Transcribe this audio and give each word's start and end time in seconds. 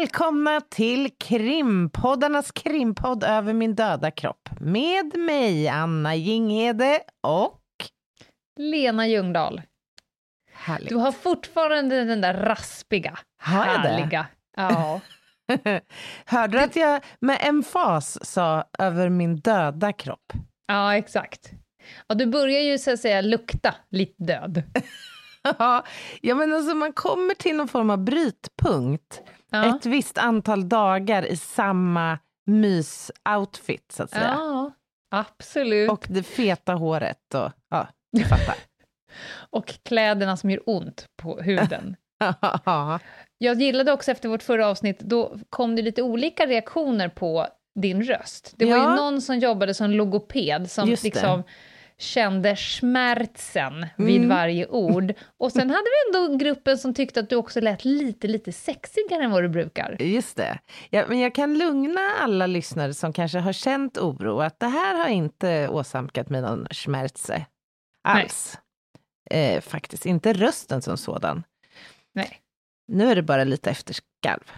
Välkomna 0.00 0.60
till 0.60 1.10
krimpoddarnas 1.18 2.52
krimpodd 2.52 3.24
över 3.24 3.52
min 3.52 3.74
döda 3.74 4.10
kropp. 4.10 4.48
Med 4.60 5.16
mig, 5.16 5.68
Anna 5.68 6.14
Jinghede 6.14 7.00
och... 7.20 7.60
Lena 8.60 9.06
Ljungdahl. 9.06 9.62
Härligt. 10.52 10.88
Du 10.88 10.96
har 10.96 11.12
fortfarande 11.12 12.04
den 12.04 12.20
där 12.20 12.34
raspiga, 12.34 13.18
Har 13.42 13.66
jag 13.66 13.82
det? 13.82 13.88
härliga... 13.88 14.26
Ja. 14.56 15.00
Hörde 16.24 16.58
du 16.58 16.64
att 16.64 16.76
jag 16.76 17.04
med 17.20 17.38
emfas 17.40 18.26
sa 18.26 18.64
över 18.78 19.08
min 19.08 19.36
döda 19.36 19.92
kropp? 19.92 20.32
ja, 20.66 20.96
exakt. 20.96 21.50
Ja, 22.06 22.14
du 22.14 22.26
börjar 22.26 22.60
ju 22.60 22.78
så 22.78 22.92
att 22.92 23.00
säga 23.00 23.20
lukta 23.20 23.74
lite 23.90 24.24
död. 24.24 24.62
ja, 26.22 26.34
men 26.34 26.52
alltså 26.52 26.74
man 26.74 26.92
kommer 26.92 27.34
till 27.34 27.56
någon 27.56 27.68
form 27.68 27.90
av 27.90 28.04
brytpunkt 28.04 29.22
Ja. 29.50 29.76
ett 29.76 29.86
visst 29.86 30.18
antal 30.18 30.68
dagar 30.68 31.22
i 31.26 31.36
samma 31.36 32.18
mys-outfit, 32.50 33.92
så 33.92 34.02
att 34.02 34.10
säga. 34.10 34.34
Ja, 34.38 34.72
absolut. 35.10 35.90
Och, 35.90 35.98
Och 35.98 36.06
det 36.08 36.22
feta 36.22 36.72
håret 36.74 37.34
och 37.34 37.50
ja, 37.70 37.88
du 38.12 38.24
fattar. 38.24 38.54
kläderna 39.84 40.36
som 40.36 40.50
gör 40.50 40.60
ont 40.66 41.06
på 41.22 41.40
huden. 41.40 41.96
Ja. 42.64 42.98
Jag 43.38 43.62
gillade 43.62 43.92
också 43.92 44.10
efter 44.10 44.28
vårt 44.28 44.42
förra 44.42 44.66
avsnitt, 44.68 44.98
då 45.00 45.36
kom 45.50 45.76
det 45.76 45.82
lite 45.82 46.02
olika 46.02 46.46
reaktioner 46.46 47.08
på 47.08 47.46
din 47.80 48.02
röst. 48.02 48.54
Det 48.56 48.64
var 48.64 48.76
Ja. 48.76 48.90
ju 48.90 48.96
någon 48.96 49.22
som 49.22 49.38
jobbade 49.38 49.74
som 49.74 49.90
logoped 49.90 50.70
som 50.70 50.88
Just 50.88 51.02
det. 51.02 51.42
Kände 52.00 52.56
smärtsen 52.56 53.86
vid 53.96 54.16
Mm. 54.16 54.28
varje 54.28 54.66
ord. 54.66 55.12
Och 55.38 55.52
sen 55.52 55.70
hade 55.70 55.82
vi 55.84 56.18
ändå 56.20 56.36
gruppen 56.36 56.78
som 56.78 56.94
tyckte 56.94 57.20
att 57.20 57.28
du 57.30 57.36
också 57.36 57.60
lät 57.60 57.84
lite, 57.84 58.28
lite 58.28 58.52
sexigare 58.52 59.24
än 59.24 59.30
vad 59.30 59.42
du 59.42 59.48
brukar. 59.48 59.96
Just 60.02 60.36
det. 60.36 60.58
Ja, 60.90 61.04
men 61.08 61.18
jag 61.18 61.34
kan 61.34 61.58
lugna 61.58 62.00
alla 62.20 62.46
lyssnare 62.46 62.94
som 62.94 63.12
kanske 63.12 63.38
har 63.38 63.52
känt 63.52 63.98
oro 63.98 64.40
att 64.40 64.60
det 64.60 64.66
här 64.68 64.94
har 64.94 65.08
inte 65.08 65.68
åsamkat 65.68 66.28
mig 66.30 66.40
någon 66.42 66.66
smärtse 66.70 67.46
alls. 68.08 68.58
Eh, 69.30 69.60
faktiskt 69.60 70.06
inte 70.06 70.32
rösten 70.32 70.82
som 70.82 70.96
sådan. 70.96 71.42
Nej. 72.14 72.40
Nu 72.92 73.10
är 73.10 73.14
det 73.16 73.22
bara 73.22 73.44
lite 73.44 73.70
efterskalv. 73.70 74.52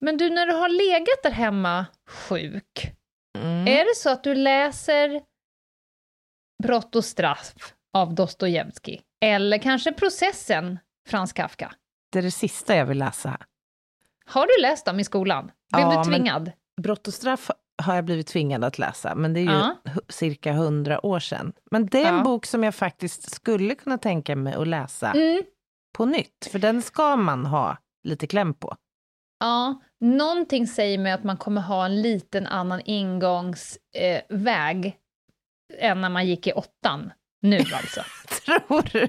Men 0.00 0.16
du, 0.16 0.30
när 0.30 0.46
du 0.46 0.52
har 0.52 0.68
legat 0.68 1.22
där 1.22 1.30
hemma 1.30 1.86
sjuk, 2.08 2.92
Mm. 3.38 3.66
är 3.68 3.84
det 3.84 3.96
så 3.96 4.10
att 4.10 4.24
du 4.24 4.34
läser 4.34 5.20
Brott 6.62 6.96
och 6.96 7.04
straff 7.04 7.54
av 7.94 8.14
Dostojevskij? 8.14 9.02
Eller 9.24 9.58
kanske 9.58 9.92
Processen, 9.92 10.78
Frans 11.08 11.32
Kafka? 11.32 11.72
Det 12.12 12.18
är 12.18 12.22
det 12.22 12.30
sista 12.30 12.76
jag 12.76 12.86
vill 12.86 12.98
läsa. 12.98 13.38
Har 14.26 14.46
du 14.46 14.62
läst 14.62 14.86
dem 14.86 15.00
i 15.00 15.04
skolan? 15.04 15.50
Blev 15.72 15.86
Ja, 15.86 16.02
du 16.04 16.10
tvingad? 16.10 16.52
Brott 16.82 17.08
och 17.08 17.14
straff 17.14 17.50
har 17.82 17.94
jag 17.94 18.04
blivit 18.04 18.26
tvingad 18.26 18.64
att 18.64 18.78
läsa, 18.78 19.14
men 19.14 19.32
det 19.34 19.40
är 19.40 19.42
ju 19.42 19.48
hu- 19.50 20.00
cirka 20.08 20.52
hundra 20.52 21.06
år 21.06 21.20
sedan. 21.20 21.52
Men 21.70 21.86
det 21.86 22.02
är 22.04 22.08
en 22.08 22.16
Ja. 22.16 22.22
bok 22.22 22.46
som 22.46 22.64
jag 22.64 22.74
faktiskt 22.74 23.30
skulle 23.34 23.74
kunna 23.74 23.98
tänka 23.98 24.36
mig 24.36 24.54
att 24.54 24.68
läsa 24.68 25.12
Mm. 25.12 25.42
på 25.96 26.04
nytt, 26.06 26.48
för 26.50 26.58
den 26.58 26.82
ska 26.82 27.16
man 27.16 27.46
ha 27.46 27.76
lite 28.04 28.26
kläm 28.26 28.54
på. 28.54 28.76
Ja, 29.40 29.80
någonting 30.00 30.66
säger 30.66 30.98
mig 30.98 31.12
att 31.12 31.24
man 31.24 31.36
kommer 31.36 31.60
ha 31.60 31.84
en 31.84 32.02
liten 32.02 32.46
annan 32.46 32.80
ingångsväg 32.84 34.86
eh, 34.86 34.92
än 35.78 36.00
när 36.00 36.08
man 36.08 36.26
gick 36.26 36.46
i 36.46 36.52
åttan. 36.52 37.12
Nu 37.42 37.58
alltså. 37.58 38.04
Tror 38.46 38.82
du? 38.92 39.08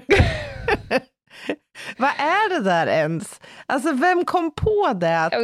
vad 1.98 2.10
är 2.10 2.48
det 2.50 2.60
där 2.64 2.86
ens? 2.86 3.40
Alltså 3.66 3.92
vem 3.92 4.24
kom 4.24 4.50
på 4.54 4.92
det? 5.00 5.20
Att 5.20 5.30
det 5.32 5.38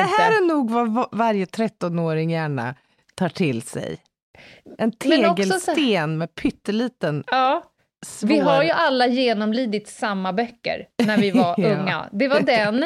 här 0.00 0.32
inte. 0.32 0.44
är 0.44 0.46
nog 0.48 0.70
vad 0.70 0.94
va- 0.94 1.08
varje 1.12 1.44
13-åring 1.44 2.30
gärna 2.30 2.74
tar 3.14 3.28
till 3.28 3.62
sig. 3.62 3.98
En 4.78 4.92
tegelsten 4.92 6.18
med 6.18 6.34
pytteliten 6.34 7.24
Ja, 7.26 7.62
svår... 8.06 8.28
vi 8.28 8.38
har 8.38 8.62
ju 8.62 8.70
alla 8.70 9.06
genomlidit 9.06 9.88
samma 9.88 10.32
böcker 10.32 10.86
när 11.06 11.18
vi 11.18 11.30
var 11.30 11.60
unga. 11.64 12.08
Det 12.12 12.28
var 12.28 12.40
den, 12.40 12.84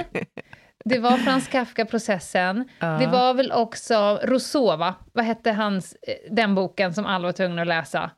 det 0.84 0.98
var 0.98 1.16
Frans 1.16 1.48
Kafka-processen, 1.48 2.68
Ja. 2.78 2.86
det 2.86 3.06
var 3.06 3.34
väl 3.34 3.52
också 3.52 4.20
Rousseau, 4.22 4.76
va? 4.76 4.94
Vad 5.12 5.24
hette 5.24 5.52
hans, 5.52 5.96
eh, 6.02 6.14
den 6.34 6.54
boken 6.54 6.94
som 6.94 7.06
alla 7.06 7.28
var 7.28 7.32
tvungna 7.32 7.62
att 7.62 7.68
läsa? 7.68 8.10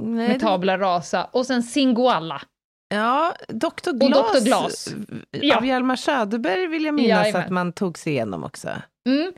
Nej, 0.00 0.28
Med 0.28 0.40
tabla 0.40 0.78
rasa. 0.78 1.24
Och 1.24 1.46
sen 1.46 1.62
Singoalla. 1.62 2.42
Ja, 2.88 3.34
Dr. 3.48 3.92
Glas, 3.92 4.32
Dr. 4.32 4.44
Glas. 4.44 4.94
Ja. 5.30 5.56
av 5.56 5.66
Hjalmar 5.66 5.96
Söderberg 5.96 6.66
vill 6.66 6.84
jag 6.84 6.94
minnas 6.94 7.08
Jajamän. 7.24 7.42
att 7.44 7.50
man 7.50 7.72
tog 7.72 7.98
sig 7.98 8.12
igenom 8.12 8.44
också. 8.44 8.68
Mm. 9.08 9.32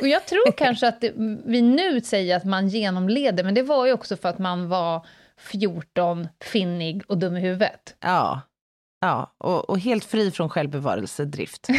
Och 0.00 0.08
jag 0.08 0.26
tror 0.26 0.52
kanske 0.56 0.88
att 0.88 1.00
det, 1.00 1.12
vi 1.46 1.62
nu 1.62 2.00
säger 2.00 2.36
att 2.36 2.44
man 2.44 2.68
genomleder, 2.68 3.44
men 3.44 3.54
det 3.54 3.62
var 3.62 3.86
ju 3.86 3.92
också 3.92 4.16
för 4.16 4.28
att 4.28 4.38
man 4.38 4.68
var 4.68 5.06
14, 5.38 6.28
finnig 6.44 7.02
och 7.08 7.18
dum 7.18 7.36
i 7.36 7.40
huvudet. 7.40 7.96
Ja, 8.00 8.40
ja 9.02 9.34
och, 9.38 9.70
och 9.70 9.78
helt 9.78 10.04
fri 10.04 10.30
från 10.30 10.48
självbevarelsedrift. 10.48 11.68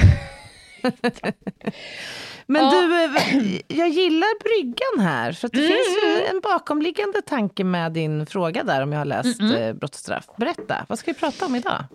Men 2.48 2.64
Ja. 2.64 2.72
du, 2.72 3.04
eh, 3.06 3.62
jag 3.68 3.90
gillar 3.90 4.40
bryggan 4.44 5.08
här, 5.08 5.32
för 5.32 5.50
det 5.50 5.58
Mm. 5.58 5.70
finns 5.70 6.04
ju 6.04 6.26
en 6.26 6.40
bakomliggande 6.40 7.22
tanke 7.22 7.64
med 7.64 7.92
din 7.92 8.26
fråga 8.26 8.64
där, 8.64 8.82
om 8.84 8.92
jag 8.92 9.00
har 9.00 9.06
läst 9.06 9.40
mm. 9.40 9.78
Och 9.82 9.96
straff. 9.96 10.26
Berätta, 10.38 10.86
vad 10.90 11.00
ska 11.00 11.12
vi 11.12 11.20
prata 11.20 11.46
om 11.46 11.56
idag? 11.56 11.86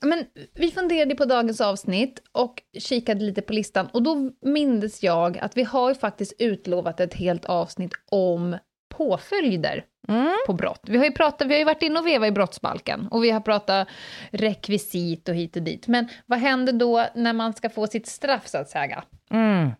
Men 0.00 0.24
vi 0.54 0.70
funderade 0.70 1.14
på 1.14 1.24
dagens 1.24 1.60
avsnitt 1.60 2.22
och 2.32 2.62
kikade 2.78 3.20
lite 3.24 3.42
på 3.42 3.52
listan 3.52 3.86
och 3.92 4.02
då 4.02 4.30
mindes 4.44 5.02
jag 5.02 5.38
att 5.38 5.56
vi 5.56 5.62
har 5.62 5.94
faktiskt 5.94 6.32
utlovat 6.38 7.00
ett 7.00 7.14
helt 7.14 7.44
avsnitt 7.44 7.92
om 8.10 8.56
påföljder 8.96 9.84
Mm. 10.08 10.36
på 10.46 10.52
brott. 10.52 10.80
Vi 10.82 10.98
har 10.98 11.04
ju, 11.04 11.12
pratat, 11.12 11.48
vi 11.48 11.52
har 11.52 11.58
ju 11.58 11.64
varit 11.64 11.82
inne 11.82 11.98
och 11.98 12.06
vevat 12.06 12.28
i 12.28 12.32
brottsbalken 12.32 13.08
och 13.10 13.24
vi 13.24 13.30
har 13.30 13.40
pratat 13.40 13.88
rekvisit 14.30 15.28
och 15.28 15.34
hit 15.34 15.56
och 15.56 15.62
dit. 15.62 15.88
Men 15.88 16.08
vad 16.26 16.38
händer 16.38 16.72
då 16.72 17.06
när 17.14 17.32
man 17.32 17.52
ska 17.52 17.70
få 17.70 17.86
sitt 17.86 18.06
straff 18.06 18.48
så 18.48 18.58
att 18.58 18.68
säga? 18.68 19.04
Mm. 19.30 19.70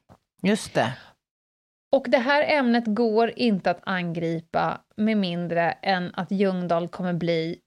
Just 0.43 0.75
det. 0.75 0.93
Och 1.93 2.05
det 2.09 2.19
här 2.19 2.43
ämnet 2.59 2.85
går 2.87 3.33
inte 3.37 3.71
att 3.71 3.81
angripa 3.83 4.81
med 4.97 5.17
mindre 5.17 5.73
än 5.73 6.15
att 6.15 6.31
Ljungdahl 6.31 6.89
kommer 6.89 7.13
bli 7.13 7.59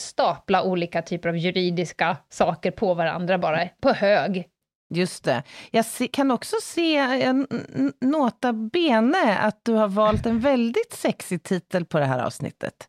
stapla 0.00 0.62
olika 0.62 1.02
typer 1.02 1.28
av 1.28 1.36
juridiska 1.36 2.16
saker 2.28 2.70
på 2.70 2.94
varandra 2.94 3.38
bara, 3.38 3.68
på 3.80 3.92
hög. 3.92 4.48
Just 4.94 5.24
det. 5.24 5.42
Jag 5.70 5.84
kan 6.12 6.30
också 6.30 6.56
se, 6.62 7.32
nota 8.00 8.52
bene, 8.52 9.38
att 9.38 9.64
du 9.64 9.72
har 9.72 9.88
valt 9.88 10.26
en 10.26 10.40
väldigt 10.40 10.92
sexig 10.92 11.42
titel 11.42 11.84
på 11.84 11.98
det 11.98 12.04
här 12.04 12.18
avsnittet. 12.18 12.88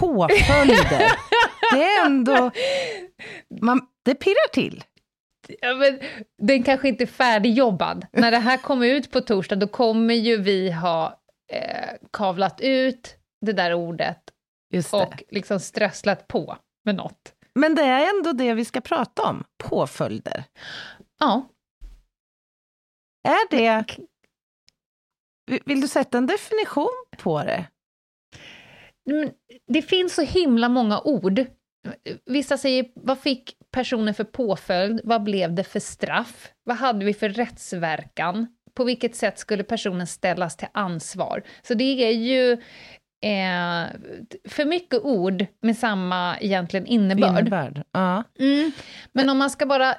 Påföljder. 0.00 1.12
det 1.72 1.84
är 1.84 2.06
ändå... 2.06 2.50
Man, 3.60 3.80
det 4.04 4.14
pirrar 4.14 4.52
till. 4.52 4.84
Ja, 5.60 5.74
men, 5.74 6.00
den 6.42 6.62
kanske 6.62 6.88
inte 6.88 7.04
är 7.04 7.06
färdigjobbad. 7.06 8.06
När 8.12 8.30
det 8.30 8.38
här 8.38 8.56
kommer 8.56 8.86
ut 8.86 9.10
på 9.10 9.20
torsdag, 9.20 9.56
då 9.56 9.66
kommer 9.68 10.14
ju 10.14 10.36
vi 10.36 10.70
ha 10.70 11.20
eh, 11.52 11.94
kavlat 12.12 12.60
ut 12.60 13.16
det 13.46 13.52
där 13.52 13.74
ordet 13.74 14.18
det. 14.70 14.92
och 14.92 15.22
liksom 15.30 15.60
strösslat 15.60 16.28
på 16.28 16.56
med 16.84 16.94
något. 16.94 17.32
Men 17.54 17.74
det 17.74 17.82
är 17.82 18.16
ändå 18.16 18.32
det 18.32 18.54
vi 18.54 18.64
ska 18.64 18.80
prata 18.80 19.22
om, 19.22 19.44
påföljder. 19.58 20.44
Ja, 21.18 21.48
Är 23.28 23.50
det... 23.50 23.84
Vill- 25.64 25.80
du 25.80 25.88
sätta 25.88 26.18
en 26.18 26.26
definition 26.26 27.04
på 27.18 27.42
det? 27.42 27.66
men 29.10 29.30
det 29.66 29.82
finns 29.82 30.14
så 30.14 30.22
himla 30.22 30.68
många 30.68 31.00
ord 31.00 31.46
vissa 32.26 32.58
säger, 32.58 32.86
vad 32.94 33.18
fick 33.18 33.56
personen 33.70 34.14
för 34.14 34.24
påföljd? 34.24 35.00
Vad 35.04 35.22
blev 35.22 35.54
det 35.54 35.64
för 35.64 35.80
straff? 35.80 36.48
Vad 36.64 36.76
hade 36.76 37.04
vi 37.04 37.14
för 37.14 37.28
rättsverkan? 37.28 38.46
På 38.74 38.84
vilket 38.84 39.16
sätt 39.16 39.38
skulle 39.38 39.64
personen 39.64 40.06
ställas 40.06 40.56
till 40.56 40.68
ansvar? 40.72 41.42
Så 41.62 41.74
det 41.74 41.84
är 41.84 42.12
ju 42.12 42.52
eh, 43.22 43.86
för 44.48 44.64
mycket 44.64 45.00
ord 45.02 45.46
med 45.62 45.76
samma 45.76 46.38
egentligen 46.40 46.86
innebörd. 46.86 47.40
Innebörd. 47.40 47.82
Ja. 47.92 48.24
Mm. 48.38 48.72
Men 49.12 49.30
om 49.30 49.38
man 49.38 49.50
ska 49.50 49.66
bara 49.66 49.94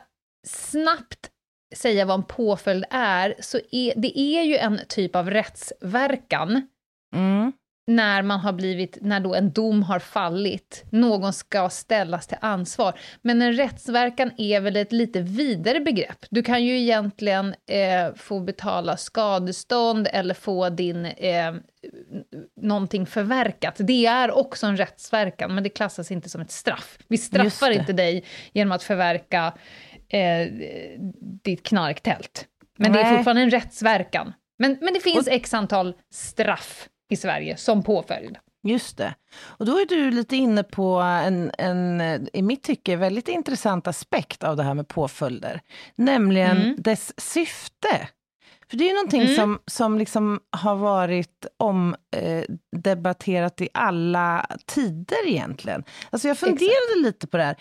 snabbt 0.48 1.30
säga 1.76 2.06
vad 2.06 2.16
en 2.20 2.24
påföljd 2.24 2.86
är, 2.90 3.36
så 3.40 3.60
är 3.72 3.94
det 3.96 4.20
är 4.20 4.44
ju 4.44 4.58
en 4.58 4.80
typ 4.88 5.16
av 5.16 5.30
rättsverkan 5.30 6.68
Mm. 7.16 7.52
när 7.88 8.22
man 8.22 8.40
har 8.40 8.54
blivit, 8.54 8.98
när 9.02 9.20
då 9.20 9.36
en 9.36 9.52
dom 9.52 9.84
har 9.84 10.00
fallit, 10.00 10.84
någon 10.90 11.34
ska 11.34 11.70
ställas 11.70 12.28
till 12.28 12.38
ansvar. 12.42 13.00
Men 13.22 13.42
en 13.42 13.54
rättsverkan 13.54 14.32
är 14.38 14.60
väl 14.62 14.76
ett 14.76 14.92
lite 14.92 15.22
vidare 15.22 15.80
begrepp. 15.80 16.26
Du 16.30 16.44
kan 16.44 16.64
ju 16.66 16.80
egentligen 16.80 17.56
eh, 17.70 18.14
få 18.16 18.40
betala 18.40 18.98
skadestånd 18.98 20.08
eller 20.14 20.34
få 20.34 20.70
din, 20.70 21.06
eh, 21.06 21.54
någonting 22.62 23.06
förverkat. 23.06 23.76
Det 23.78 24.06
är 24.06 24.32
också 24.32 24.68
en 24.68 24.78
rättsverkan, 24.78 25.56
men 25.56 25.64
det 25.64 25.70
klassas 25.70 26.12
inte 26.12 26.30
som 26.30 26.42
ett 26.42 26.52
straff. 26.52 26.98
Vi 27.08 27.18
straffar 27.18 27.72
inte 27.72 27.94
dig 27.94 28.24
genom 28.54 28.72
att 28.72 28.84
förverka 28.84 29.54
eh, 30.10 30.48
ditt 31.44 31.64
knarktält. 31.64 32.46
Men 32.78 32.92
det 32.94 33.00
är 33.00 33.04
Nej. 33.04 33.16
fortfarande 33.18 33.42
en 33.42 33.50
rättsverkan. 33.52 34.34
Men, 34.60 34.78
men 34.82 34.94
det 34.94 35.00
finns 35.00 35.28
x 35.28 35.54
antal 35.54 35.94
straff 36.14 36.90
i 37.10 37.16
Sverige 37.16 37.58
som 37.58 37.84
påföljd. 37.84 38.38
Just 38.64 38.98
det. 38.98 39.16
Och 39.40 39.66
då 39.66 39.80
är 39.80 39.86
du 39.86 40.12
lite 40.12 40.36
inne 40.36 40.64
på 40.64 40.96
en, 41.00 41.52
en, 41.58 42.02
i 42.34 42.42
mitt 42.42 42.64
tycke, 42.64 42.96
väldigt 42.96 43.28
intressant 43.28 43.88
aspekt 43.88 44.44
av 44.44 44.58
det 44.58 44.64
här 44.64 44.74
med 44.74 44.88
påföljder. 44.88 45.62
Nämligen 45.96 46.58
Mm. 46.58 46.76
dess 46.78 47.14
syfte. 47.20 48.08
För 48.70 48.78
det 48.78 48.84
är 48.84 48.88
ju 48.88 48.94
någonting 48.94 49.22
Mm. 49.22 49.36
som, 49.36 49.60
som 49.66 49.98
liksom 49.98 50.40
har 50.50 50.76
varit 50.76 51.46
omdebatterat 51.58 53.62
eh, 53.62 53.66
i 53.66 53.70
alla 53.74 54.46
tider 54.66 55.28
egentligen. 55.28 55.84
Alltså 56.10 56.28
jag 56.28 56.38
funderade 56.38 57.02
lite 57.04 57.28
på 57.28 57.38
det 57.38 57.44
här. 57.44 57.56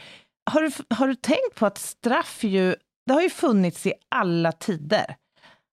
Har 0.51 0.61
du, 0.61 0.71
har 0.95 1.09
du 1.09 1.15
tänkt 1.15 1.55
på 1.55 1.67
att 1.67 1.79
straff 1.79 2.45
ju, 2.45 2.77
det 3.07 3.13
har 3.13 3.23
ju 3.23 3.31
funnits 3.31 3.87
i 3.87 3.93
alla 4.09 4.53
tider. 4.53 5.17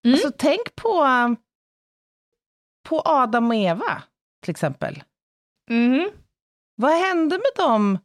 Mm. 0.05 0.13
Alltså 0.13 0.31
tänk 0.37 0.75
på, 0.75 1.05
på 2.89 3.01
Adam 3.05 3.47
och 3.51 3.55
Eva 3.55 4.03
till 4.43 4.51
exempel. 4.51 5.03
Mm. 5.69 6.09
Vad 6.75 6.91
hände 6.91 7.35
med 7.37 7.65
dem 7.65 7.97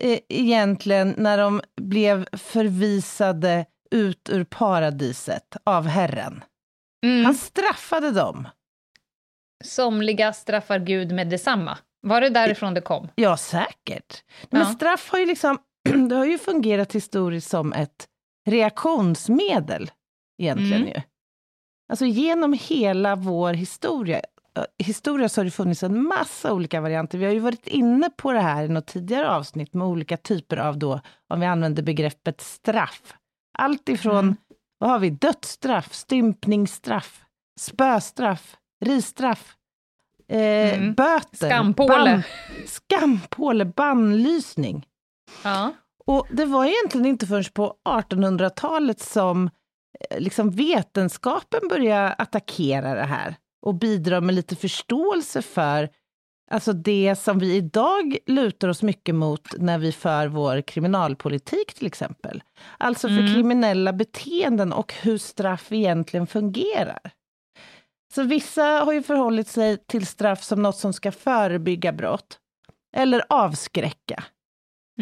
eh, 0.00 0.18
egentligen 0.28 1.14
när 1.18 1.38
de 1.38 1.60
blev 1.76 2.26
förvisade 2.36 3.66
ut 3.90 4.28
ur 4.30 4.44
paradiset 4.44 5.56
av 5.64 5.86
Herren? 5.86 6.44
Mm. 7.04 7.24
Han 7.24 7.34
straffade 7.34 8.10
dem. 8.10 8.48
Somliga 9.64 10.32
straffar 10.32 10.78
Gud 10.78 11.12
med 11.12 11.30
detsamma. 11.30 11.78
Var 12.02 12.20
det 12.20 12.28
därifrån 12.30 12.74
det 12.74 12.80
kom? 12.80 13.08
Ja, 13.14 13.36
säkert. 13.36 14.24
Men 14.50 14.60
Ja. 14.60 14.66
straff 14.66 15.10
har 15.10 15.18
ju 15.18 15.26
liksom, 15.26 15.58
det 16.08 16.14
har 16.14 16.24
ju 16.26 16.38
fungerat 16.38 16.92
historiskt 16.94 17.50
som 17.50 17.72
ett 17.72 18.08
reaktionsmedel 18.48 19.90
egentligen 20.38 20.82
Mm. 20.82 20.88
ju. 20.88 21.00
Alltså 21.88 22.04
genom 22.06 22.52
hela 22.60 23.16
vår 23.16 23.52
historia, 23.54 24.16
eh, 24.56 24.64
historia 24.78 25.28
så 25.28 25.40
har 25.40 25.44
det 25.44 25.50
funnits 25.50 25.82
en 25.82 26.02
massa 26.06 26.52
olika 26.52 26.80
varianter. 26.80 27.18
Vi 27.18 27.24
har 27.24 27.32
ju 27.32 27.38
varit 27.38 27.66
inne 27.66 28.10
på 28.16 28.32
det 28.32 28.40
här 28.40 28.64
i 28.64 28.68
något 28.68 28.86
tidigare 28.86 29.30
avsnitt 29.30 29.74
med 29.74 29.86
olika 29.86 30.16
typer 30.16 30.56
av 30.56 30.78
då, 30.78 31.00
om 31.28 31.40
vi 31.40 31.46
använder 31.46 31.82
begreppet 31.82 32.40
straff. 32.40 33.14
Allt 33.58 33.88
ifrån, 33.88 34.18
Mm. 34.18 34.36
vad 34.78 34.90
har 34.90 34.98
vi, 34.98 35.10
dödsstraff, 35.10 35.94
stympningsstraff, 35.94 37.22
spöstraff, 37.60 38.56
ristraff, 38.84 39.56
eh, 40.28 40.74
Mm. 40.78 40.94
böter, 40.94 41.48
Skampåle. 41.48 41.94
ban- 41.94 42.22
skampåle, 42.66 43.64
bannlysning. 43.64 44.86
Ja. 45.44 45.72
Och 46.06 46.26
det 46.30 46.44
var 46.44 46.64
egentligen 46.64 47.06
inte 47.06 47.26
förrän 47.26 47.44
på 47.54 47.74
1800-talet 47.88 49.00
som 49.00 49.50
eh, 50.10 50.20
liksom 50.20 50.50
vetenskapen 50.50 51.60
började 51.68 52.12
attackera 52.12 52.94
det 52.94 53.04
här 53.04 53.36
och 53.66 53.74
bidra 53.74 54.20
med 54.20 54.34
lite 54.34 54.56
förståelse 54.56 55.42
för 55.42 55.88
alltså 56.50 56.72
det 56.72 57.16
som 57.18 57.38
vi 57.38 57.54
idag 57.56 58.16
lutar 58.26 58.68
oss 58.68 58.82
mycket 58.82 59.14
mot 59.14 59.48
när 59.58 59.78
vi 59.78 59.92
för 59.92 60.26
vår 60.28 60.60
kriminalpolitik 60.62 61.74
till 61.74 61.86
exempel. 61.86 62.42
Alltså 62.78 63.08
för 63.08 63.18
Mm. 63.18 63.34
kriminella 63.34 63.92
beteenden 63.92 64.72
och 64.72 64.94
hur 65.02 65.18
straff 65.18 65.72
egentligen 65.72 66.26
fungerar. 66.26 67.10
Så 68.14 68.22
vissa 68.22 68.62
har 68.64 68.92
ju 68.92 69.02
förhållit 69.02 69.48
sig 69.48 69.76
till 69.86 70.06
straff 70.06 70.42
som 70.42 70.62
något 70.62 70.76
som 70.76 70.92
ska 70.92 71.12
förebygga 71.12 71.92
brott 71.92 72.38
eller 72.96 73.22
avskräcka. 73.28 74.24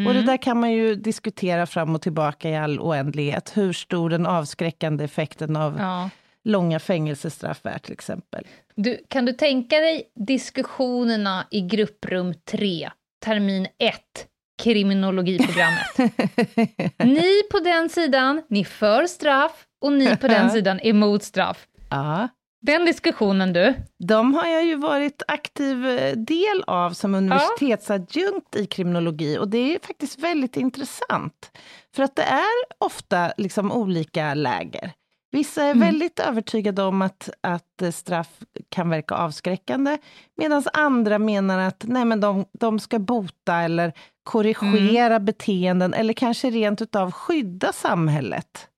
Och 0.06 0.12
det 0.12 0.18
Mm. 0.18 0.26
där 0.26 0.36
kan 0.36 0.60
man 0.60 0.72
ju 0.72 0.94
diskutera 0.94 1.66
fram 1.66 1.94
och 1.94 2.02
tillbaka 2.02 2.50
i 2.50 2.56
all 2.56 2.80
oändlighet, 2.80 3.52
hur 3.56 3.72
stor 3.72 4.10
den 4.10 4.26
avskräckande 4.26 5.04
effekten 5.04 5.56
av 5.56 5.76
Ja. 5.78 6.10
långa 6.44 6.78
fängelsestraff 6.80 7.60
är 7.66 7.78
till 7.78 7.92
exempel. 7.92 8.46
Du, 8.74 9.00
kan 9.08 9.24
du 9.24 9.32
tänka 9.32 9.76
dig 9.78 10.02
diskussionerna 10.26 11.46
i 11.50 11.60
grupprum 11.60 12.34
3, 12.50 12.90
termin 13.24 13.66
1, 13.78 13.94
kriminologiprogrammet? 14.62 15.98
ni 17.04 17.42
på 17.50 17.58
den 17.64 17.88
sidan, 17.88 18.42
ni 18.48 18.64
för 18.64 19.06
straff, 19.06 19.64
och 19.80 19.92
ni 19.92 20.16
på 20.16 20.28
den 20.28 20.50
sidan 20.50 20.80
emot 20.82 21.22
straff. 21.22 21.66
ja, 21.90 22.28
Den 22.60 22.84
diskussionen 22.84 23.52
du. 23.52 23.74
de 23.98 24.34
har 24.34 24.46
jag 24.46 24.64
ju 24.64 24.74
varit 24.74 25.22
aktiv 25.28 25.86
eh, 25.86 26.16
del 26.16 26.64
av 26.66 26.90
som 26.90 27.14
universitetsadjunkt 27.14 28.56
i 28.56 28.66
kriminologi 28.66 29.38
och 29.38 29.48
det 29.48 29.74
är 29.74 29.78
faktiskt 29.86 30.18
väldigt 30.18 30.56
intressant. 30.56 31.50
För 31.94 32.02
att 32.02 32.16
det 32.16 32.22
är 32.22 32.64
ofta 32.78 33.32
liksom 33.36 33.72
olika 33.72 34.34
läger. 34.34 34.92
Vissa 35.30 35.62
är 35.64 35.70
Mm. 35.70 35.80
väldigt 35.80 36.18
övertygade 36.20 36.82
om 36.82 37.02
att, 37.02 37.28
att 37.40 37.82
eh, 37.82 37.90
straff 37.90 38.28
kan 38.68 38.88
verka 38.90 39.14
avskräckande, 39.14 39.98
medan 40.36 40.62
andra 40.72 41.18
menar 41.18 41.58
att 41.58 41.84
nej, 41.88 42.04
men 42.04 42.20
de, 42.20 42.44
de 42.52 42.78
ska 42.78 42.98
bota 42.98 43.54
eller 43.54 43.92
korrigera 44.22 45.20
beteenden 45.20 45.94
eller 45.94 46.12
kanske 46.12 46.50
rent 46.50 46.82
utav 46.82 47.12
skydda 47.12 47.72
samhället. 47.72 48.68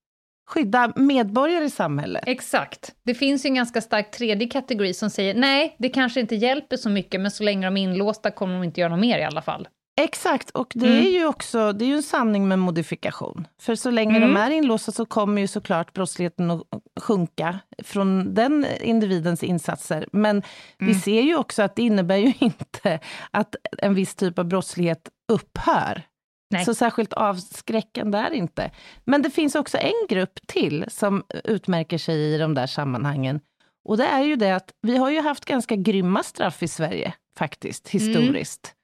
Skydda 0.51 0.93
medborgare 0.97 1.65
i 1.65 1.71
samhället. 1.71 2.25
Exakt. 2.27 2.93
Det 3.03 3.15
finns 3.15 3.45
ju 3.45 3.49
en 3.49 3.55
ganska 3.55 3.81
stark 3.81 4.11
tredje 4.11 4.49
kategori 4.49 4.95
som 4.95 5.11
säger 5.11 5.35
nej, 5.35 5.77
det 5.79 5.89
kanske 5.89 6.21
inte 6.21 6.35
hjälper 6.35 6.77
så 6.77 6.89
mycket, 6.91 7.21
men 7.21 7.31
så 7.31 7.43
länge 7.43 7.67
de 7.67 7.77
är 7.77 7.83
inlåsta 7.83 8.31
kommer 8.31 8.55
de 8.55 8.65
inte 8.65 8.81
göra 8.81 8.91
något 8.91 9.01
mer 9.01 9.19
i 9.19 9.25
alla 9.25 9.43
fall. 9.43 9.69
Exakt, 10.01 10.51
och 10.51 10.73
det 10.75 10.87
Mm. 10.87 11.07
är 11.07 11.11
ju 11.11 11.27
också 11.27 11.73
det 11.73 11.85
är 11.85 11.87
ju 11.87 11.95
en 11.97 12.03
sanning 12.03 12.49
med 12.49 12.59
modifikation. 12.59 13.47
För 13.61 13.75
så 13.75 13.91
länge 13.91 14.17
Mm. 14.17 14.35
de 14.35 14.41
är 14.41 14.51
inlåsta 14.51 14.93
så 14.93 15.07
kommer 15.07 15.41
ju 15.41 15.47
såklart 15.47 15.93
brottsligheten 15.93 16.51
att 16.51 16.63
sjunka 17.01 17.59
från 17.85 18.35
den 18.35 18.67
individens 18.81 19.43
insatser. 19.43 20.07
Men 20.13 20.43
vi 20.79 20.87
Mm. 20.87 21.01
ser 21.01 21.21
ju 21.23 21.37
också 21.37 21.63
att 21.63 21.77
det 21.77 21.83
innebär 21.83 22.17
ju 22.17 22.33
inte 22.39 23.01
att 23.31 23.55
en 23.79 23.95
viss 23.95 24.15
typ 24.15 24.39
av 24.39 24.45
brottslighet 24.45 25.09
upphör. 25.33 26.03
Nej. 26.51 26.65
Så 26.65 26.75
särskilt 26.75 27.13
avskräckande 27.13 28.19
är 28.19 28.31
inte. 28.31 28.71
Men 29.05 29.23
det 29.23 29.31
finns 29.31 29.55
också 29.55 29.79
en 29.79 30.07
grupp 30.09 30.39
till 30.47 30.85
som 30.89 31.25
utmärker 31.45 31.99
sig 31.99 32.35
i 32.35 32.39
de 32.39 32.55
där 32.55 32.67
sammanhangen. 32.67 33.41
Och 33.85 33.97
det 33.97 34.07
är 34.07 34.23
ju 34.23 34.37
det 34.37 34.51
att 34.51 34.73
vi 34.83 34.97
har 34.97 35.11
ju 35.11 35.21
haft 35.21 35.45
ganska 35.45 35.77
grymma 35.77 36.23
straff 36.23 36.63
i 36.63 36.69
Sverige, 36.69 37.15
faktiskt, 37.39 37.89
historiskt. 37.89 38.75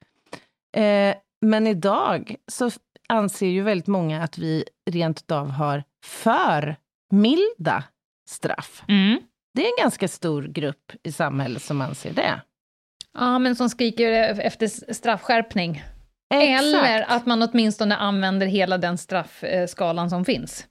Eh, 0.76 1.14
men 1.40 1.66
idag 1.66 2.36
så 2.52 2.70
anser 3.08 3.46
ju 3.46 3.62
väldigt 3.62 3.86
många 3.86 4.22
att 4.22 4.38
vi 4.38 4.64
rent 4.90 5.20
utav 5.20 5.50
har 5.50 5.84
för 6.04 6.76
milda 7.10 7.84
straff. 8.28 8.82
Mm. 8.88 9.20
Det 9.54 9.62
är 9.62 9.66
en 9.66 9.82
ganska 9.82 10.08
stor 10.08 10.42
grupp 10.42 10.92
i 11.02 11.12
samhället 11.12 11.62
som 11.62 11.80
anser 11.80 12.12
det. 12.12 12.40
Ja, 13.18 13.38
men 13.38 13.56
som 13.56 13.68
skriker 13.68 14.12
efter 14.40 14.92
straffskärpning. 14.92 15.82
Exakt. 16.34 16.62
Eller 16.64 17.04
att 17.08 17.26
man 17.26 17.42
åtminstone 17.42 17.96
använder 17.96 18.46
hela 18.46 18.78
den 18.78 18.98
straffskalan 18.98 20.10
som 20.10 20.24
finns. 20.24 20.66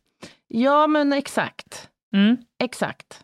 Ja, 0.47 0.87
men 0.87 1.13
exakt. 1.13 1.89
Mm. 2.15 2.37
Exakt. 2.63 3.19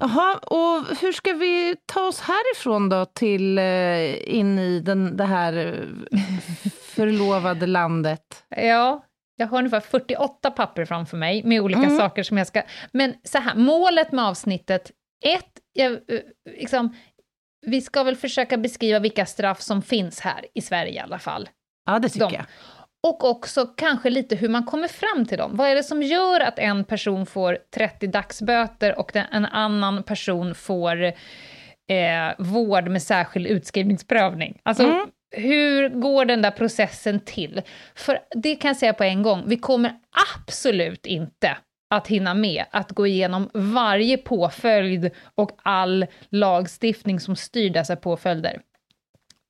Jaha, 0.00 0.34
och 0.36 0.96
hur 1.00 1.12
ska 1.12 1.32
vi 1.32 1.76
ta 1.86 2.00
oss 2.00 2.20
härifrån 2.20 2.88
då 2.88 3.04
till 3.04 3.58
eh, 3.58 4.34
in 4.36 4.58
i 4.58 4.80
den, 4.80 5.16
det 5.16 5.24
här 5.24 5.56
eh, 6.12 6.20
förlovade 6.94 7.66
landet? 7.66 8.44
Ja, 8.56 9.04
jag 9.36 9.46
har 9.46 9.58
ungefär 9.58 9.80
48 9.80 10.50
papper 10.50 10.84
framför 10.84 11.16
mig 11.16 11.42
med 11.44 11.60
olika 11.60 11.80
Mm. 11.82 11.98
saker 11.98 12.22
som 12.22 12.38
jag 12.38 12.46
ska... 12.46 12.62
Men 12.92 13.14
så 13.24 13.38
här, 13.38 13.54
målet 13.54 14.12
med 14.12 14.24
avsnittet, 14.24 14.90
ett, 15.24 15.50
jag, 15.72 15.92
eh, 15.92 15.98
liksom, 16.58 16.96
vi 17.66 17.80
ska 17.80 18.02
väl 18.02 18.16
försöka 18.16 18.56
beskriva 18.56 18.98
vilka 18.98 19.26
straff 19.26 19.60
som 19.60 19.82
finns 19.82 20.20
här 20.20 20.46
i 20.54 20.60
Sverige 20.60 20.92
i 20.92 20.98
alla 20.98 21.18
fall. 21.18 21.48
Ja, 21.86 21.98
det 21.98 22.08
tycker 22.08 22.26
De. 22.26 22.34
jag. 22.34 22.44
Och 23.06 23.24
också 23.24 23.66
kanske 23.66 24.10
lite 24.10 24.36
hur 24.36 24.48
man 24.48 24.64
kommer 24.64 24.88
fram 24.88 25.26
till 25.26 25.38
dem. 25.38 25.56
Vad 25.56 25.68
är 25.68 25.74
det 25.74 25.82
som 25.82 26.02
gör 26.02 26.40
att 26.40 26.58
en 26.58 26.84
person 26.84 27.26
får 27.26 27.58
30 27.74 28.06
dagsböter 28.06 28.98
och 28.98 29.16
en 29.16 29.46
annan 29.46 30.02
person 30.02 30.54
får 30.54 31.02
eh, 31.04 31.12
vård 32.38 32.88
med 32.88 33.02
särskild 33.02 33.46
utskrivningsprövning? 33.46 34.60
Alltså, 34.62 34.82
Mm. 34.82 35.06
hur 35.36 35.88
går 35.88 36.24
den 36.24 36.42
där 36.42 36.50
processen 36.50 37.20
till? 37.20 37.62
För 37.94 38.18
det 38.42 38.56
kan 38.56 38.68
jag 38.68 38.76
säga 38.76 38.92
på 38.92 39.04
en 39.04 39.22
gång, 39.22 39.42
vi 39.46 39.56
kommer 39.56 39.92
absolut 40.36 41.06
inte 41.06 41.56
att 41.90 42.08
hinna 42.08 42.34
med 42.34 42.64
att 42.70 42.92
gå 42.92 43.06
igenom 43.06 43.50
varje 43.54 44.16
påföljd 44.16 45.10
och 45.34 45.58
all 45.62 46.06
lagstiftning 46.28 47.20
som 47.20 47.36
styr 47.36 47.70
dessa 47.70 47.96
påföljder. 47.96 48.60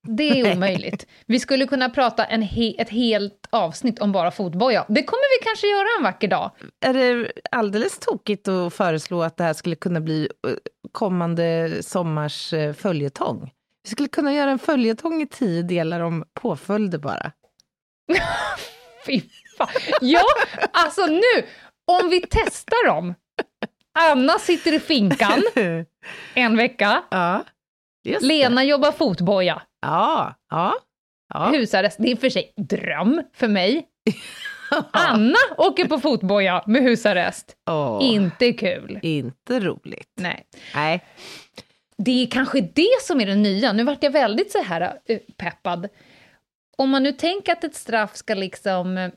Det 0.03 0.41
är 0.41 0.53
omöjligt. 0.57 1.07
Vi 1.27 1.41
skulle 1.41 1.67
kunna 1.67 1.91
prata 1.91 2.25
en 2.25 2.43
he 2.43 2.75
ett 2.79 2.91
helt 2.91 3.47
avsnitt 3.51 3.99
om 3.99 4.13
bara 4.13 4.31
fotboja. 4.31 4.85
Det 4.89 5.03
kommer 5.03 5.41
vi 5.41 5.45
kanske 5.45 5.67
göra 5.67 5.89
en 5.99 6.05
vacker 6.05 6.29
dag. 6.29 6.51
Är 6.81 6.95
det 6.95 7.33
alldeles 7.51 7.99
tokigt 7.99 8.49
att 8.49 8.75
föreslå 8.75 9.23
att 9.23 9.37
det 9.37 9.45
här 9.45 9.53
skulle 9.53 9.77
kunna 9.77 10.01
bli 10.01 10.29
eh, 10.47 10.53
kommande 10.93 11.71
sommars 11.83 12.53
eh, 12.53 12.73
följetong? 12.73 13.51
Vi 13.83 13.91
skulle 13.91 14.09
kunna 14.09 14.33
göra 14.33 14.51
en 14.51 14.59
följetong 14.59 15.23
i 15.23 15.27
tio 15.27 15.63
delar 15.63 16.01
om 16.01 16.25
påföljder 16.35 16.99
bara. 16.99 17.33
Fy 19.07 19.21
fan. 19.59 19.69
Ja, 20.01 20.25
alltså 20.73 21.07
nu, 21.07 21.45
om 21.91 22.11
vi 22.11 22.21
testar 22.31 22.87
dem. 22.87 23.15
Anna 23.99 24.39
sitter 24.39 24.73
i 24.73 24.81
finkan 24.81 25.43
en 26.35 26.57
vecka. 26.57 27.03
ja, 27.11 27.45
Lena 28.21 28.65
jobbar 28.65 28.93
fotboja. 28.93 29.63
Ja, 29.81 30.35
ja. 30.51 30.75
ja. 31.35 31.51
Husarrest, 31.51 31.97
det 32.01 32.13
är 32.13 32.17
för 32.17 32.31
sig 32.31 32.53
dröm 32.57 33.23
för 33.35 33.49
mig. 33.49 33.87
Anna 34.91 35.39
åker 35.57 35.85
på 35.85 35.99
fotboja 36.01 36.65
med 36.67 36.83
husarrest. 36.83 37.57
Åh, 37.71 37.99
Inte 38.03 38.53
kul. 38.53 38.99
Inte 39.03 39.61
roligt. 39.61 40.13
Nej. 40.21 40.47
Nej. 40.75 41.05
Det 41.99 42.23
är 42.23 42.27
kanske 42.27 42.61
det 42.61 43.03
som 43.03 43.21
är 43.21 43.27
det 43.27 43.35
nya. 43.35 43.73
Nu 43.73 43.85
vart 43.85 44.03
jag 44.03 44.11
väldigt 44.11 44.53
så 44.53 44.63
här 44.63 44.99
eh, 45.07 45.19
peppad. 45.37 45.89
Om 46.77 46.91
man 46.91 47.03
nu 47.03 47.13
tänker 47.13 47.53
att 47.53 47.65
ett 47.65 47.75
straff 47.75 48.17
ska 48.17 48.35
liksom 48.35 48.99
eh, 48.99 49.11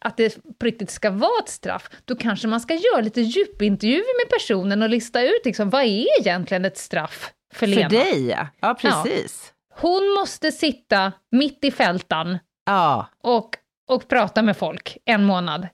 att 0.00 0.16
det 0.16 0.38
på 0.58 0.66
riktigt 0.66 0.90
ska 0.90 1.10
vara 1.10 1.42
ett 1.42 1.48
straff, 1.48 1.90
då 2.04 2.16
kanske 2.16 2.48
man 2.48 2.60
ska 2.60 2.74
göra 2.74 3.00
lite 3.00 3.20
djupintervjuer 3.20 4.24
med 4.26 4.30
personen 4.38 4.82
och 4.82 4.88
lista 4.88 5.22
ut 5.22 5.40
liksom, 5.44 5.70
vad 5.70 5.82
är 5.82 6.20
egentligen 6.20 6.64
ett 6.64 6.78
straff 6.78 7.30
för 7.54 7.66
Lena? 7.66 7.88
För 7.90 7.96
dig, 7.96 8.26
ja. 8.28 8.46
Ja, 8.60 8.74
precis. 8.74 9.52
Hon 9.74 10.14
måste 10.18 10.52
sitta 10.52 11.12
mitt 11.30 11.64
i 11.64 11.70
fältan 11.70 12.38
Ja, 12.66 13.06
och, 13.22 13.50
och 13.90 14.08
prata 14.08 14.42
med 14.42 14.56
folk 14.56 14.96
en 15.04 15.24
månad. 15.24 15.68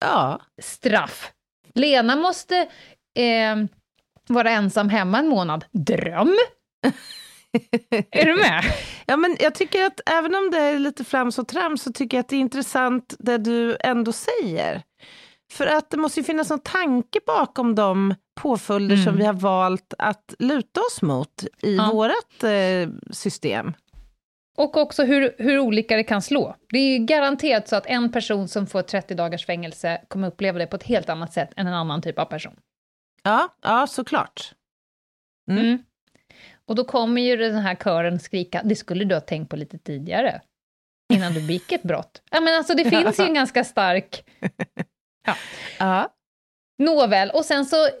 ja. 0.00 0.40
Straff. 0.62 1.32
Lena 1.74 2.16
måste 2.16 2.56
eh, 3.16 3.56
vara 4.28 4.50
ensam 4.50 4.88
hemma 4.88 5.18
en 5.18 5.28
månad. 5.28 5.64
Dröm. 5.72 6.36
är 8.10 8.24
du 8.24 8.36
med? 8.36 8.64
Ja, 9.06 9.16
men 9.16 9.36
jag 9.40 9.54
tycker 9.54 9.84
att 9.86 10.00
även 10.06 10.34
om 10.34 10.50
det 10.50 10.58
är 10.58 10.78
lite 10.78 11.04
flams 11.04 11.38
och 11.38 11.48
trams 11.48 11.82
så 11.82 11.92
tycker 11.92 12.16
jag 12.16 12.20
att 12.22 12.28
det 12.28 12.36
är 12.36 12.40
intressant 12.40 13.14
det 13.18 13.38
du 13.38 13.76
ändå 13.80 14.12
säger. 14.12 14.82
För 15.52 15.66
att 15.66 15.90
det 15.90 15.96
måste 15.96 16.20
ju 16.20 16.24
finnas 16.24 16.50
någon 16.50 16.60
tanke 16.60 17.18
bakom 17.26 17.74
de 17.74 18.14
påföljder 18.40 18.96
som 18.96 19.08
Mm. 19.08 19.18
vi 19.18 19.24
har 19.24 19.32
valt 19.32 19.94
att 19.98 20.34
luta 20.38 20.80
oss 20.80 21.02
mot 21.02 21.44
i 21.62 21.76
Ja. 21.76 21.90
vårt 21.92 22.42
eh, 22.42 23.12
system. 23.14 23.74
Och 24.56 24.76
också 24.76 25.04
hur, 25.04 25.34
hur 25.38 25.58
olika 25.58 25.96
det 25.96 26.04
kan 26.04 26.22
slå. 26.22 26.56
Det 26.68 26.78
är 26.78 26.98
ju 26.98 27.04
garanterat 27.04 27.68
så 27.68 27.76
att 27.76 27.86
en 27.86 28.12
person 28.12 28.48
som 28.48 28.66
får 28.66 28.82
30 28.82 29.14
dagars 29.14 29.46
fängelse 29.46 30.00
kommer 30.08 30.28
uppleva 30.28 30.58
det 30.58 30.66
på 30.66 30.76
ett 30.76 30.82
helt 30.82 31.08
annat 31.08 31.32
sätt 31.32 31.50
än 31.56 31.66
en 31.66 31.74
annan 31.74 32.02
typ 32.02 32.18
av 32.18 32.24
person. 32.24 32.56
Ja, 33.22 33.48
ja 33.62 33.86
såklart. 33.86 34.52
Mm. 35.50 35.64
Mm. 35.64 35.78
Och 36.68 36.74
då 36.74 36.84
kommer 36.84 37.22
ju 37.22 37.36
den 37.36 37.54
här 37.54 37.74
kören 37.74 38.18
skrika, 38.20 38.60
det 38.64 38.76
skulle 38.76 39.04
du 39.04 39.14
ha 39.14 39.20
tänkt 39.20 39.48
på 39.50 39.56
lite 39.56 39.78
tidigare, 39.78 40.40
innan 41.12 41.32
du 41.32 41.40
begick 41.46 41.72
ett 41.72 41.82
brott. 41.82 42.22
Ja, 42.30 42.40
men 42.40 42.54
alltså 42.54 42.74
det 42.74 42.84
finns 42.90 43.20
ju 43.20 43.24
en 43.24 43.34
ganska 43.34 43.64
stark... 43.64 44.24
Ja. 45.78 46.08
Nåväl, 46.78 47.30
och 47.30 47.44
sen 47.44 47.64
så 47.66 47.86
eh, 47.86 47.92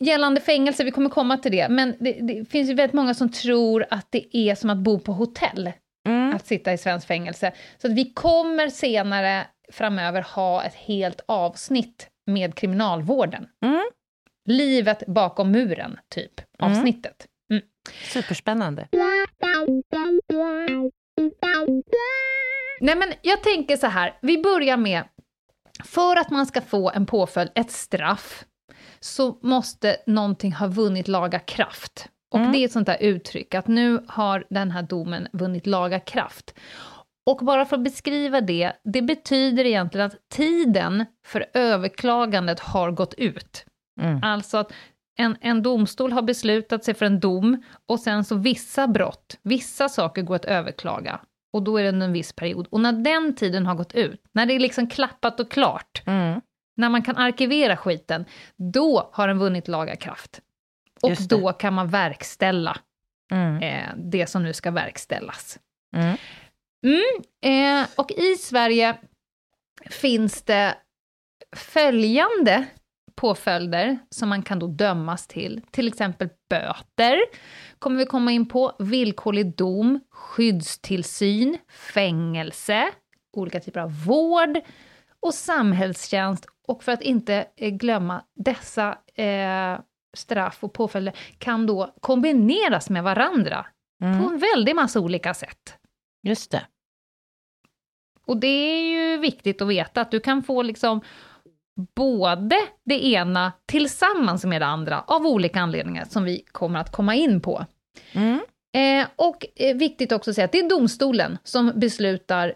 gällande 0.00 0.40
fängelse, 0.40 0.84
vi 0.84 0.90
kommer 0.90 1.10
komma 1.10 1.36
till 1.36 1.52
det, 1.52 1.68
men 1.68 1.96
det, 2.00 2.12
det 2.12 2.44
finns 2.50 2.70
ju 2.70 2.74
väldigt 2.74 2.94
många 2.94 3.14
som 3.14 3.32
tror 3.32 3.86
att 3.90 4.06
det 4.10 4.36
är 4.36 4.54
som 4.54 4.70
att 4.70 4.78
bo 4.78 4.98
på 5.00 5.12
hotell, 5.12 5.72
Mm. 6.08 6.34
att 6.36 6.46
sitta 6.46 6.72
i 6.72 6.78
svenskt 6.78 7.06
fängelse. 7.06 7.52
Så 7.78 7.86
att 7.86 7.92
vi 7.92 8.12
kommer 8.12 8.68
senare 8.68 9.46
framöver 9.72 10.22
ha 10.22 10.64
ett 10.64 10.74
helt 10.74 11.20
avsnitt 11.26 12.08
med 12.26 12.54
kriminalvården. 12.54 13.48
Mm. 13.64 13.84
Livet 14.48 15.06
bakom 15.06 15.50
muren, 15.52 15.98
typ, 16.14 16.40
Mm. 16.40 16.72
avsnittet. 16.72 17.26
Mm. 17.26 17.28
Superspännande. 18.12 18.88
Nej, 22.80 22.96
men 22.96 23.12
jag 23.22 23.42
tänker 23.42 23.76
så 23.76 23.86
här, 23.86 24.18
vi 24.22 24.42
börjar 24.42 24.76
med, 24.76 25.04
för 25.84 26.16
att 26.16 26.30
man 26.30 26.46
ska 26.46 26.60
få 26.60 26.90
en 26.90 27.06
påföljd, 27.06 27.50
ett 27.54 27.70
straff, 27.70 28.44
så 29.00 29.38
måste 29.42 29.96
någonting 30.06 30.52
ha 30.52 30.66
vunnit 30.66 31.08
laga 31.08 31.38
kraft. 31.38 32.08
Och 32.32 32.38
Mm. 32.40 32.52
det 32.52 32.58
är 32.58 32.64
ett 32.64 32.72
sånt 32.72 32.86
där 32.86 33.02
uttryck, 33.02 33.54
att 33.54 33.66
nu 33.66 34.04
har 34.08 34.44
den 34.50 34.70
här 34.70 34.82
domen 34.82 35.28
vunnit 35.32 35.66
laga 35.66 36.00
kraft. 36.00 36.54
Och 37.26 37.36
bara 37.36 37.64
för 37.64 37.76
att 37.76 37.84
beskriva 37.84 38.40
det, 38.40 38.72
det 38.84 39.02
betyder 39.02 39.64
egentligen 39.64 40.06
att 40.06 40.28
tiden 40.28 41.04
för 41.26 41.46
överklagandet 41.54 42.60
har 42.60 42.90
gått 42.90 43.14
ut. 43.14 43.64
Mm. 44.00 44.20
Alltså 44.22 44.56
att 44.58 44.72
en, 45.18 45.36
en 45.40 45.62
domstol 45.62 46.12
har 46.12 46.22
beslutat 46.22 46.84
sig 46.84 46.94
för 46.94 47.06
en 47.06 47.20
dom 47.20 47.62
och 47.86 48.00
sen 48.00 48.24
så 48.24 48.34
vissa 48.36 48.88
brott, 48.88 49.38
vissa 49.42 49.88
saker 49.88 50.22
går 50.22 50.36
att 50.36 50.44
överklaga. 50.44 51.20
Och 51.52 51.62
då 51.62 51.78
är 51.78 51.82
det 51.92 52.04
en 52.04 52.12
viss 52.12 52.32
period. 52.32 52.66
Och 52.70 52.80
när 52.80 52.92
den 52.92 53.34
tiden 53.34 53.66
har 53.66 53.74
gått 53.74 53.94
ut, 53.94 54.22
när 54.32 54.46
det 54.46 54.54
är 54.54 54.58
liksom 54.60 54.86
klappat 54.88 55.40
och 55.40 55.50
klart, 55.50 56.02
Mm. 56.06 56.40
när 56.76 56.88
man 56.88 57.02
kan 57.02 57.16
arkivera 57.16 57.76
skiten, 57.76 58.24
då 58.56 59.10
har 59.12 59.28
den 59.28 59.38
vunnit 59.38 59.68
laga 59.68 59.96
kraft. 59.96 60.40
Och 61.02 61.12
då 61.28 61.52
kan 61.52 61.74
man 61.74 61.88
verkställa 61.88 62.76
Mm. 63.30 63.62
eh, 63.62 63.88
det 63.96 64.26
som 64.26 64.42
nu 64.42 64.52
ska 64.52 64.70
verkställas. 64.70 65.58
Mm. 65.96 66.16
Eh, 67.44 67.86
och 67.96 68.10
i 68.12 68.34
Sverige 68.36 68.96
finns 69.90 70.42
det 70.42 70.74
följande 71.56 72.66
påföljder 73.18 73.98
som 74.10 74.28
man 74.28 74.42
kan 74.42 74.58
då 74.58 74.66
dömas 74.66 75.26
till. 75.26 75.60
Till 75.70 75.88
exempel 75.88 76.28
böter, 76.50 77.18
kommer 77.78 77.96
vi 77.98 78.06
komma 78.06 78.32
in 78.32 78.48
på, 78.48 78.72
villkorlig 78.78 79.56
dom, 79.56 80.00
skyddstillsyn, 80.10 81.58
fängelse, 81.94 82.88
olika 83.36 83.60
typer 83.60 83.80
av 83.80 84.04
vård 84.04 84.58
och 85.20 85.34
samhällstjänst. 85.34 86.46
Och 86.68 86.82
för 86.82 86.92
att 86.92 87.02
inte 87.02 87.46
eh, 87.56 87.70
glömma, 87.70 88.22
dessa 88.36 88.98
eh, 89.14 89.80
straff 90.16 90.58
och 90.60 90.72
påföljder 90.72 91.14
kan 91.38 91.66
då 91.66 91.94
kombineras 92.00 92.90
med 92.90 93.02
varandra 93.02 93.66
på 94.00 94.04
Mm. 94.06 94.24
en 94.24 94.38
väldig 94.38 94.74
massa 94.76 95.00
olika 95.00 95.34
sätt. 95.34 95.74
Just 96.22 96.50
det. 96.50 96.66
Och 98.26 98.36
det 98.36 98.46
är 98.46 98.82
ju 98.82 99.18
viktigt 99.18 99.62
att 99.62 99.68
veta 99.68 100.00
att 100.00 100.10
du 100.10 100.20
kan 100.20 100.42
få 100.42 100.62
liksom 100.62 101.00
både 101.94 102.56
det 102.84 103.04
ena 103.04 103.52
tillsammans 103.66 104.44
med 104.44 104.62
det 104.62 104.66
andra 104.66 105.00
av 105.00 105.26
olika 105.26 105.60
anledningar 105.60 106.04
som 106.04 106.24
vi 106.24 106.44
kommer 106.52 106.80
att 106.80 106.92
komma 106.92 107.14
in 107.14 107.40
på. 107.40 107.66
Mm. 108.12 108.40
Eh, 108.74 109.08
och 109.16 109.46
eh, 109.56 109.76
viktigt 109.76 110.12
också 110.12 110.30
att 110.30 110.34
säga 110.34 110.44
att 110.44 110.52
det 110.52 110.58
är 110.58 110.68
domstolen 110.68 111.38
som 111.44 111.72
beslutar 111.74 112.54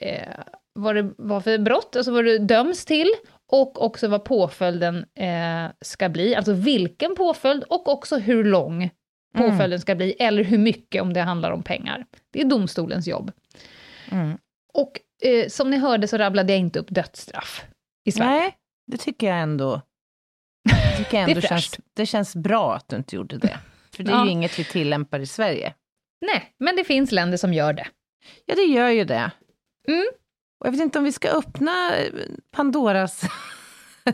eh, 0.00 0.28
vad 0.74 0.94
det 0.94 1.10
var 1.16 1.40
för 1.40 1.58
brott, 1.58 1.96
alltså 1.96 2.12
vad 2.12 2.24
du 2.24 2.38
döms 2.38 2.84
till 2.84 3.12
och 3.50 3.82
också 3.84 4.08
vad 4.08 4.24
påföljden 4.24 4.96
eh, 5.14 5.70
ska 5.80 6.08
bli, 6.08 6.34
alltså 6.34 6.52
vilken 6.52 7.14
påföljd 7.14 7.64
och 7.64 7.88
också 7.88 8.18
hur 8.18 8.44
lång 8.44 8.90
Mm. 9.34 9.50
påföljden 9.50 9.80
ska 9.80 9.94
bli, 9.94 10.16
eller 10.18 10.44
hur 10.44 10.58
mycket 10.58 11.02
om 11.02 11.12
det 11.12 11.20
handlar 11.20 11.50
om 11.50 11.62
pengar. 11.62 12.06
Det 12.32 12.40
är 12.40 12.44
domstolens 12.44 13.06
jobb. 13.08 13.32
Mm. 14.10 14.38
Och 14.74 15.00
eh, 15.22 15.48
som 15.48 15.70
ni 15.70 15.76
hörde 15.76 16.08
så 16.08 16.18
rabblade 16.18 16.52
jag 16.52 16.60
inte 16.60 16.78
upp 16.78 16.86
dödsstraff 16.90 17.64
i 18.04 18.12
Sverige. 18.12 18.30
Nej, 18.30 18.54
det 18.88 18.96
tycker 18.96 19.26
jag 19.26 19.38
ändå. 19.40 19.82
Det, 20.64 20.96
tycker 20.96 21.18
jag 21.18 21.26
Det 21.28 21.32
ändå 21.32 21.40
fräscht. 21.40 21.50
känns, 21.74 21.80
det 21.94 22.06
känns 22.06 22.36
bra 22.36 22.74
att 22.74 22.88
du 22.88 22.96
inte 22.96 23.16
gjorde 23.16 23.38
det. 23.38 23.58
För 23.96 24.02
det 24.04 24.10
är 24.10 24.14
Ja. 24.16 24.24
ju 24.24 24.30
inget 24.30 24.58
vi 24.58 24.64
tillämpar 24.64 25.20
i 25.20 25.26
Sverige. 25.26 25.74
Nej, 26.26 26.54
men 26.58 26.76
det 26.76 26.84
finns 26.84 27.12
länder 27.12 27.36
som 27.38 27.52
gör 27.54 27.72
det. 27.72 27.86
Ja, 28.46 28.54
det 28.54 28.62
gör 28.62 28.88
ju 28.88 29.04
det. 29.04 29.30
Mm. 29.88 30.06
Och 30.60 30.66
jag 30.66 30.72
vet 30.72 30.80
inte 30.80 30.98
om 30.98 31.04
vi 31.04 31.12
ska 31.12 31.28
öppna 31.28 31.96
eh, 31.96 32.12
Pandoras 32.52 33.22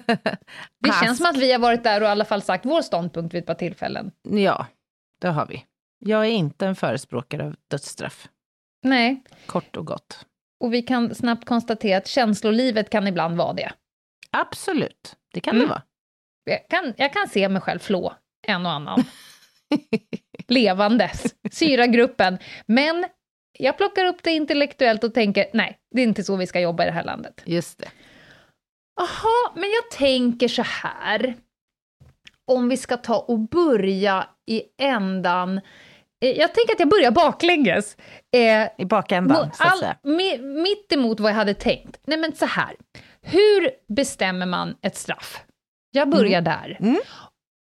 Det 0.80 0.92
känns 1.02 1.18
som 1.18 1.26
att 1.26 1.36
vi 1.36 1.52
har 1.52 1.58
varit 1.58 1.84
där 1.84 2.00
och 2.00 2.06
i 2.06 2.10
alla 2.10 2.24
fall 2.24 2.42
sagt 2.42 2.66
vår 2.66 2.82
ståndpunkt 2.82 3.34
vid 3.34 3.38
ett 3.40 3.46
par 3.46 3.54
tillfällen. 3.54 4.10
Ja, 4.28 4.66
det 5.20 5.28
har 5.28 5.46
vi. 5.46 5.64
Jag 5.98 6.20
är 6.26 6.30
inte 6.30 6.66
en 6.66 6.76
förespråkare 6.76 7.46
av 7.46 7.54
dödsstraff, 7.70 8.28
Nej, 8.82 9.22
kort 9.46 9.76
och 9.76 9.86
gott. 9.86 10.26
och 10.60 10.74
vi 10.74 10.82
kan 10.82 11.14
snabbt 11.14 11.44
konstatera 11.44 11.98
att 11.98 12.06
känslolivet 12.06 12.90
kan 12.90 13.06
ibland 13.06 13.36
vara 13.36 13.52
det. 13.52 13.72
Absolut, 14.34 15.16
det 15.34 15.40
kan 15.40 15.54
Mm. 15.54 15.66
det 15.66 15.70
vara. 15.70 15.82
Jag 16.44 16.68
kan, 16.68 16.94
jag 16.96 17.12
kan 17.12 17.28
se 17.28 17.48
mig 17.48 17.62
själv 17.62 17.78
flå 17.78 18.14
en 18.46 18.66
och 18.66 18.72
annan. 18.72 19.04
Levandes, 20.48 21.34
syra 21.52 21.86
gruppen. 21.86 22.38
Men 22.66 23.04
jag 23.58 23.76
plockar 23.76 24.04
upp 24.04 24.22
det 24.22 24.30
intellektuellt 24.30 25.04
och 25.04 25.14
tänker, 25.14 25.46
nej, 25.52 25.78
det 25.90 26.00
är 26.00 26.04
inte 26.04 26.24
så 26.24 26.36
vi 26.36 26.46
ska 26.46 26.60
jobba 26.60 26.82
i 26.82 26.86
det 26.86 26.92
här 26.92 27.04
landet. 27.04 27.42
Just 27.44 27.78
det. 27.78 27.88
Jaha, 28.96 29.52
men 29.54 29.70
jag 29.70 29.90
tänker 29.98 30.48
så 30.48 30.62
här. 30.62 31.34
Om 32.46 32.68
vi 32.68 32.76
ska 32.76 32.96
ta 32.96 33.18
och 33.18 33.38
börja 33.38 34.28
i 34.46 34.62
ändan. 34.82 35.58
Eh, 36.24 36.30
Jag 36.30 36.54
tänker 36.54 36.72
att 36.74 36.80
jag 36.80 36.88
börjar 36.88 37.10
baklänges. 37.10 37.96
Eh, 38.36 38.68
I 38.78 38.84
bakändan, 38.84 39.36
Mo- 39.50 39.56
så 39.56 39.62
att 39.64 39.72
all- 39.72 39.78
säga. 39.78 39.96
mi- 40.02 40.62
mitt 40.62 40.92
emot 40.92 41.20
vad 41.20 41.30
jag 41.30 41.36
hade 41.36 41.54
tänkt. 41.54 42.00
Nej 42.06 42.18
men 42.18 42.34
så 42.36 42.46
här, 42.46 42.76
hur 43.24 43.70
bestämmer 43.94 44.46
man 44.46 44.76
ett 44.82 44.96
straff? 44.96 45.44
Jag 45.90 46.10
börjar 46.10 46.40
där. 46.40 46.76
Mm. 46.80 47.00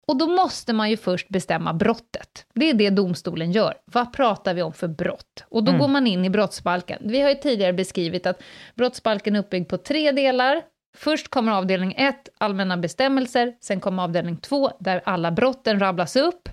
Och 0.07 0.17
då 0.17 0.27
måste 0.27 0.73
man 0.73 0.89
ju 0.89 0.97
först 0.97 1.29
bestämma 1.29 1.73
brottet. 1.73 2.45
Det 2.53 2.69
är 2.69 2.73
det 2.73 2.89
domstolen 2.89 3.51
gör. 3.51 3.73
Vad 3.85 4.13
pratar 4.13 4.53
vi 4.53 4.61
om 4.61 4.73
för 4.73 4.87
brott? 4.87 5.43
Och 5.49 5.63
då 5.63 5.71
Mm. 5.71 5.81
går 5.81 5.87
man 5.87 6.07
in 6.07 6.25
i 6.25 6.29
brottsbalken. 6.29 7.01
Vi 7.05 7.21
har 7.21 7.29
ju 7.29 7.35
tidigare 7.35 7.73
beskrivit 7.73 8.25
att 8.25 8.41
brottsbalken 8.75 9.35
är 9.35 9.39
uppbyggd 9.39 9.69
på 9.69 9.77
tre 9.77 10.11
delar. 10.11 10.61
Först 10.97 11.27
kommer 11.29 11.51
avdelning 11.51 11.93
1, 11.97 12.29
allmänna 12.37 12.77
bestämmelser. 12.77 13.53
Sen 13.61 13.79
kommer 13.79 14.03
avdelning 14.03 14.37
2, 14.37 14.71
där 14.79 15.01
alla 15.05 15.31
brotten 15.31 15.79
rabblas 15.79 16.15
upp. 16.15 16.49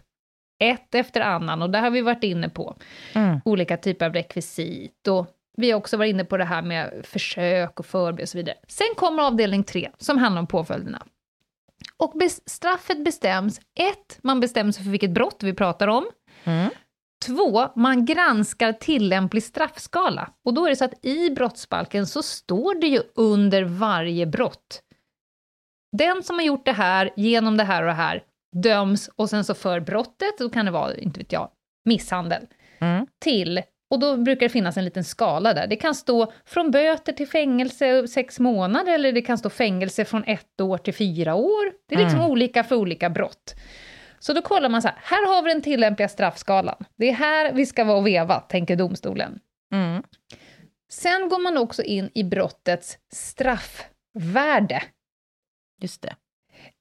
Ett 0.64 0.94
efter 0.94 1.20
annan, 1.20 1.62
och 1.62 1.70
det 1.70 1.78
har 1.78 1.90
vi 1.90 2.00
varit 2.00 2.24
inne 2.24 2.48
på 2.48 2.76
Mm. 3.14 3.40
olika 3.44 3.76
typer 3.76 4.06
av 4.06 4.12
rekvisit 4.12 5.08
och 5.08 5.26
vi 5.56 5.70
har 5.70 5.78
också 5.78 5.96
varit 5.96 6.10
inne 6.10 6.24
på 6.24 6.36
det 6.36 6.44
här 6.44 6.62
med 6.62 7.00
försök 7.04 7.80
och 7.80 7.86
förberedelse 7.86 8.22
och 8.22 8.28
så 8.28 8.38
vidare. 8.38 8.56
Sen 8.68 8.86
kommer 8.96 9.22
avdelning 9.22 9.64
3 9.64 9.90
som 9.98 10.18
handlar 10.18 10.40
om 10.40 10.46
påföljderna. 10.46 11.06
Och 11.96 12.14
straffet 12.46 13.04
bestäms, 13.04 13.60
ett, 13.80 14.18
man 14.22 14.40
bestämmer 14.40 14.72
sig 14.72 14.84
för 14.84 14.90
vilket 14.90 15.10
brott 15.10 15.42
vi 15.42 15.54
pratar 15.54 15.88
om. 15.88 16.06
Mm. 16.44 16.70
Två, 17.26 17.68
man 17.76 18.04
granskar 18.04 18.72
tillämplig 18.72 19.42
straffskala. 19.42 20.30
Och 20.44 20.54
då 20.54 20.66
är 20.66 20.70
det 20.70 20.76
så 20.76 20.84
att 20.84 21.04
i 21.04 21.30
brottsbalken 21.30 22.06
så 22.06 22.22
står 22.22 22.74
det 22.80 22.86
ju 22.86 23.02
under 23.14 23.62
varje 23.62 24.26
brott. 24.26 24.82
Den 25.96 26.22
som 26.22 26.36
har 26.36 26.42
gjort 26.42 26.64
det 26.64 26.72
här, 26.72 27.10
genom 27.16 27.56
det 27.56 27.64
här 27.64 27.82
och 27.82 27.88
det 27.88 27.94
här, 27.94 28.24
döms 28.62 29.10
och 29.16 29.30
sen 29.30 29.44
så 29.44 29.54
för 29.54 29.80
brottet, 29.80 30.38
då 30.38 30.50
kan 30.50 30.64
det 30.64 30.70
vara, 30.70 30.96
inte 30.96 31.20
vet 31.20 31.32
jag, 31.32 31.50
misshandel 31.84 32.46
Mm. 32.78 33.06
till, 33.24 33.62
och 33.90 33.98
då 33.98 34.16
brukar 34.16 34.46
det 34.46 34.48
finnas 34.48 34.76
en 34.76 34.84
liten 34.84 35.04
skala 35.04 35.54
där. 35.54 35.66
Det 35.66 35.76
kan 35.76 35.94
stå 35.94 36.32
från 36.44 36.70
böter 36.70 37.12
till 37.12 37.28
fängelse 37.28 38.08
sex 38.08 38.38
månader, 38.40 38.94
eller 38.94 39.12
det 39.12 39.22
kan 39.22 39.38
stå 39.38 39.50
fängelse 39.50 40.04
från 40.04 40.24
ett 40.24 40.60
år 40.60 40.78
till 40.78 40.94
fyra 40.94 41.34
år. 41.34 41.72
Det 41.88 41.94
är 41.94 41.98
liksom 41.98 42.20
olika 42.20 42.64
för 42.64 42.76
olika 42.76 43.10
brott. 43.10 43.54
Så 44.18 44.32
då 44.32 44.42
kollar 44.42 44.68
man 44.68 44.82
så 44.82 44.88
här, 44.88 44.96
här 45.02 45.34
har 45.34 45.42
vi 45.42 45.52
den 45.52 45.62
tillämpliga 45.62 46.08
straffskalan. 46.08 46.84
Det 46.96 47.08
är 47.08 47.12
här 47.12 47.52
vi 47.52 47.66
ska 47.66 47.84
vara 47.84 47.96
och 47.96 48.06
veva, 48.06 48.40
tänker 48.40 48.76
domstolen. 48.76 49.40
Mm. 49.72 50.02
Sen 50.92 51.28
går 51.28 51.38
man 51.38 51.58
också 51.58 51.82
in 51.82 52.10
i 52.14 52.24
brottets 52.24 52.98
straffvärde. 53.12 54.82
Just 55.82 56.02
det. 56.02 56.16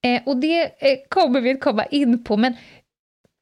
Eh, 0.04 0.22
och 0.26 0.38
det 0.38 0.64
eh, 0.64 1.00
kommer 1.10 1.42
vi 1.42 1.52
att 1.52 1.62
komma 1.62 1.86
in 1.86 2.24
på, 2.24 2.38
men 2.38 2.56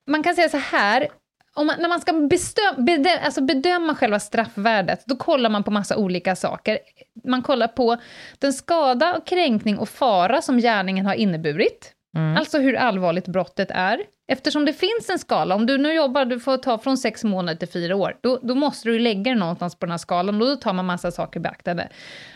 man 0.07 0.23
kan 0.23 0.35
säga 0.35 0.49
så 0.49 0.57
här, 0.57 1.07
om 1.55 1.67
man, 1.67 1.75
när 1.79 1.89
man 1.89 2.01
ska 2.01 2.11
bestö- 2.11 2.75
bedö- 2.77 3.19
alltså 3.25 3.41
bedöma 3.41 3.95
själva 3.95 4.19
straffvärdet, 4.19 5.03
då 5.05 5.15
kollar 5.15 5.49
man 5.49 5.63
på 5.63 5.71
massa 5.71 5.97
olika 5.97 6.35
saker. 6.35 6.79
Man 7.23 7.41
kollar 7.41 7.67
på 7.67 7.97
den 8.39 8.53
skada, 8.53 9.17
och 9.17 9.27
kränkning 9.27 9.77
och 9.77 9.89
fara 9.89 10.41
som 10.41 10.57
gärningen 10.57 11.05
har 11.05 11.13
inneburit. 11.13 11.93
Mm. 12.15 12.37
Alltså 12.37 12.59
hur 12.59 12.75
allvarligt 12.75 13.27
brottet 13.27 13.71
är. 13.71 13.99
Eftersom 14.27 14.65
det 14.65 14.73
finns 14.73 15.09
en 15.09 15.19
skala, 15.19 15.55
om 15.55 15.65
du 15.65 15.77
nu 15.77 15.93
jobbar, 15.93 16.25
du 16.25 16.39
får 16.39 16.57
ta 16.57 16.77
från 16.77 16.97
sex 16.97 17.23
månader 17.23 17.59
till 17.59 17.67
fyra 17.67 17.95
år, 17.95 18.17
då, 18.21 18.39
då 18.43 18.55
måste 18.55 18.89
du 18.89 18.99
lägga 18.99 19.31
det 19.31 19.39
någonstans 19.39 19.75
på 19.75 19.85
den 19.85 19.91
här 19.91 19.97
skalan, 19.97 20.41
och 20.41 20.47
då 20.47 20.55
tar 20.55 20.73
man 20.73 20.85
massa 20.85 21.11
saker 21.11 21.39
i 21.39 21.43
beaktande. 21.43 21.89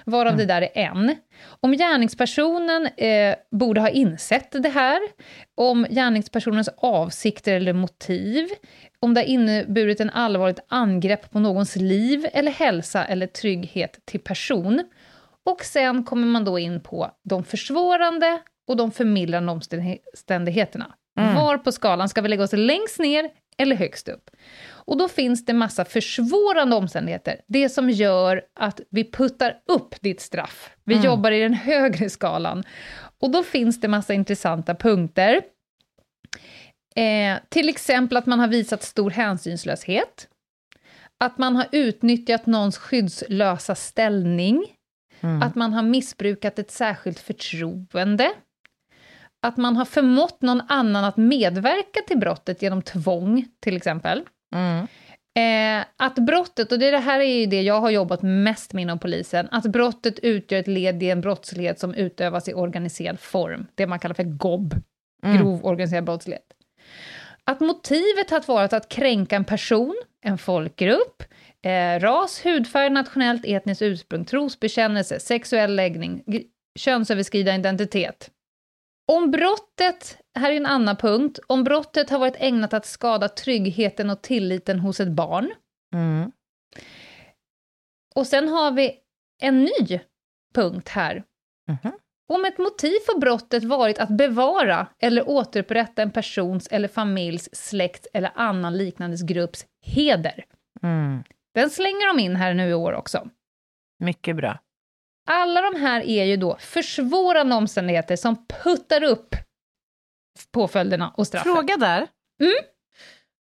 Varav 0.05 0.37
det 0.37 0.45
där 0.45 0.61
är 0.61 0.69
en. 0.73 1.15
Om 1.59 1.71
gärningspersonen 1.71 2.87
eh, 2.97 3.35
borde 3.51 3.81
ha 3.81 3.89
insett 3.89 4.51
det 4.51 4.69
här, 4.69 4.99
om 5.55 5.87
gärningspersonens 5.89 6.69
avsikter 6.77 7.53
eller 7.53 7.73
motiv, 7.73 8.47
om 8.99 9.13
det 9.13 9.21
har 9.21 9.25
inneburit 9.25 9.99
en 9.99 10.09
allvarligt 10.09 10.59
angrepp 10.67 11.31
på 11.31 11.39
någons 11.39 11.75
liv 11.75 12.27
eller 12.33 12.51
hälsa 12.51 13.05
eller 13.05 13.27
trygghet 13.27 13.99
till 14.05 14.19
person. 14.19 14.83
Och 15.45 15.63
sen 15.63 16.03
kommer 16.03 16.27
man 16.27 16.45
då 16.45 16.59
in 16.59 16.81
på 16.81 17.11
de 17.23 17.43
försvårande 17.43 18.39
och 18.67 18.77
de 18.77 18.91
förmildrande 18.91 19.51
omständigheterna. 19.51 20.95
Var 21.35 21.57
på 21.57 21.71
skalan 21.71 22.09
ska 22.09 22.21
vi 22.21 22.29
lägga 22.29 22.43
oss 22.43 22.53
längst 22.53 22.99
ner 22.99 23.29
eller 23.57 23.75
högst 23.75 24.09
upp? 24.09 24.29
Och 24.69 24.97
då 24.97 25.07
finns 25.07 25.45
det 25.45 25.53
massa 25.53 25.85
försvårande 25.85 26.75
omständigheter. 26.75 27.41
Det 27.47 27.69
som 27.69 27.89
gör 27.89 28.41
att 28.59 28.81
vi 28.89 29.11
puttar 29.11 29.57
upp 29.67 30.01
ditt 30.01 30.21
straff. 30.21 30.69
Vi 30.83 30.95
jobbar 31.05 31.31
i 31.31 31.39
den 31.39 31.53
högre 31.69 32.09
skalan. 32.09 32.63
Och 33.21 33.31
då 33.31 33.43
finns 33.43 33.81
det 33.81 33.87
massa 33.87 34.13
intressanta 34.13 34.75
punkter. 34.75 35.41
Eh, 36.95 37.37
till 37.49 37.69
exempel 37.69 38.17
att 38.17 38.25
man 38.25 38.39
har 38.39 38.47
visat 38.47 38.83
stor 38.83 39.11
hänsynslöshet. 39.11 40.27
Att 41.19 41.37
man 41.37 41.55
har 41.55 41.67
utnyttjat 41.71 42.45
någons 42.45 42.77
skyddslösa 42.77 43.75
ställning. 43.75 44.65
Att 45.43 45.55
man 45.55 45.73
har 45.73 45.83
missbrukat 45.83 46.59
ett 46.59 46.71
särskilt 46.71 47.19
förtroende. 47.19 48.31
Att 49.41 49.57
man 49.57 49.75
har 49.75 49.85
förmått 49.85 50.41
någon 50.41 50.61
annan 50.67 51.05
att 51.05 51.17
medverka 51.17 51.99
till 52.07 52.17
brottet 52.17 52.61
genom 52.61 52.81
tvång, 52.81 53.45
till 53.59 53.75
exempel. 53.75 54.23
Mm. 54.55 54.87
Eh, 55.37 55.85
att 55.97 56.15
brottet, 56.15 56.71
och 56.71 56.79
det, 56.79 56.97
här 56.97 57.19
är 57.19 57.39
ju 57.39 57.45
det 57.45 57.61
jag 57.61 57.81
har 57.81 57.89
jobbat 57.89 58.21
mest 58.21 58.73
med 58.73 58.81
inom 58.81 58.99
polisen, 58.99 59.47
att 59.51 59.65
brottet 59.65 60.19
utgör 60.19 60.59
ett 60.59 60.67
led 60.67 61.03
i 61.03 61.09
en 61.09 61.21
brottslighet 61.21 61.79
som 61.79 61.93
utövas 61.93 62.49
i 62.49 62.53
organiserad 62.53 63.19
form. 63.19 63.67
Det 63.75 63.87
man 63.87 63.99
kallar 63.99 64.15
för 64.15 64.23
GOB, 64.23 64.73
grov 65.23 65.65
organiserad 65.65 66.03
brottslighet. 66.03 66.43
Att 67.43 67.59
motivet 67.59 68.29
har 68.29 68.47
varit 68.47 68.73
att 68.73 68.89
kränka 68.89 69.35
en 69.35 69.45
person, 69.45 69.95
en 70.21 70.37
folkgrupp, 70.37 71.23
eh, 71.65 71.99
ras, 71.99 72.45
hudfärg, 72.45 72.89
nationellt, 72.89 73.45
etniskt 73.45 73.81
ursprung, 73.81 74.25
trosbekännelse, 74.25 75.19
sexuell 75.19 75.75
läggning, 75.75 76.23
könsöverskridande 76.79 77.69
identitet. 77.69 78.29
Om 79.11 79.31
brottet, 79.31 80.17
här 80.39 80.51
är 80.51 80.57
en 80.57 80.65
annan 80.65 80.95
punkt, 80.95 81.39
om 81.47 81.63
brottet 81.63 82.09
har 82.09 82.19
varit 82.19 82.35
ägnat 82.37 82.73
att 82.73 82.85
skada 82.85 83.29
tryggheten 83.29 84.09
och 84.09 84.21
tilliten 84.21 84.79
hos 84.79 84.99
ett 84.99 85.11
barn. 85.11 85.51
Mm. 85.93 86.31
Och 88.15 88.27
sen 88.27 88.47
har 88.47 88.71
vi 88.71 88.99
en 89.41 89.63
ny 89.63 89.99
punkt 90.55 90.89
här. 90.89 91.23
Mhm. 91.67 91.93
Om 92.29 92.45
ett 92.45 92.57
motiv 92.57 92.99
för 93.05 93.19
brottet 93.19 93.63
varit 93.63 93.99
att 93.99 94.09
bevara 94.09 94.87
eller 94.99 95.29
återupprätta 95.29 96.01
en 96.01 96.11
persons 96.11 96.67
eller 96.67 96.87
familjs, 96.87 97.49
släkt 97.53 98.07
eller 98.13 98.31
annan 98.35 98.77
liknande 98.77 99.17
grupps 99.25 99.65
heder. 99.85 100.45
Mm. 100.83 101.23
Den 101.53 101.69
slänger 101.69 102.07
de 102.07 102.19
in 102.19 102.35
här 102.35 102.53
nu 102.53 102.69
i 102.69 102.73
år 102.73 102.93
också. 102.93 103.29
Mycket 103.99 104.35
bra. 104.35 104.59
Alla 105.27 105.61
de 105.61 105.75
här 105.81 106.01
är 106.01 106.23
ju 106.25 106.37
då 106.37 106.57
försvårande 106.59 107.55
omständigheter 107.55 108.15
som 108.15 108.45
puttar 108.63 109.03
upp 109.03 109.35
påföljderna 110.51 111.13
och 111.17 111.27
straffen. 111.27 111.53
Fråga 111.53 111.77
där. 111.77 112.07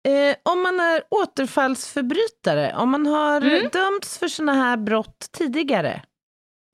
Eh, 0.07 0.35
om 0.43 0.61
man 0.63 0.79
är 0.79 1.03
återfallsförbrytare, 1.09 2.75
om 2.75 2.89
man 2.89 3.05
har 3.05 3.41
Mm. 3.41 3.69
dömts 3.73 4.17
för 4.17 4.27
såna 4.27 4.53
här 4.53 4.77
brott 4.77 5.27
tidigare, 5.31 6.01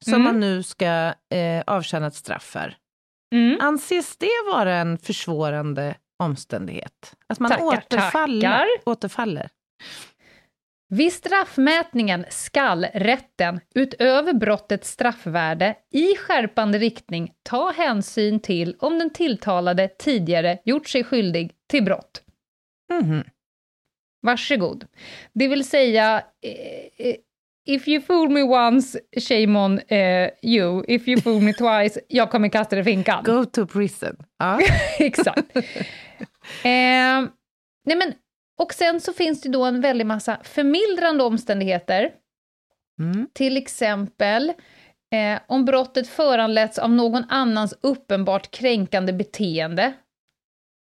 som 0.05 0.13
Mm. 0.13 0.23
man 0.23 0.39
nu 0.39 0.63
ska 0.63 1.13
eh, 1.33 1.63
avtjäna 1.67 2.07
ett 2.07 2.15
straff 2.15 2.43
för, 2.43 2.75
Mm. 3.35 3.57
anses 3.61 4.17
det 4.17 4.29
vara 4.51 4.75
en 4.75 4.97
försvårande 4.97 5.95
omständighet? 6.23 7.15
Att 7.27 7.39
man 7.39 7.51
Tackar, 7.51 7.63
återfaller, 7.65 8.41
tackar. 8.41 8.67
återfaller? 8.85 9.49
Vid 10.89 11.13
straffmätningen 11.13 12.25
skall 12.29 12.85
rätten, 12.93 13.59
utöver 13.75 14.33
brottets 14.33 14.91
straffvärde, 14.91 15.75
i 15.91 16.15
skärpande 16.15 16.77
riktning 16.77 17.31
ta 17.43 17.71
hänsyn 17.71 18.39
till 18.39 18.75
om 18.79 18.99
den 18.99 19.09
tilltalade 19.09 19.87
tidigare 19.87 20.59
gjort 20.65 20.87
sig 20.87 21.03
skyldig 21.03 21.51
till 21.69 21.83
brott. 21.83 22.23
Mhm. 23.01 23.23
Varsågod. 24.21 24.85
Det 25.33 25.47
vill 25.47 25.69
säga, 25.69 26.23
eh, 26.43 27.07
eh, 27.07 27.15
if 27.65 27.87
you 27.87 28.01
fool 28.01 28.29
me 28.29 28.41
once, 28.43 28.99
shame 29.27 29.59
on 29.59 29.79
eh, 29.79 30.29
you. 30.41 30.83
If 30.87 31.07
you 31.07 31.21
fool 31.21 31.41
me 31.41 31.53
twice, 31.53 31.99
jag 32.07 32.31
kommer 32.31 32.49
kasta 32.49 32.75
dig 32.75 32.81
i 32.81 32.85
finkan. 32.85 33.23
Go 33.23 33.45
to 33.45 33.67
prison. 33.67 34.15
Ja. 34.39 34.59
Exakt. 34.99 35.55
eh, 36.63 37.23
nej 37.85 37.97
men, 37.97 38.13
och 38.57 38.73
sen 38.73 39.01
så 39.01 39.13
finns 39.13 39.41
det 39.41 39.49
då 39.49 39.65
en 39.65 39.81
väldig 39.81 40.05
massa 40.05 40.37
förmildrande 40.43 41.23
omständigheter. 41.23 42.11
Mm. 42.99 43.27
Till 43.33 43.57
exempel 43.57 44.53
eh, 45.13 45.39
om 45.47 45.65
brottet 45.65 46.07
föranletts 46.07 46.79
av 46.79 46.91
någon 46.91 47.23
annans 47.29 47.73
uppenbart 47.81 48.51
kränkande 48.51 49.13
beteende. 49.13 49.93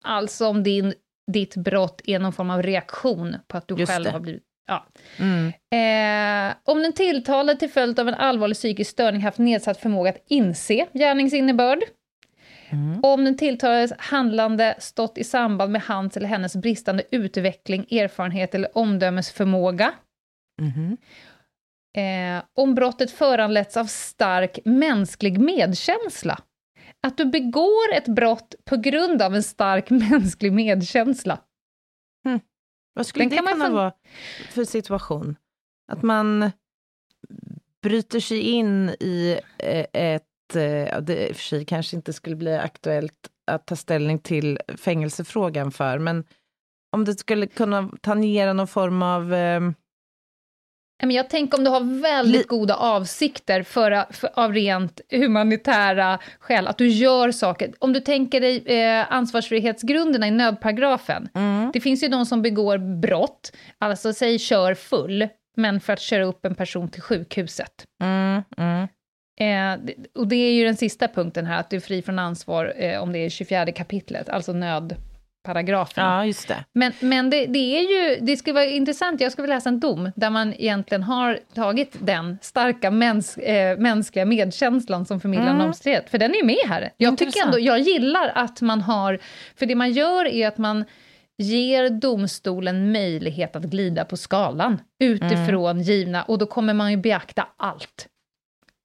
Alltså 0.03 0.47
om 0.47 0.63
din, 0.63 0.93
ditt 1.31 1.55
brott 1.55 2.01
är 2.05 2.19
någon 2.19 2.33
form 2.33 2.49
av 2.49 2.63
reaktion 2.63 3.35
på 3.47 3.57
att 3.57 3.67
du 3.67 3.75
Just 3.75 3.91
själv 3.91 4.03
det. 4.03 4.11
har 4.11 4.19
blivit... 4.19 4.43
Ja. 4.67 4.85
Mm. 5.19 5.47
Eh, 5.71 6.55
om 6.63 6.81
den 6.81 6.93
tilltalade 6.93 7.59
till 7.59 7.69
följd 7.69 7.99
av 7.99 8.07
en 8.07 8.13
allvarlig 8.13 8.57
psykisk 8.57 8.91
störning 8.91 9.21
haft 9.21 9.37
nedsatt 9.37 9.77
förmåga 9.77 10.09
att 10.09 10.23
inse 10.27 10.87
gärningsinnebörd. 10.93 11.79
Mm. 12.69 12.99
Om 13.03 13.25
den 13.25 13.37
tilltalades 13.37 13.93
handlande 13.97 14.75
stått 14.79 15.17
i 15.17 15.23
samband 15.23 15.71
med 15.71 15.81
hans 15.81 16.17
eller 16.17 16.27
hennes 16.27 16.55
bristande 16.55 17.03
utveckling, 17.11 17.81
erfarenhet 17.91 18.55
eller 18.55 18.77
omdömesförmåga. 18.77 19.93
Mhm. 20.61 20.97
Eh, 21.97 22.43
om 22.53 22.75
brottet 22.75 23.11
föranletts 23.11 23.77
av 23.77 23.85
stark 23.85 24.59
mänsklig 24.65 25.39
medkänsla. 25.39 26.39
Att 27.07 27.17
du 27.17 27.25
begår 27.25 27.93
ett 27.93 28.07
brott 28.07 28.55
på 28.65 28.77
grund 28.77 29.21
av 29.21 29.35
en 29.35 29.43
stark 29.43 29.89
mänsklig 30.09 30.53
medkänsla. 30.53 31.39
Vad 32.97 33.07
skulle 33.07 33.23
Den 33.23 33.29
det 33.29 33.35
kan 33.35 33.45
man 33.45 33.53
kunna 33.53 33.69
vara 33.69 33.93
för 34.49 34.63
situation? 34.63 35.35
Att 35.91 36.01
man 36.03 36.51
bryter 37.81 38.19
sig 38.19 38.39
in 38.39 38.89
i 38.89 39.39
eh, 39.57 39.85
ett, 39.93 40.26
eh, 40.55 41.01
det 41.01 41.27
i 41.27 41.31
och 41.31 41.35
för 41.35 41.43
sig 41.43 41.65
kanske 41.65 41.95
inte 41.95 42.13
skulle 42.13 42.35
bli 42.35 42.55
aktuellt 42.57 43.29
att 43.51 43.65
ta 43.65 43.75
ställning 43.75 44.19
till 44.19 44.59
fängelsefrågan 44.77 45.71
för, 45.71 45.99
men 45.99 46.23
om 46.91 47.05
det 47.05 47.15
skulle 47.15 47.47
kunna 47.47 47.91
tangera 48.01 48.53
någon 48.53 48.67
form 48.67 49.01
av 49.01 49.33
eh, 49.33 49.61
jag 50.99 51.29
tänker 51.29 51.57
om 51.57 51.63
du 51.63 51.69
har 51.69 52.01
väldigt 52.01 52.47
goda 52.47 52.75
avsikter 52.75 53.63
för, 53.63 54.13
för, 54.13 54.29
av 54.33 54.53
rent 54.53 55.01
humanitära 55.09 56.19
skäl, 56.39 56.67
att 56.67 56.77
du 56.77 56.87
gör 56.87 57.31
saker. 57.31 57.73
Om 57.79 57.93
du 57.93 57.99
tänker 57.99 58.41
dig 58.41 58.81
eh, 58.81 59.05
ansvarsfrihetsgrunderna 59.13 60.27
i 60.27 60.31
nödparagrafen. 60.31 61.29
mm, 61.33 61.71
Det 61.73 61.81
finns 61.81 62.03
ju 62.03 62.07
de 62.07 62.25
som 62.25 62.41
begår 62.41 62.77
brott, 62.77 63.51
alltså 63.77 64.13
säg 64.13 64.39
kör 64.39 64.73
full, 64.73 65.27
men 65.55 65.79
för 65.79 65.93
att 65.93 66.01
köra 66.01 66.25
upp 66.25 66.45
en 66.45 66.55
person 66.55 66.89
till 66.89 67.01
sjukhuset. 67.01 67.85
mm, 68.03 68.43
mm, 68.57 68.87
Eh, 69.39 69.79
och 70.15 70.27
det 70.27 70.35
är 70.35 70.51
ju 70.51 70.65
den 70.65 70.75
sista 70.77 71.07
punkten 71.07 71.45
här, 71.45 71.59
att 71.59 71.69
du 71.69 71.75
är 71.75 71.81
fri 71.81 72.01
från 72.01 72.19
ansvar 72.19 72.73
eh, 72.77 73.01
om 73.03 73.11
det 73.13 73.19
är 73.19 73.29
24 73.29 73.65
kapitlet, 73.71 74.29
alltså 74.29 74.53
nödparagrafen. 74.53 76.03
ja, 76.05 76.25
just 76.25 76.47
det. 76.47 76.65
Men, 76.73 76.93
men 76.99 77.29
det, 77.29 77.45
det 77.45 77.59
är 77.77 77.81
ju, 77.81 78.19
det 78.25 78.37
skulle 78.37 78.53
vara 78.53 78.65
intressant, 78.65 79.21
jag 79.21 79.31
skulle 79.31 79.43
vilja 79.43 79.55
läsa 79.55 79.69
en 79.69 79.79
dom 79.79 80.11
där 80.15 80.29
man 80.29 80.53
egentligen 80.53 81.03
har 81.03 81.39
tagit 81.55 81.95
den 81.99 82.37
starka 82.41 82.91
mäns, 82.91 83.37
eh, 83.37 83.77
mänskliga 83.77 84.25
medkänslan 84.25 85.05
som 85.05 85.19
förmildrande 85.19 85.53
Mm. 85.55 85.67
omständighet, 85.67 86.09
för 86.09 86.17
den 86.17 86.31
är 86.31 86.35
ju 86.37 86.43
med 86.45 86.57
här. 86.67 86.89
Jag 86.97 87.17
tycker 87.17 87.25
Intressant. 87.25 87.55
ändå, 87.55 87.59
jag 87.67 87.79
gillar 87.79 88.31
att 88.35 88.61
man 88.61 88.81
har, 88.81 89.19
för 89.55 89.65
det 89.65 89.75
man 89.75 89.91
gör 89.91 90.25
är 90.27 90.47
att 90.47 90.57
man 90.57 90.85
ger 91.37 91.89
domstolen 91.89 92.91
möjlighet 92.91 93.55
att 93.55 93.63
glida 93.63 94.05
på 94.05 94.17
skalan 94.17 94.81
utifrån 94.99 95.69
Mm. 95.71 95.81
givna, 95.83 96.23
och 96.23 96.37
då 96.37 96.45
kommer 96.45 96.73
man 96.73 96.91
ju 96.91 96.97
beakta 96.97 97.47
allt. 97.57 98.07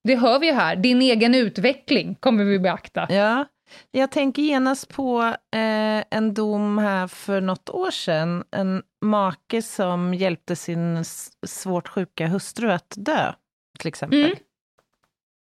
Det 0.03 0.15
hör 0.15 0.39
vi 0.39 0.47
ju 0.47 0.53
här, 0.53 0.75
din 0.75 1.01
egen 1.01 1.35
utveckling 1.35 2.15
kommer 2.15 2.43
vi 2.43 2.59
beakta. 2.59 3.07
Ja, 3.09 3.45
jag 3.91 4.11
tänker 4.11 4.41
genast 4.41 4.89
på 4.89 5.21
eh, 5.51 6.03
en 6.09 6.33
dom 6.33 6.77
här 6.77 7.07
för 7.07 7.41
något 7.41 7.69
år 7.69 7.91
sedan. 7.91 8.43
En 8.51 8.83
make 9.01 9.61
som 9.61 10.13
hjälpte 10.13 10.55
sin 10.55 11.05
svårt 11.47 11.87
sjuka 11.87 12.27
hustru 12.27 12.71
att 12.71 12.93
dö, 12.97 13.33
till 13.79 13.87
exempel. 13.87 14.25
Mm. 14.25 14.35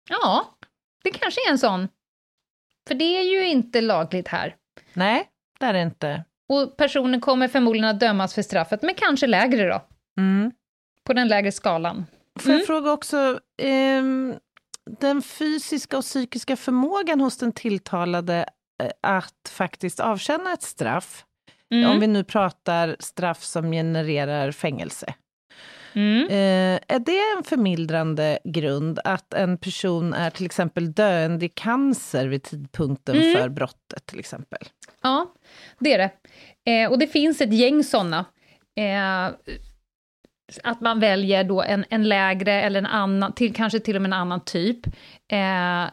Ja, 0.08 0.44
det 1.04 1.10
kanske 1.10 1.48
är 1.48 1.50
en 1.50 1.58
sån. 1.58 1.88
För 2.88 2.94
det 2.94 3.18
är 3.18 3.22
ju 3.22 3.46
inte 3.46 3.80
lagligt 3.80 4.28
här. 4.28 4.56
Nej, 4.92 5.28
det 5.58 5.66
är 5.66 5.72
det 5.72 5.82
inte. 5.82 6.24
Och 6.48 6.76
personen 6.76 7.20
kommer 7.20 7.48
förmodligen 7.48 7.88
att 7.88 8.00
dömas 8.00 8.34
för 8.34 8.42
straffet, 8.42 8.82
men 8.82 8.94
kanske 8.94 9.26
lägre 9.26 9.68
då. 9.68 9.86
Mm. 10.18 10.52
På 11.04 11.12
den 11.12 11.28
lägre 11.28 11.52
skalan. 11.52 12.06
Får 12.40 12.50
jag 12.52 12.54
Mm. 12.60 12.66
fråga 12.66 12.92
också, 12.92 13.40
ehm, 13.62 14.34
den 15.00 15.22
fysiska 15.22 15.98
och 15.98 16.04
psykiska 16.04 16.56
förmågan 16.56 17.20
hos 17.20 17.38
den 17.38 17.52
tilltalade 17.52 18.46
eh, 18.82 18.90
att 19.00 19.48
faktiskt 19.50 20.00
avtjäna 20.00 20.52
ett 20.52 20.62
straff, 20.62 21.24
Mm. 21.72 21.90
om 21.90 22.00
vi 22.00 22.06
nu 22.06 22.24
pratar 22.24 22.96
straff 23.00 23.42
som 23.44 23.70
genererar 23.72 24.52
fängelse. 24.52 25.14
Mm. 25.92 26.22
Eh, 26.28 26.80
är 26.88 26.98
det 26.98 27.20
en 27.38 27.44
förmildrande 27.44 28.38
grund 28.44 28.98
att 29.04 29.34
en 29.34 29.58
person 29.58 30.14
är 30.14 30.30
till 30.30 30.46
exempel 30.46 30.92
döende 30.92 31.46
i 31.46 31.48
cancer 31.48 32.26
vid 32.26 32.42
tidpunkten 32.42 33.16
Mm. 33.16 33.36
för 33.36 33.48
brottet 33.48 34.06
till 34.06 34.18
exempel? 34.18 34.58
Ja, 35.02 35.32
det 35.78 35.92
är 35.94 35.98
det. 35.98 36.10
Eh, 36.70 36.90
och 36.90 36.98
det 36.98 37.06
finns 37.06 37.40
ett 37.40 37.52
gäng 37.52 37.84
sådana. 37.84 38.24
Eh, 38.76 39.34
att 40.62 40.80
man 40.80 41.00
väljer 41.00 41.44
då 41.44 41.62
en, 41.62 41.84
en 41.90 42.08
lägre 42.08 42.52
eller 42.62 42.78
en 42.78 42.86
annan, 42.86 43.32
till, 43.32 43.54
kanske 43.54 43.80
till 43.80 43.96
och 43.96 44.02
med 44.02 44.08
en 44.08 44.12
annan 44.12 44.40
typ. 44.44 44.86
Eh, 45.32 45.90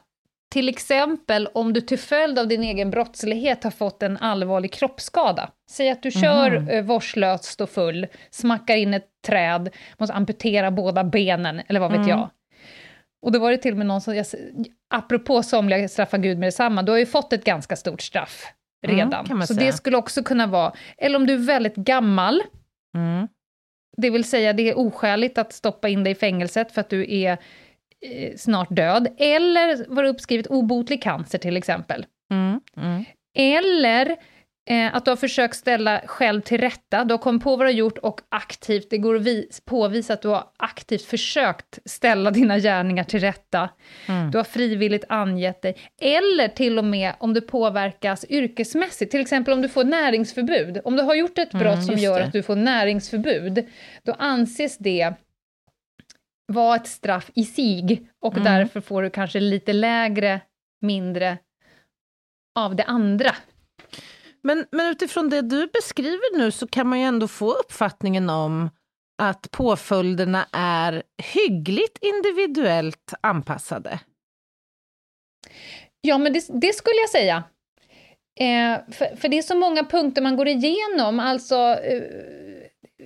till 0.53 0.69
exempel 0.69 1.47
om 1.53 1.73
du 1.73 1.81
till 1.81 1.99
följd 1.99 2.39
av 2.39 2.47
din 2.47 2.63
egen 2.63 2.91
brottslighet 2.91 3.63
har 3.63 3.71
fått 3.71 4.03
en 4.03 4.17
allvarlig 4.17 4.71
kroppsskada. 4.73 5.49
Säg 5.71 5.89
att 5.89 6.03
du 6.03 6.11
kör 6.11 6.59
Mhm. 6.59 6.67
eh, 6.69 6.81
vårdslöst 6.83 7.61
och 7.61 7.69
full, 7.69 8.07
smackar 8.29 8.75
in 8.75 8.93
ett 8.93 9.07
träd, 9.27 9.69
måste 9.97 10.13
amputera 10.13 10.71
båda 10.71 11.03
benen, 11.03 11.61
eller 11.67 11.79
vad 11.79 11.91
vet 11.91 11.97
Mm. 11.97 12.09
jag. 12.09 12.29
Och 13.25 13.31
då 13.31 13.39
var 13.39 13.51
det 13.51 13.57
till 13.57 13.71
och 13.71 13.77
med 13.77 13.87
någon 13.87 14.01
som, 14.01 14.15
jag, 14.15 14.25
apropå 14.93 15.43
somliga 15.43 15.87
straffar 15.87 16.17
Gud 16.17 16.37
med 16.39 16.47
detsamma, 16.47 16.83
du 16.83 16.91
har 16.91 16.99
ju 16.99 17.05
fått 17.05 17.33
ett 17.33 17.43
ganska 17.43 17.75
stort 17.75 18.01
straff 18.01 18.45
Mm, 18.87 18.97
redan. 18.97 19.25
man 19.37 19.47
så 19.47 19.53
säga. 19.53 19.65
det 19.67 19.73
skulle 19.73 19.97
också 19.97 20.23
kunna 20.23 20.47
vara, 20.47 20.73
eller 20.97 21.15
om 21.15 21.27
du 21.27 21.33
är 21.33 21.37
väldigt 21.37 21.75
gammal, 21.75 22.41
Mm. 22.95 23.27
Det 24.01 24.09
vill 24.09 24.23
säga 24.23 24.53
det 24.53 24.69
är 24.69 24.77
oskäligt 24.77 25.37
att 25.37 25.53
stoppa 25.53 25.89
in 25.89 26.03
dig 26.03 26.11
i 26.11 26.15
fängelset 26.15 26.71
för 26.71 26.81
att 26.81 26.89
du 26.89 27.13
är 27.13 27.31
eh, 28.01 28.35
snart 28.35 28.67
död, 28.69 29.07
eller 29.17 29.85
var 29.95 30.03
uppskrivet 30.03 30.47
obotlig 30.47 31.03
cancer 31.03 31.37
till 31.37 31.57
exempel. 31.57 32.05
Mm. 32.31 32.59
Mm. 32.77 33.05
Eller 33.35 34.17
eh, 34.69 34.95
att 34.95 35.05
du 35.05 35.11
har 35.11 35.15
försökt 35.15 35.55
ställa 35.55 36.01
själv 36.05 36.41
till 36.41 36.57
rätta, 36.57 37.03
du 37.03 37.13
har 37.13 37.17
kommit 37.19 37.43
på 37.43 37.49
vad 37.55 37.59
du 37.59 37.69
har 37.71 37.77
gjort 37.77 37.97
och 37.97 38.21
aktivt, 38.29 38.89
det 38.89 38.97
går 38.97 39.15
att 39.15 39.21
vis, 39.21 39.61
påvisa 39.65 40.13
att 40.13 40.21
du 40.21 40.27
har 40.27 40.43
aktivt 40.57 41.01
försökt 41.05 41.79
ställa 41.85 42.31
dina 42.31 42.59
gärningar 42.59 43.03
till 43.03 43.19
rätta. 43.19 43.69
Mm. 44.07 44.31
Du 44.31 44.37
har 44.37 44.43
frivilligt 44.43 45.03
angett 45.09 45.61
dig. 45.61 45.77
Eller 46.01 46.47
till 46.47 46.77
och 46.77 46.85
med 46.85 47.13
om 47.19 47.33
du 47.33 47.41
påverkas 47.41 48.25
yrkesmässigt, 48.29 49.11
till 49.11 49.21
exempel 49.21 49.53
om 49.53 49.61
du 49.61 49.69
får 49.69 49.83
näringsförbud. 49.83 50.81
Om 50.83 50.95
du 50.95 51.03
har 51.03 51.15
gjort 51.15 51.37
ett 51.37 51.51
brott 51.51 51.73
Mm, 51.73 51.81
som 51.85 51.95
gör 51.97 52.19
det. 52.19 52.25
att 52.25 52.33
du 52.33 52.43
får 52.43 52.55
näringsförbud, 52.55 53.65
då 54.03 54.13
anses 54.13 54.77
det 54.77 55.13
vara 56.47 56.75
ett 56.75 56.87
straff 56.87 57.31
i 57.35 57.43
sig 57.45 58.01
och 58.21 58.33
Mm. 58.37 58.43
därför 58.43 58.81
får 58.81 59.03
du 59.03 59.09
kanske 59.09 59.39
lite 59.39 59.73
lägre, 59.73 60.41
mindre 60.81 61.37
av 62.59 62.75
det 62.75 62.83
andra. 62.83 63.31
Men, 64.43 64.65
men 64.71 64.87
utifrån 64.87 65.29
det 65.29 65.41
du 65.41 65.67
beskriver 65.67 66.37
nu 66.37 66.51
så 66.51 66.67
kan 66.67 66.87
man 66.87 66.99
ju 66.99 67.05
ändå 67.05 67.27
få 67.27 67.51
uppfattningen 67.51 68.29
om 68.29 68.69
att 69.21 69.51
påföljderna 69.51 70.45
är 70.51 71.03
hyggligt 71.33 71.97
individuellt 72.01 73.13
anpassade. 73.21 73.99
Ja, 76.01 76.17
men 76.17 76.33
det, 76.33 76.45
det 76.61 76.75
skulle 76.75 76.95
jag 76.95 77.09
säga. 77.09 77.43
Eh, 78.39 78.93
för, 78.93 79.15
för 79.15 79.27
det 79.27 79.37
är 79.37 79.41
så 79.41 79.55
många 79.55 79.83
punkter 79.83 80.21
man 80.21 80.35
går 80.35 80.47
igenom, 80.47 81.19
alltså 81.19 81.55
eh, 81.55 82.03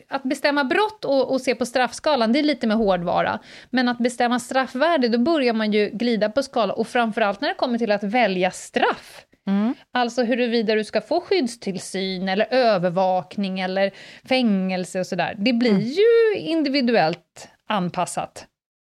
att 0.09 0.23
bestämma 0.23 0.63
brott 0.63 1.05
och, 1.05 1.31
och 1.31 1.41
se 1.41 1.55
på 1.55 1.65
straffskalan, 1.65 2.33
det 2.33 2.39
är 2.39 2.43
lite 2.43 2.67
med 2.67 2.77
hårdvara. 2.77 3.39
Men 3.69 3.87
att 3.87 3.97
bestämma 3.97 4.39
straffvärde, 4.39 5.07
då 5.07 5.17
börjar 5.17 5.53
man 5.53 5.71
ju 5.71 5.89
glida 5.89 6.29
på 6.29 6.43
skala 6.43 6.73
och 6.73 6.87
framförallt 6.87 7.41
när 7.41 7.49
det 7.49 7.55
kommer 7.55 7.77
till 7.77 7.91
att 7.91 8.03
välja 8.03 8.51
straff. 8.51 9.25
Mm. 9.47 9.73
Alltså 9.93 10.23
huruvida 10.23 10.75
du 10.75 10.83
ska 10.83 11.01
få 11.01 11.21
skyddstillsyn 11.21 12.29
eller 12.29 12.47
övervakning 12.53 13.59
eller 13.59 13.91
fängelse 14.29 14.99
och 14.99 15.07
sådär. 15.07 15.35
Det 15.37 15.53
blir 15.53 15.79
ju 15.79 16.39
individuellt 16.39 17.47
anpassat. 17.69 18.45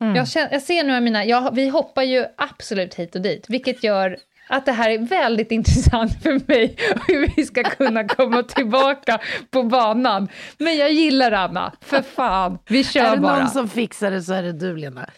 Mm. 0.01 0.15
Jag, 0.15 0.27
känner, 0.27 0.51
jag 0.51 0.61
ser 0.61 0.83
nu 0.83 0.95
att 0.95 1.03
mina, 1.03 1.25
jag, 1.25 1.55
vi 1.55 1.69
hoppar 1.69 2.03
ju 2.03 2.25
absolut 2.37 2.95
hit 2.95 3.15
och 3.15 3.21
dit, 3.21 3.45
vilket 3.49 3.83
gör 3.83 4.17
att 4.49 4.65
det 4.65 4.71
här 4.71 4.89
är 4.89 4.97
väldigt 4.97 5.51
intressant 5.59 6.23
för 6.23 6.47
mig, 6.47 6.75
hur 7.07 7.35
vi 7.35 7.43
ska 7.45 7.63
kunna 7.63 8.07
komma 8.07 8.43
tillbaka 8.43 9.19
på 9.51 9.63
banan. 9.63 10.27
Men 10.57 10.77
jag 10.77 10.91
gillar 10.91 11.31
Anna, 11.31 11.73
för 11.81 12.01
fan, 12.01 12.59
vi 12.69 12.79
Är 12.79 12.83
kör 12.83 13.11
det 13.15 13.21
bara. 13.21 13.39
någon 13.39 13.49
som 13.49 13.69
fixar 13.69 14.11
det 14.11 14.21
så 14.21 14.33
är 14.33 14.43
det 14.43 14.53
du, 14.53 14.77
Lena. 14.77 15.09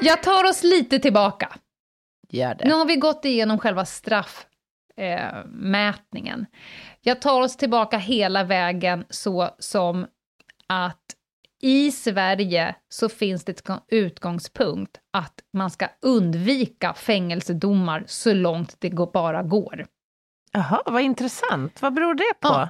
Jag 0.00 0.22
tar 0.22 0.44
oss 0.44 0.62
lite 0.62 0.98
tillbaka. 0.98 1.48
Gör 2.36 2.54
det. 2.54 2.64
Nu 2.64 2.74
har 2.74 2.86
vi 2.86 2.96
gått 2.96 3.24
igenom 3.24 3.58
själva 3.58 3.84
straffmätningen. 3.84 6.40
Eh. 6.40 6.46
Jag 7.00 7.22
tar 7.22 7.40
oss 7.40 7.56
tillbaka 7.56 7.98
hela 7.98 8.44
vägen 8.44 9.04
så 9.10 9.50
som 9.58 10.06
att 10.66 11.02
i 11.62 11.90
Sverige 11.90 12.74
så 12.88 13.08
finns 13.08 13.44
det 13.44 13.52
ett 13.52 13.82
utgångspunkt 13.88 15.00
att 15.12 15.40
man 15.52 15.70
ska 15.70 15.88
undvika 16.02 16.94
fängelsedomar 16.94 18.04
så 18.06 18.32
långt 18.32 18.76
det 18.78 18.90
bara 18.90 19.42
går. 19.42 19.86
Jaha, 20.52 20.82
vad 20.86 21.02
intressant. 21.02 21.82
Vad 21.82 21.94
beror 21.94 22.14
det 22.14 22.34
på? 22.40 22.48
Ja. 22.48 22.68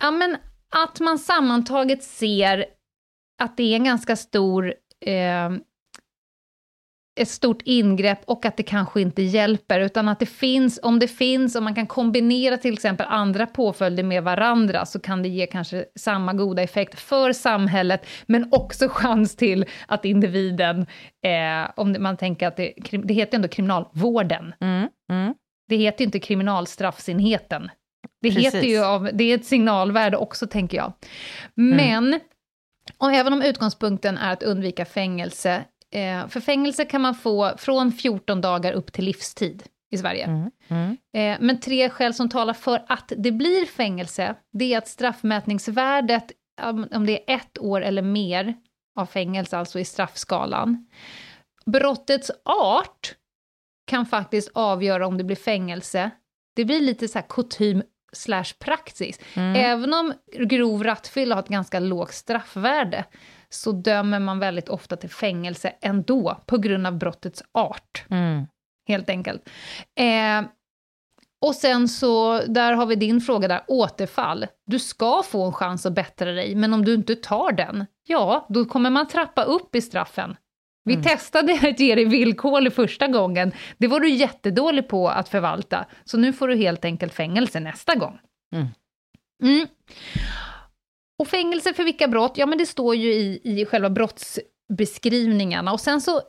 ja, 0.00 0.10
men 0.10 0.36
att 0.70 1.00
man 1.00 1.18
sammantaget 1.18 2.02
ser 2.02 2.66
att 3.38 3.56
det 3.56 3.62
är 3.62 3.76
en 3.76 3.84
ganska 3.84 4.16
stor 4.16 4.74
eh, 5.00 5.50
ett 7.20 7.28
stort 7.28 7.62
ingrepp 7.64 8.18
och 8.24 8.44
att 8.44 8.56
det 8.56 8.62
kanske 8.62 9.00
inte 9.00 9.22
hjälper, 9.22 9.80
utan 9.80 10.08
att 10.08 10.18
det 10.18 10.26
finns, 10.26 10.80
om 10.82 10.98
det 10.98 11.08
finns, 11.08 11.56
om 11.56 11.64
man 11.64 11.74
kan 11.74 11.86
kombinera 11.86 12.56
till 12.56 12.72
exempel 12.72 13.06
andra 13.08 13.46
påföljder 13.46 14.02
med 14.02 14.22
varandra, 14.24 14.86
så 14.86 15.00
kan 15.00 15.22
det 15.22 15.28
ge 15.28 15.46
kanske 15.46 15.84
samma 15.98 16.32
goda 16.32 16.62
effekt 16.62 17.00
för 17.00 17.32
samhället, 17.32 18.06
men 18.26 18.48
också 18.52 18.88
chans 18.88 19.36
till 19.36 19.64
att 19.86 20.04
individen, 20.04 20.86
eh, 21.24 21.70
om 21.76 21.96
man 21.98 22.16
tänker 22.16 22.48
att 22.48 22.56
det, 22.56 22.72
det 23.04 23.14
heter 23.14 23.36
ändå 23.36 23.48
kriminalvården, 23.48 24.54
Mm, 24.60 24.88
mm. 25.10 25.34
det 25.68 25.76
heter 25.76 26.00
ju 26.00 26.04
inte 26.04 26.18
kriminalstraffsenheten. 26.18 27.70
Det 28.22 28.30
Precis. 28.30 28.54
heter 28.54 28.68
ju 28.68 28.84
av, 28.84 29.10
det 29.12 29.24
är 29.24 29.34
ett 29.34 29.44
signalvärde 29.44 30.16
också, 30.16 30.46
tänker 30.46 30.76
jag. 30.76 30.92
Men, 31.54 32.20
och 32.98 33.12
även 33.12 33.32
om 33.32 33.42
utgångspunkten 33.42 34.18
är 34.18 34.32
att 34.32 34.42
undvika 34.42 34.84
fängelse, 34.84 35.64
eh, 35.90 36.28
för 36.28 36.40
fängelse 36.40 36.84
kan 36.84 37.00
man 37.00 37.14
få 37.14 37.56
från 37.56 37.92
14 37.92 38.40
dagar 38.40 38.72
upp 38.72 38.92
till 38.92 39.04
livstid 39.04 39.62
i 39.90 39.98
Sverige. 39.98 40.24
Mm, 40.24 40.50
mm. 40.68 40.96
Eh, 41.12 41.46
men 41.46 41.60
tre 41.60 41.90
skäl 41.90 42.14
som 42.14 42.28
talar 42.28 42.54
för 42.54 42.84
att 42.88 43.12
det 43.16 43.32
blir 43.32 43.66
fängelse, 43.66 44.34
det 44.52 44.74
är 44.74 44.78
att 44.78 44.88
straffmätningsvärdet, 44.88 46.32
om 46.92 47.06
det 47.06 47.30
är 47.30 47.36
ett 47.36 47.58
år 47.58 47.80
eller 47.80 48.02
mer 48.02 48.54
av 48.96 49.06
fängelse, 49.06 49.58
alltså 49.58 49.78
i 49.78 49.84
straffskalan. 49.84 50.86
Brottets 51.66 52.30
art 52.44 53.14
kan 53.86 54.06
faktiskt 54.06 54.50
avgöra 54.54 55.06
om 55.06 55.18
det 55.18 55.24
blir 55.24 55.36
fängelse. 55.36 56.10
Det 56.56 56.64
blir 56.64 56.80
lite 56.80 57.08
så 57.08 57.18
här 57.18 57.26
kutym 57.28 57.82
slash 58.12 58.44
praxis. 58.58 59.20
Även 59.36 59.94
om 59.94 60.12
grov 60.32 60.84
rattfylla 60.84 61.34
har 61.34 61.42
ett 61.42 61.48
ganska 61.48 61.80
lågt 61.80 62.14
straffvärde, 62.14 63.04
så 63.50 63.72
dömer 63.72 64.18
man 64.18 64.38
väldigt 64.38 64.68
ofta 64.68 64.96
till 64.96 65.10
fängelse 65.10 65.72
ändå, 65.80 66.36
på 66.46 66.58
grund 66.58 66.86
av 66.86 66.98
brottets 66.98 67.42
art 67.52 68.04
Mm. 68.10 68.46
helt 68.88 69.10
enkelt. 69.10 69.48
Eh, 69.98 70.48
och 71.42 71.54
sen 71.54 71.88
så, 71.88 72.40
där 72.46 72.72
har 72.72 72.86
vi 72.86 72.94
din 72.94 73.20
fråga 73.20 73.48
där, 73.48 73.60
återfall. 73.68 74.46
Du 74.66 74.78
ska 74.78 75.22
få 75.22 75.44
en 75.46 75.52
chans 75.52 75.86
att 75.86 75.92
bättra 75.92 76.32
dig, 76.32 76.54
men 76.54 76.74
om 76.74 76.84
du 76.84 76.94
inte 76.94 77.14
tar 77.16 77.52
den, 77.52 77.86
ja, 78.06 78.46
då 78.48 78.64
kommer 78.64 78.90
man 78.90 79.08
trappa 79.08 79.42
upp 79.42 79.74
i 79.74 79.80
straffen. 79.80 80.36
Vi 80.84 81.02
testade 81.02 81.52
att 81.62 81.80
ge 81.80 81.94
dig 81.94 82.04
villkorlig 82.04 82.72
första 82.72 83.06
gången, 83.06 83.52
det 83.78 83.86
var 83.86 84.00
du 84.00 84.08
jättedålig 84.10 84.88
på 84.88 85.08
att 85.08 85.28
förvalta, 85.28 85.86
så 86.04 86.18
nu 86.18 86.32
får 86.32 86.48
du 86.48 86.56
helt 86.56 86.84
enkelt 86.84 87.14
fängelse 87.14 87.60
nästa 87.60 87.94
gång. 87.94 88.18
Mm. 88.54 88.66
Mm. 89.42 89.66
Och 91.20 91.28
fängelse 91.28 91.74
för 91.74 91.84
vilka 91.84 92.08
brott? 92.08 92.32
Ja, 92.36 92.46
men 92.46 92.58
det 92.58 92.66
står 92.66 92.94
ju 92.96 93.12
i, 93.12 93.40
i 93.44 93.66
själva 93.66 93.90
brottsbeskrivningarna. 93.90 95.72
Och 95.72 95.80
sen 95.80 96.00
så 96.00 96.20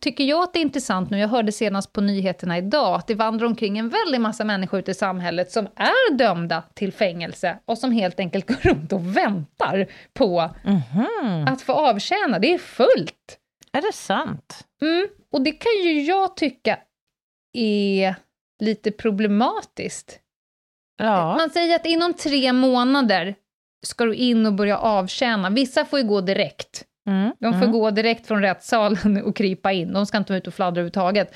tycker 0.00 0.24
jag 0.24 0.42
att 0.42 0.52
det 0.52 0.58
är 0.58 0.62
intressant 0.62 1.10
nu, 1.10 1.18
jag 1.18 1.28
hörde 1.28 1.52
senast 1.52 1.92
på 1.92 2.00
nyheterna 2.00 2.58
idag, 2.58 2.94
att 2.94 3.06
det 3.06 3.14
vandrar 3.14 3.46
omkring 3.46 3.78
en 3.78 3.88
väldig 3.88 4.20
massa 4.20 4.44
människor 4.44 4.80
ute 4.80 4.90
i 4.90 4.94
samhället 4.94 5.50
som 5.50 5.66
är 5.76 6.14
dömda 6.14 6.62
till 6.74 6.92
fängelse 6.92 7.58
och 7.64 7.78
som 7.78 7.92
helt 7.92 8.20
enkelt 8.20 8.46
går 8.48 8.56
runt 8.62 8.92
och 8.92 9.16
väntar 9.16 9.86
på 10.14 10.50
Mhm. 10.64 11.46
att 11.48 11.62
få 11.62 11.72
avtjäna. 11.72 12.38
Det 12.38 12.54
är 12.54 12.58
fullt! 12.58 13.38
Är 13.72 13.82
det 13.82 13.92
sant? 13.94 14.66
Mm. 14.82 15.08
Och 15.32 15.40
det 15.40 15.52
kan 15.52 15.72
ju 15.84 16.02
jag 16.02 16.36
tycka 16.36 16.78
är 17.52 18.14
lite 18.60 18.90
problematiskt. 18.92 20.20
Ja. 20.98 21.36
Man 21.36 21.50
säger 21.50 21.76
att 21.76 21.86
inom 21.86 22.14
tre 22.14 22.52
månader 22.52 23.34
ska 23.82 24.04
du 24.04 24.14
in 24.14 24.46
och 24.46 24.52
börja 24.52 24.78
avtjäna. 24.78 25.50
Vissa 25.50 25.84
får 25.84 25.98
ju 25.98 26.04
gå 26.04 26.20
direkt. 26.20 26.84
Mm. 27.08 27.32
De 27.40 27.52
får 27.52 27.62
mm. 27.62 27.72
gå 27.72 27.90
direkt 27.90 28.26
från 28.26 28.42
rättssalen 28.42 29.22
och 29.24 29.36
krypa 29.36 29.72
in. 29.72 29.92
De 29.92 30.06
ska 30.06 30.18
inte 30.18 30.32
vara 30.32 30.38
ute 30.38 30.50
och 30.50 30.54
fladdra 30.54 30.70
överhuvudtaget. 30.70 31.34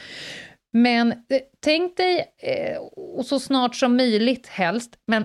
Men 0.72 1.12
eh, 1.12 1.16
tänk 1.64 1.96
dig, 1.96 2.24
eh, 2.42 2.78
och 3.16 3.26
så 3.26 3.40
snart 3.40 3.76
som 3.76 3.96
möjligt 3.96 4.46
helst, 4.46 4.96
men 5.06 5.24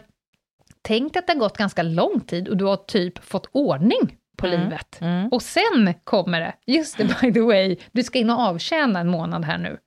tänk 0.81 1.15
att 1.15 1.27
det 1.27 1.33
har 1.33 1.39
gått 1.39 1.57
ganska 1.57 1.83
lång 1.83 2.19
tid 2.19 2.47
och 2.47 2.57
du 2.57 2.65
har 2.65 2.77
typ 2.77 3.23
fått 3.23 3.49
ordning 3.51 4.17
på 4.37 4.47
Mm. 4.47 4.61
livet. 4.61 5.01
Mm. 5.01 5.27
Och 5.29 5.41
sen 5.41 5.93
kommer 6.03 6.39
det, 6.39 6.53
just 6.65 6.97
det 6.97 7.21
by 7.21 7.33
the 7.33 7.41
way, 7.41 7.77
du 7.91 8.03
ska 8.03 8.19
in 8.19 8.29
och 8.29 8.39
avtjäna 8.39 8.99
en 8.99 9.07
månad 9.07 9.45
här 9.45 9.57
nu. 9.57 9.77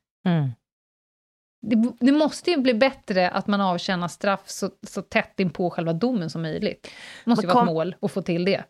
Det, 1.61 1.93
det 2.01 2.13
måste 2.13 2.51
ju 2.51 2.57
bli 2.57 2.75
bättre 2.75 3.31
att 3.31 3.47
man 3.47 3.61
avtjänar 3.61 4.09
straff 4.09 4.43
så, 4.47 4.71
så 4.87 5.03
tätt 5.03 5.41
in 5.41 5.51
på 5.51 5.71
själva 5.71 5.93
domen 5.93 6.31
som 6.31 6.43
möjligt. 6.43 6.89
Det 7.25 7.31
måste 7.31 7.47
ju 7.47 7.53
vara 7.53 7.65
ett 7.65 7.67
mål 7.73 7.95
att 8.03 8.13
få 8.13 8.23
till 8.23 8.45
det. 8.45 8.65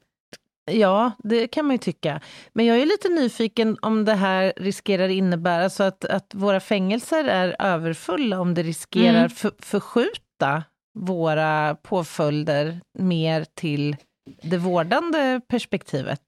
Ja, 0.70 1.12
det 1.18 1.46
kan 1.48 1.64
man 1.66 1.74
ju 1.74 1.78
tycka. 1.78 2.20
Men 2.52 2.66
jag 2.66 2.78
är 2.78 2.86
lite 2.86 3.08
nyfiken 3.08 3.76
om 3.82 4.04
det 4.04 4.14
här 4.14 4.52
riskerar 4.56 5.08
innebära 5.08 5.70
så 5.70 5.82
att, 5.82 6.04
att 6.04 6.34
våra 6.34 6.60
fängelser 6.60 7.24
är 7.24 7.56
överfulla, 7.58 8.40
om 8.40 8.54
det 8.54 8.62
riskerar 8.62 9.16
Mm. 9.18 9.30
för, 9.30 9.52
förskjuta 9.58 10.64
våra 10.98 11.74
påföljder 11.82 12.80
mer 12.98 13.46
till 13.54 13.96
det 14.42 14.56
vårdande 14.56 15.40
perspektivet. 15.48 16.20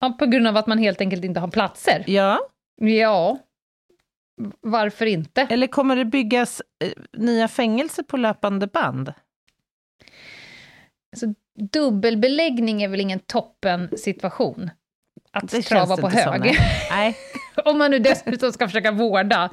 Ja, 0.00 0.16
på 0.18 0.26
grund 0.26 0.46
av 0.48 0.56
att 0.56 0.66
man 0.66 0.78
helt 0.78 1.00
enkelt 1.00 1.24
inte 1.24 1.40
har 1.40 1.48
platser. 1.48 2.04
Ja, 2.06 2.38
Ja, 2.82 3.38
varför 4.60 5.06
inte? 5.06 5.46
eller 5.50 5.66
kommer 5.66 5.96
det 5.96 6.04
byggas 6.04 6.62
eh, 6.84 6.90
nya 7.12 7.48
fängelser 7.48 8.02
på 8.02 8.16
löpande 8.16 8.66
band? 8.66 9.12
Alltså, 11.12 11.26
dubbelbeläggning 11.72 12.82
är 12.82 12.88
väl 12.88 13.00
ingen 13.00 13.18
toppen 13.20 13.98
situation 13.98 14.70
att 15.32 15.50
Det 15.50 15.62
trava 15.62 15.96
på 15.96 16.08
hög. 16.08 16.40
nej. 16.40 16.56
Nej. 16.90 17.16
om 17.64 17.78
man 17.78 17.90
nu 17.90 17.98
dessutom 17.98 18.52
ska 18.52 18.66
försöka 18.68 18.92
vårda. 18.92 19.50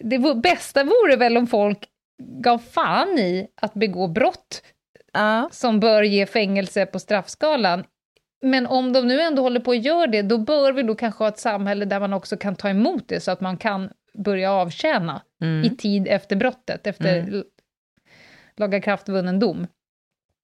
Det 0.00 0.18
bästa 0.42 0.84
vore 0.84 1.16
väl 1.16 1.36
om 1.36 1.46
folk 1.46 1.78
gav 2.22 2.58
fan 2.58 3.18
i 3.18 3.48
att 3.62 3.74
begå 3.74 4.08
brott 4.08 4.62
Ja. 5.12 5.48
som 5.52 5.80
bör 5.80 6.02
ge 6.02 6.26
fängelse 6.26 6.86
på 6.86 6.98
straffskalan. 6.98 7.84
Men 8.42 8.66
om 8.66 8.92
de 8.92 9.06
nu 9.08 9.20
ändå 9.20 9.42
håller 9.42 9.60
på 9.60 9.70
att 9.70 9.84
göra 9.84 10.06
det, 10.06 10.22
då 10.22 10.38
bör 10.38 10.72
vi 10.72 10.82
då 10.82 10.94
kanske 10.94 11.24
ha 11.24 11.28
ett 11.28 11.38
samhälle 11.38 11.84
där 11.84 12.00
man 12.00 12.12
också 12.12 12.36
kan 12.36 12.56
ta 12.56 12.68
emot 12.68 13.08
det, 13.08 13.20
så 13.20 13.30
att 13.30 13.40
man 13.40 13.56
kan 13.56 13.90
börja 14.14 14.52
avtjäna 14.52 15.22
Mm. 15.42 15.64
i 15.64 15.76
tid 15.76 16.08
efter 16.08 16.36
brottet, 16.36 16.86
efter 16.86 17.18
Mm. 17.18 17.44
lagakraftvunnen 18.56 19.38
dom. 19.40 19.66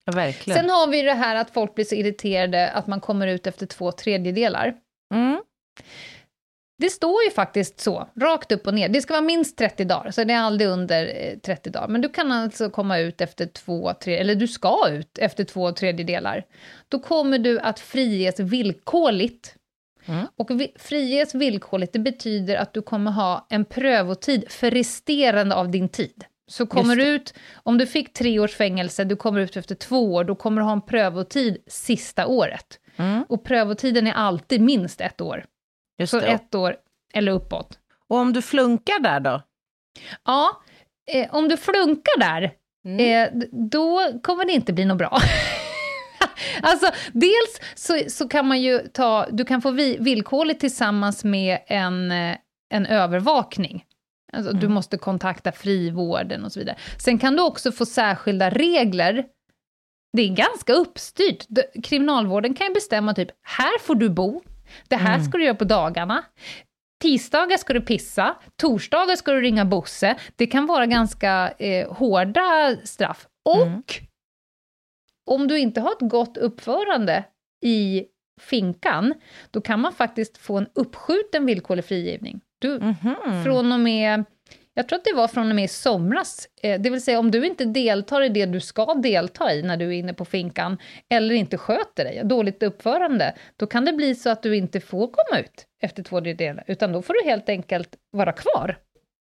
ja, 0.05 0.13
verkligen. 0.13 0.59
Sen 0.61 0.71
har 0.71 0.87
vi 0.87 1.03
det 1.03 1.13
här 1.15 1.37
att 1.37 1.51
folk 1.51 1.75
blir 1.75 1.85
så 1.85 1.95
irriterade 1.95 2.71
att 2.71 2.87
man 2.87 3.01
kommer 3.01 3.27
ut 3.27 3.47
efter 3.47 3.67
två 3.67 3.93
tredjedelar. 3.93 4.75
Mm. 5.15 5.43
Det 6.79 6.91
står 6.91 7.25
ju 7.25 7.31
faktiskt 7.31 7.81
så, 7.81 8.09
rakt 8.21 8.53
upp 8.53 8.67
och 8.67 8.75
ner. 8.75 8.89
Det 8.89 9.01
ska 9.01 9.15
vara 9.15 9.25
minst 9.25 9.59
30 9.59 9.85
dagar, 9.85 10.11
så 10.11 10.25
det 10.25 10.33
är 10.33 10.39
aldrig 10.39 10.71
under 10.71 11.07
eh, 11.07 11.39
30 11.39 11.71
dagar. 11.71 11.89
Men 11.89 12.01
du 12.01 12.09
kan 12.09 12.33
alltså 12.33 12.71
komma 12.71 12.99
ut 12.99 13.21
efter 13.21 13.47
två, 13.47 13.93
tre, 14.01 14.17
eller 14.17 14.35
du 14.35 14.49
ska 14.49 14.89
ut 14.89 15.19
efter 15.19 15.45
två 15.45 15.73
tredjedelar. 15.73 16.45
Då 16.89 16.99
kommer 16.99 17.39
du 17.39 17.61
att 17.61 17.81
friges 17.81 18.41
villkorligt. 18.41 19.55
Mm. 20.07 20.27
Och 20.37 20.61
vi, 20.61 20.73
friges 20.77 21.35
villkorligt, 21.35 21.93
det 21.93 21.99
betyder 21.99 22.57
att 22.57 22.73
du 22.73 22.83
kommer 22.83 23.11
ha 23.11 23.47
en 23.51 23.65
prövotid 23.65 24.45
för 24.49 24.71
resterande 24.71 25.55
av 25.55 25.71
din 25.71 25.89
tid. 25.89 26.25
Så 26.49 26.67
kommer 26.67 26.97
du 26.97 27.07
ut, 27.07 27.35
om 27.55 27.79
du 27.79 27.87
fick 27.87 28.13
tre 28.13 28.39
års 28.39 28.55
fängelse, 28.55 29.05
du 29.05 29.17
kommer 29.17 29.41
ut 29.41 29.57
efter 29.57 29.75
två 29.75 30.15
år, 30.15 30.25
då 30.25 30.35
kommer 30.35 30.61
du 30.61 30.65
ha 30.65 30.73
en 30.73 30.83
prövotid 30.83 31.57
sista 31.67 32.27
året. 32.27 32.81
Mm. 32.97 33.25
Och 33.29 33.45
prövotiden 33.45 34.07
är 34.07 34.13
alltid 34.13 34.61
minst 34.61 35.01
ett 35.01 35.21
år. 35.21 35.45
Just 35.99 36.11
Så 36.11 36.21
det. 36.21 36.27
ett 36.27 36.55
år 36.55 36.77
eller 37.15 37.33
uppåt. 37.33 37.79
Och 38.09 38.17
om 38.17 38.33
du 38.33 38.43
flunkar 38.43 38.99
där 39.01 39.21
då? 39.21 39.43
Ja, 40.25 40.63
eh, 41.13 41.35
om 41.35 41.49
du 41.49 41.57
flunkar 41.57 42.21
där, 42.21 42.53
Mm. 42.85 43.01
eh, 43.43 43.43
då 43.71 44.01
kommer 44.23 44.45
det 44.45 44.53
inte 44.53 44.73
bli 44.73 44.85
något 44.85 44.99
bra. 44.99 45.19
alltså, 46.63 46.91
dels 47.13 47.61
så, 47.75 48.01
så 48.09 48.29
kan 48.29 48.47
man 48.49 48.61
ju 48.63 48.79
ta, 48.79 49.27
du 49.31 49.45
kan 49.45 49.63
få 49.63 49.71
vi, 49.71 49.97
villkorligt 50.01 50.61
tillsammans 50.61 51.25
med 51.25 51.59
en, 51.67 52.11
eh, 52.11 52.37
en 52.71 52.87
övervakning. 52.87 53.85
Alltså, 54.33 54.53
Du 54.53 54.69
måste 54.69 54.97
kontakta 54.99 55.53
frivården 55.53 56.45
och 56.45 56.53
så 56.53 56.59
vidare. 56.59 56.77
Sen 56.99 57.19
kan 57.19 57.37
du 57.37 57.43
också 57.43 57.73
få 57.73 57.87
särskilda 57.87 58.51
regler. 58.51 59.25
Det 60.17 60.23
är 60.23 60.29
ganska 60.35 60.73
uppstyrt. 60.73 61.47
Kriminalvården 61.85 62.55
kan 62.55 62.67
ju 62.67 62.75
bestämma 62.75 63.15
typ, 63.15 63.29
här 63.43 63.79
får 63.79 63.95
du 63.95 64.09
bo, 64.09 64.43
det 64.89 64.97
här 64.97 65.15
Mm. 65.15 65.27
ska 65.27 65.39
du 65.39 65.45
göra 65.45 65.55
på 65.55 65.65
dagarna. 65.65 66.25
Tisdagar 67.03 67.57
ska 67.57 67.73
du 67.73 67.81
pissa, 67.81 68.37
torsdagar 68.57 69.17
ska 69.17 69.33
du 69.33 69.41
ringa 69.41 69.65
Bosse. 69.65 70.17
Det 70.37 70.47
kan 70.47 70.67
vara 70.67 70.87
ganska 70.87 71.53
eh, 71.59 71.93
hårda 71.93 72.77
straff. 72.85 73.27
Och 73.45 73.63
Mm. 73.67 73.83
om 75.31 75.49
du 75.49 75.59
inte 75.59 75.81
har 75.81 75.91
ett 75.93 76.11
gott 76.11 76.37
uppförande 76.37 77.25
i 77.65 78.05
finkan, 78.41 79.15
då 79.51 79.61
kan 79.61 79.81
man 79.81 79.93
faktiskt 79.93 80.39
få 80.39 80.59
en 80.59 80.67
uppskjuten 80.75 81.47
villkorlig 81.47 81.85
frigivning. 81.85 82.41
Du, 82.59 82.79
Mhm. 82.79 83.45
från 83.45 83.73
och 83.73 83.81
med, 83.81 84.25
jag 84.79 84.89
tror 84.89 84.99
att 84.99 85.05
det 85.05 85.13
var 85.15 85.29
från 85.29 85.49
och 85.51 85.57
med 85.57 85.65
i 85.65 85.69
somras, 85.69 86.49
eh, 86.63 86.81
det 86.81 86.91
vill 86.91 87.03
säga 87.05 87.19
om 87.19 87.31
du 87.31 87.47
inte 87.47 87.65
deltar 87.65 88.23
i 88.23 88.29
det 88.29 88.47
du 88.47 88.61
ska 88.61 88.95
delta 88.95 89.53
i 89.53 89.63
när 89.63 89.77
du 89.77 89.87
är 89.87 89.93
inne 89.93 90.15
på 90.15 90.25
finkan, 90.25 90.79
eller 91.11 91.35
inte 91.35 91.59
sköter 91.59 92.05
dig, 92.05 92.23
dåligt 92.25 92.63
uppförande, 92.63 93.35
då 93.57 93.67
kan 93.67 93.85
det 93.85 93.93
bli 93.93 94.15
så 94.15 94.31
att 94.31 94.43
du 94.43 94.57
inte 94.57 94.81
får 94.81 95.07
komma 95.07 95.41
ut 95.41 95.67
efter 95.83 96.03
två 96.03 96.21
tredjedelar, 96.21 96.65
utan 96.67 96.93
då 96.93 97.03
får 97.03 97.15
du 97.15 97.31
helt 97.31 97.49
enkelt 97.49 97.97
vara 98.11 98.33
kvar 98.33 98.79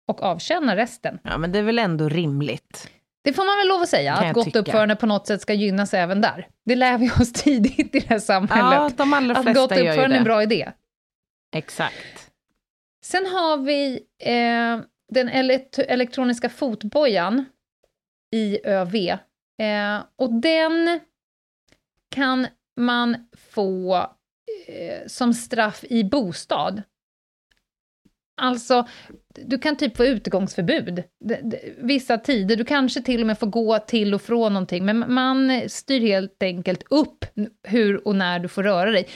och 0.08 0.22
avtjäna 0.22 0.76
resten. 0.76 1.18
Ja, 1.22 1.38
men 1.38 1.52
det 1.52 1.58
är 1.58 1.62
väl 1.62 1.78
ändå 1.78 2.08
rimligt. 2.08 2.90
Det 3.24 3.32
får 3.32 3.44
man 3.44 3.56
väl 3.56 3.68
lov 3.68 3.82
att 3.82 3.88
säga, 3.88 4.14
att 4.14 4.34
gott 4.34 4.44
tycka. 4.44 4.58
uppförande 4.58 4.96
på 4.96 5.06
något 5.06 5.26
sätt 5.26 5.40
ska 5.40 5.52
gynnas 5.52 5.94
även 5.94 6.20
där. 6.20 6.48
Det 6.64 6.76
lär 6.76 6.98
vi 6.98 7.10
oss 7.10 7.32
tidigt 7.42 7.94
i 7.94 8.00
det 8.00 8.08
här 8.08 8.18
samhället. 8.18 8.72
Ja, 8.72 8.90
de 8.96 9.12
allra 9.12 9.36
att 9.36 9.42
flesta 9.44 9.60
gott 9.60 9.70
gör 9.70 9.82
ju 9.82 9.88
uppförande 9.88 10.16
är 10.16 10.18
en 10.18 10.24
det. 10.24 10.28
bra 10.28 10.42
idé. 10.42 10.72
Exakt. 11.56 12.30
Sen 13.04 13.26
har 13.26 13.56
vi 13.56 14.00
eh, 14.22 14.80
den 15.10 15.28
elekt- 15.28 15.78
elektroniska 15.78 16.48
fotbojan, 16.48 17.44
IÖV. 18.36 18.94
Eh, 19.62 20.02
och 20.16 20.32
den 20.32 21.00
kan 22.14 22.46
man 22.80 23.28
få 23.36 23.96
eh, 24.66 25.06
som 25.06 25.34
straff 25.34 25.84
i 25.84 26.04
bostad. 26.04 26.82
Alltså, 28.42 28.88
du 29.28 29.58
kan 29.58 29.76
typ 29.76 29.96
få 29.96 30.04
utegångsförbud. 30.04 31.02
de, 31.24 31.34
de, 31.34 31.74
Vissa 31.78 32.18
tider, 32.18 32.56
du 32.56 32.64
kanske 32.64 33.02
till 33.02 33.20
och 33.20 33.26
med 33.26 33.38
får 33.38 33.46
gå 33.46 33.78
till 33.78 34.14
och 34.14 34.22
från 34.22 34.52
någonting, 34.52 34.84
men 34.84 35.14
man 35.14 35.68
styr 35.68 36.00
helt 36.00 36.42
enkelt 36.42 36.82
upp 36.90 37.24
hur 37.68 38.08
och 38.08 38.16
när 38.16 38.38
du 38.38 38.48
får 38.48 38.62
röra 38.62 38.90
dig. 38.90 39.08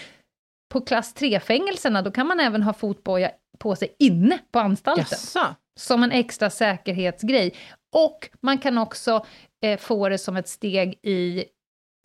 På 0.72 0.80
klass 0.80 1.14
3-fängelserna, 1.14 2.02
då 2.02 2.10
kan 2.10 2.26
man 2.26 2.40
även 2.40 2.62
ha 2.62 2.72
fotboja 2.72 3.30
på 3.58 3.76
sig 3.76 3.96
inne 3.98 4.38
på 4.52 4.58
anstalten 4.58 5.06
Jassa 5.10 5.56
som 5.80 6.02
en 6.02 6.12
extra 6.12 6.50
säkerhetsgrej. 6.50 7.54
Och 7.94 8.30
man 8.40 8.58
kan 8.58 8.78
också 8.78 9.26
eh, 9.64 9.78
få 9.78 10.08
det 10.08 10.18
som 10.18 10.36
ett 10.36 10.48
steg 10.48 10.98
i 11.02 11.44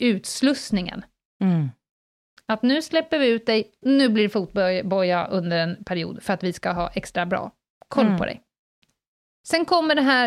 utslussningen. 0.04 1.06
Mm. 1.44 1.70
Att 2.46 2.62
nu 2.62 2.82
släpper 2.82 3.20
vi 3.20 3.28
ut 3.28 3.46
dig, 3.46 3.72
nu 3.82 4.10
blir 4.10 4.24
det 4.24 4.30
fotboja 4.30 5.28
under 5.28 5.58
en 5.58 5.84
period 5.84 6.24
för 6.24 6.34
att 6.34 6.44
vi 6.44 6.54
ska 6.54 6.72
ha 6.72 6.90
extra 6.90 7.26
bra 7.26 7.52
koll 7.88 8.06
Mm. 8.06 8.18
på 8.18 8.26
dig. 8.26 8.42
Sen 9.48 9.66
kommer 9.66 9.96
det 9.96 10.02
här, 10.02 10.26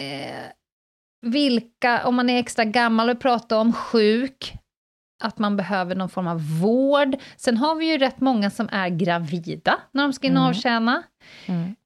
eh, 0.00 0.44
vilka, 1.26 2.06
om 2.06 2.14
man 2.14 2.30
är 2.30 2.38
extra 2.38 2.64
gammal 2.64 3.10
och 3.10 3.20
pratar 3.20 3.58
om 3.58 3.72
sjuk, 3.72 4.52
att 5.24 5.38
man 5.38 5.56
behöver 5.56 5.94
någon 5.94 6.08
form 6.08 6.26
av 6.26 6.60
vård. 6.60 7.16
Sen 7.36 7.56
har 7.56 7.74
vi 7.74 7.92
ju 7.92 7.98
rätt 7.98 8.20
många 8.20 8.50
som 8.50 8.68
är 8.72 8.88
gravida 8.88 9.80
när 9.92 10.02
de 10.02 10.12
ska 10.12 10.26
in 10.26 10.36
och 10.36 10.42
Mm. 10.42 10.50
avtjäna. 10.50 11.02
Mm. 11.46 11.76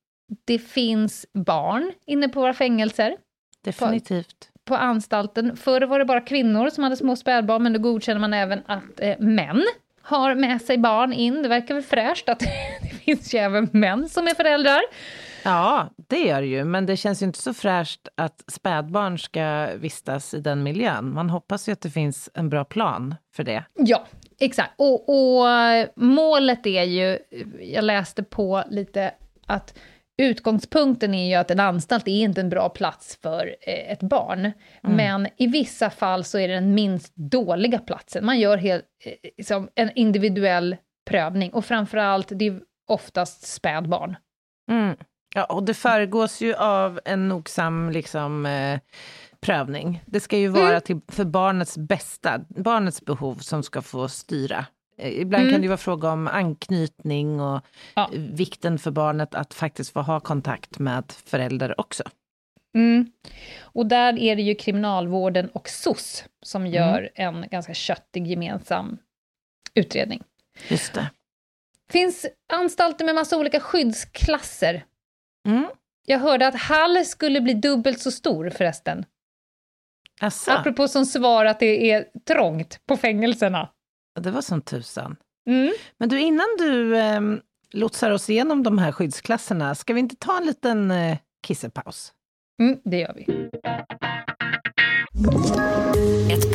Det 0.44 0.58
finns 0.58 1.26
barn 1.32 1.92
inne 2.06 2.28
på 2.28 2.40
våra 2.40 2.54
fängelser, 2.54 3.16
Definitivt. 3.64 4.50
på 4.64 4.76
anstalten. 4.76 5.56
Förr 5.56 5.80
var 5.80 5.98
det 5.98 6.04
bara 6.04 6.20
kvinnor 6.20 6.70
som 6.70 6.84
hade 6.84 6.96
små 6.96 7.16
spädbarn, 7.16 7.62
men 7.62 7.72
då 7.72 7.78
godkänner 7.78 8.20
man 8.20 8.34
även 8.34 8.62
att 8.66 9.00
eh, 9.00 9.18
män 9.18 9.64
har 10.02 10.34
med 10.34 10.62
sig 10.62 10.78
barn 10.78 11.12
in. 11.12 11.42
Det 11.42 11.48
verkar 11.48 11.74
väl 11.74 11.82
fräscht 11.82 12.28
att 12.28 12.38
det 12.82 12.94
finns 13.04 13.34
ju 13.34 13.38
även 13.38 13.68
män 13.72 14.08
som 14.08 14.26
är 14.26 14.34
föräldrar. 14.34 14.80
Ja, 15.42 15.88
det 16.08 16.18
gör 16.18 16.40
det 16.40 16.46
ju, 16.46 16.64
men 16.64 16.86
det 16.86 16.96
känns 16.96 17.22
ju 17.22 17.26
inte 17.26 17.38
så 17.38 17.54
fräscht 17.54 18.08
att 18.14 18.44
spädbarn 18.52 19.18
ska 19.18 19.68
vistas 19.76 20.34
i 20.34 20.40
den 20.40 20.62
miljön. 20.62 21.14
Man 21.14 21.30
hoppas 21.30 21.68
ju 21.68 21.72
att 21.72 21.80
det 21.80 21.90
finns 21.90 22.30
en 22.34 22.48
bra 22.48 22.64
plan 22.64 23.14
för 23.32 23.44
det. 23.44 23.64
Ja, 23.74 24.06
exakt. 24.40 24.70
Och, 24.76 25.08
och 25.08 25.50
eh, 25.50 25.88
målet 25.96 26.66
är 26.66 26.82
ju, 26.82 27.18
jag 27.60 27.84
läste 27.84 28.22
på 28.22 28.64
lite 28.70 29.14
att 29.46 29.78
utgångspunkten 30.20 31.14
är 31.14 31.28
ju 31.28 31.34
att 31.34 31.50
en 31.50 31.60
anstalt 31.60 32.08
är 32.08 32.12
inte 32.22 32.40
en 32.40 32.48
bra 32.48 32.68
plats 32.68 33.18
för 33.22 33.56
eh, 33.60 33.92
ett 33.92 34.02
barn. 34.02 34.52
Men 34.82 35.28
i 35.36 35.46
vissa 35.46 35.90
fall 35.90 36.24
så 36.24 36.38
är 36.38 36.48
det 36.48 36.54
den 36.54 36.74
minst 36.74 37.16
dåliga 37.16 37.78
platsen. 37.78 38.24
Man 38.26 38.38
gör 38.40 38.56
helt, 38.56 38.84
eh, 39.04 39.30
liksom 39.38 39.68
en 39.74 39.90
individuell 39.94 40.76
prövning 41.10 41.52
och 41.52 41.64
framförallt, 41.64 42.28
det 42.30 42.46
är 42.46 42.60
oftast 42.88 43.46
spädbarn. 43.46 44.16
Mm. 44.70 44.96
Ja, 45.34 45.44
och 45.44 45.62
det 45.62 45.74
föregås 45.74 46.40
ju 46.40 46.54
av 46.54 47.00
en 47.04 47.28
nogsam 47.28 47.90
liksom, 47.90 48.46
eh, 48.46 48.80
prövning. 49.40 50.02
Det 50.06 50.20
ska 50.20 50.36
ju 50.38 50.48
vara 50.48 50.68
Mm. 50.68 50.80
till, 50.80 51.00
för 51.08 51.24
barnets 51.24 51.78
bästa, 51.78 52.40
barnets 52.48 53.04
behov 53.04 53.34
som 53.36 53.62
ska 53.62 53.82
få 53.82 54.08
styra. 54.08 54.66
Eh, 55.00 55.20
Ibland 55.20 55.42
Mm. 55.42 55.52
kan 55.52 55.60
det 55.60 55.64
ju 55.64 55.68
vara 55.68 55.78
fråga 55.78 56.10
om 56.10 56.28
anknytning 56.28 57.40
och 57.40 57.60
Ja. 57.94 58.10
vikten 58.14 58.78
för 58.78 58.90
barnet 58.90 59.34
att 59.34 59.54
faktiskt 59.54 59.92
få 59.92 60.00
ha 60.00 60.20
kontakt 60.20 60.78
med 60.78 61.12
förälder 61.12 61.80
också. 61.80 62.02
Mm. 62.74 63.12
Och 63.60 63.86
där 63.86 64.18
är 64.18 64.36
det 64.36 64.42
ju 64.42 64.54
kriminalvården 64.54 65.48
och 65.50 65.68
SOS 65.68 66.24
som 66.42 66.66
gör 66.66 67.10
en 67.14 67.48
ganska 67.50 67.74
köttig 67.74 68.26
gemensam 68.26 68.98
utredning. 69.74 70.22
Just 70.68 70.94
det. 70.94 71.10
finns 71.92 72.26
anstalter 72.52 73.04
med 73.04 73.14
massa 73.14 73.38
olika 73.38 73.60
skyddsklasser. 73.60 74.84
Mm. 75.48 75.66
Jag 76.06 76.18
hörde 76.18 76.46
att 76.46 76.54
Hall 76.60 77.04
skulle 77.04 77.40
bli 77.40 77.54
dubbelt 77.54 78.00
så 78.00 78.10
stor 78.10 78.50
förresten. 78.50 79.04
Asså, 80.20 80.50
Apropå 80.50 80.88
som 80.88 81.06
svar 81.06 81.44
att 81.44 81.60
det 81.60 81.90
är 81.90 82.06
trångt 82.28 82.80
på 82.86 82.96
fängelserna. 82.96 83.68
Det 84.22 84.30
var 84.30 84.42
som 84.42 84.60
tusan. 84.60 85.16
Mm. 85.46 85.72
Men 85.98 86.08
du, 86.08 86.20
innan 86.20 86.46
du 86.58 86.96
eh, 86.96 87.20
lotsar 87.72 88.10
oss 88.10 88.30
igenom 88.30 88.62
de 88.62 88.78
här 88.78 88.92
skyddsklasserna, 88.92 89.74
ska 89.74 89.94
vi 89.94 90.00
inte 90.00 90.16
ta 90.16 90.36
en 90.36 90.46
liten 90.46 90.90
eh, 90.90 91.18
kissepaus? 91.46 92.12
Mm, 92.60 92.78
det 92.84 92.96
gör 92.96 93.14
vi. 93.16 93.50
Ett 96.32 96.49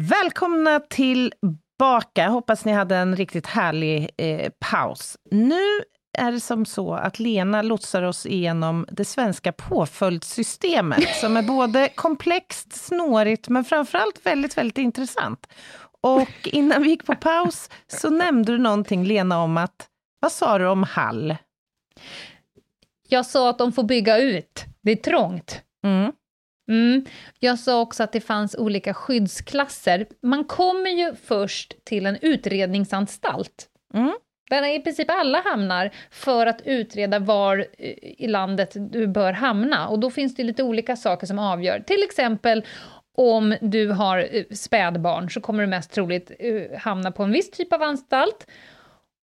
Välkomna 0.00 0.80
tillbaka. 0.80 2.28
Hoppas 2.28 2.64
ni 2.64 2.72
hade 2.72 2.96
en 2.96 3.16
riktigt 3.16 3.46
härlig 3.46 4.10
eh, 4.16 4.52
paus. 4.58 5.16
Nu 5.30 5.62
är 6.18 6.32
det 6.32 6.40
som 6.40 6.66
så 6.66 6.94
att 6.94 7.18
Lena 7.18 7.62
lotsar 7.62 8.02
oss 8.02 8.26
igenom 8.26 8.86
det 8.90 9.04
svenska 9.04 9.52
påföljdssystemet 9.52 11.16
som 11.20 11.36
är 11.36 11.42
både 11.42 11.88
komplext, 11.88 12.72
snårigt 12.72 13.48
men 13.48 13.64
framförallt 13.64 14.26
väldigt, 14.26 14.56
väldigt 14.58 14.78
intressant. 14.78 15.46
Och 16.00 16.28
innan 16.44 16.82
vi 16.82 16.88
gick 16.88 17.06
på 17.06 17.14
paus 17.14 17.70
så 17.86 18.10
nämnde 18.10 18.52
du 18.52 18.58
någonting, 18.58 19.04
Lena, 19.04 19.42
om 19.42 19.56
att... 19.56 19.88
Vad 20.20 20.32
sa 20.32 20.58
du 20.58 20.66
om 20.66 20.82
Hall? 20.82 21.36
Jag 23.08 23.26
sa 23.26 23.50
att 23.50 23.58
de 23.58 23.72
får 23.72 23.82
bygga 23.82 24.18
ut. 24.18 24.64
Det 24.82 24.92
är 24.92 24.96
trångt. 24.96 25.62
Mm. 25.84 26.12
Mm. 26.68 27.04
Jag 27.38 27.58
sa 27.58 27.80
också 27.80 28.02
att 28.02 28.12
det 28.12 28.20
fanns 28.20 28.54
olika 28.54 28.94
skyddsklasser. 28.94 30.06
Man 30.22 30.44
kommer 30.44 30.90
ju 30.90 31.14
först 31.14 31.84
till 31.84 32.06
en 32.06 32.18
utredningsanstalt. 32.22 33.66
Mm. 33.94 34.14
Där 34.50 34.74
i 34.74 34.80
princip 34.80 35.10
alla 35.10 35.40
hamnar 35.40 35.90
för 36.10 36.46
att 36.46 36.62
utreda 36.64 37.18
var 37.18 37.66
i 38.02 38.26
landet 38.26 38.76
du 38.92 39.06
bör 39.06 39.32
hamna. 39.32 39.88
Och 39.88 39.98
då 39.98 40.10
finns 40.10 40.34
det 40.34 40.44
lite 40.44 40.62
olika 40.62 40.96
saker 40.96 41.26
som 41.26 41.38
avgör. 41.38 41.80
Till 41.80 42.02
exempel 42.02 42.64
om 43.16 43.56
du 43.60 43.88
har 43.88 44.28
eh, 44.30 44.44
spädbarn 44.50 45.30
så 45.30 45.40
kommer 45.40 45.62
du 45.62 45.66
mest 45.66 45.92
troligt 45.92 46.32
eh, 46.38 46.78
hamna 46.78 47.12
på 47.12 47.22
en 47.22 47.32
viss 47.32 47.50
typ 47.50 47.72
av 47.72 47.82
anstalt. 47.82 48.46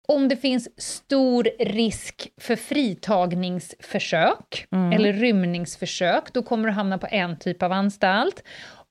Om 0.07 0.27
det 0.27 0.35
finns 0.35 0.81
stor 0.81 1.43
risk 1.59 2.27
för 2.41 2.55
fritagningsförsök 2.55 4.67
eller 4.93 5.13
rymningsförsök, 5.13 6.33
då 6.33 6.43
kommer 6.43 6.67
du 6.67 6.73
hamna 6.73 6.97
på 6.97 7.07
en 7.11 7.39
typ 7.39 7.63
av 7.63 7.71
anstalt. 7.71 8.43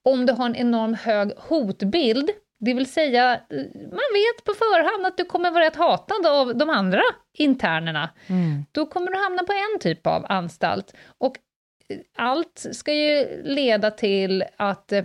Om 0.05 0.27
du 0.27 0.33
har 0.33 0.47
en 0.47 0.57
enorm 0.57 0.95
hög 0.95 1.33
hotbild, 1.37 2.31
Det 2.61 2.75
vill 2.75 2.93
säga, 2.93 3.33
eh, 3.33 3.57
man 3.75 4.11
vet 4.15 4.45
på 4.45 4.53
förhand 4.55 5.07
att 5.07 5.17
du 5.17 5.25
kommer 5.25 5.51
vara 5.51 5.65
rätt 5.65 5.77
hatad 5.77 6.27
av 6.27 6.57
de 6.57 6.71
andra 6.71 7.03
internerna. 7.39 8.11
Mm. 8.27 8.65
Då 8.73 8.87
kommer 8.87 9.11
du 9.11 9.19
hamna 9.19 9.43
på 9.43 9.53
en 9.53 9.81
typ 9.81 10.07
av 10.07 10.27
anstalt. 10.29 10.95
Och 11.19 11.37
eh, 11.89 11.99
allt 12.17 12.67
ska 12.73 12.93
ju 12.93 13.43
leda 13.43 13.91
till 13.91 14.45
att 14.57 14.93
eh, 14.93 15.05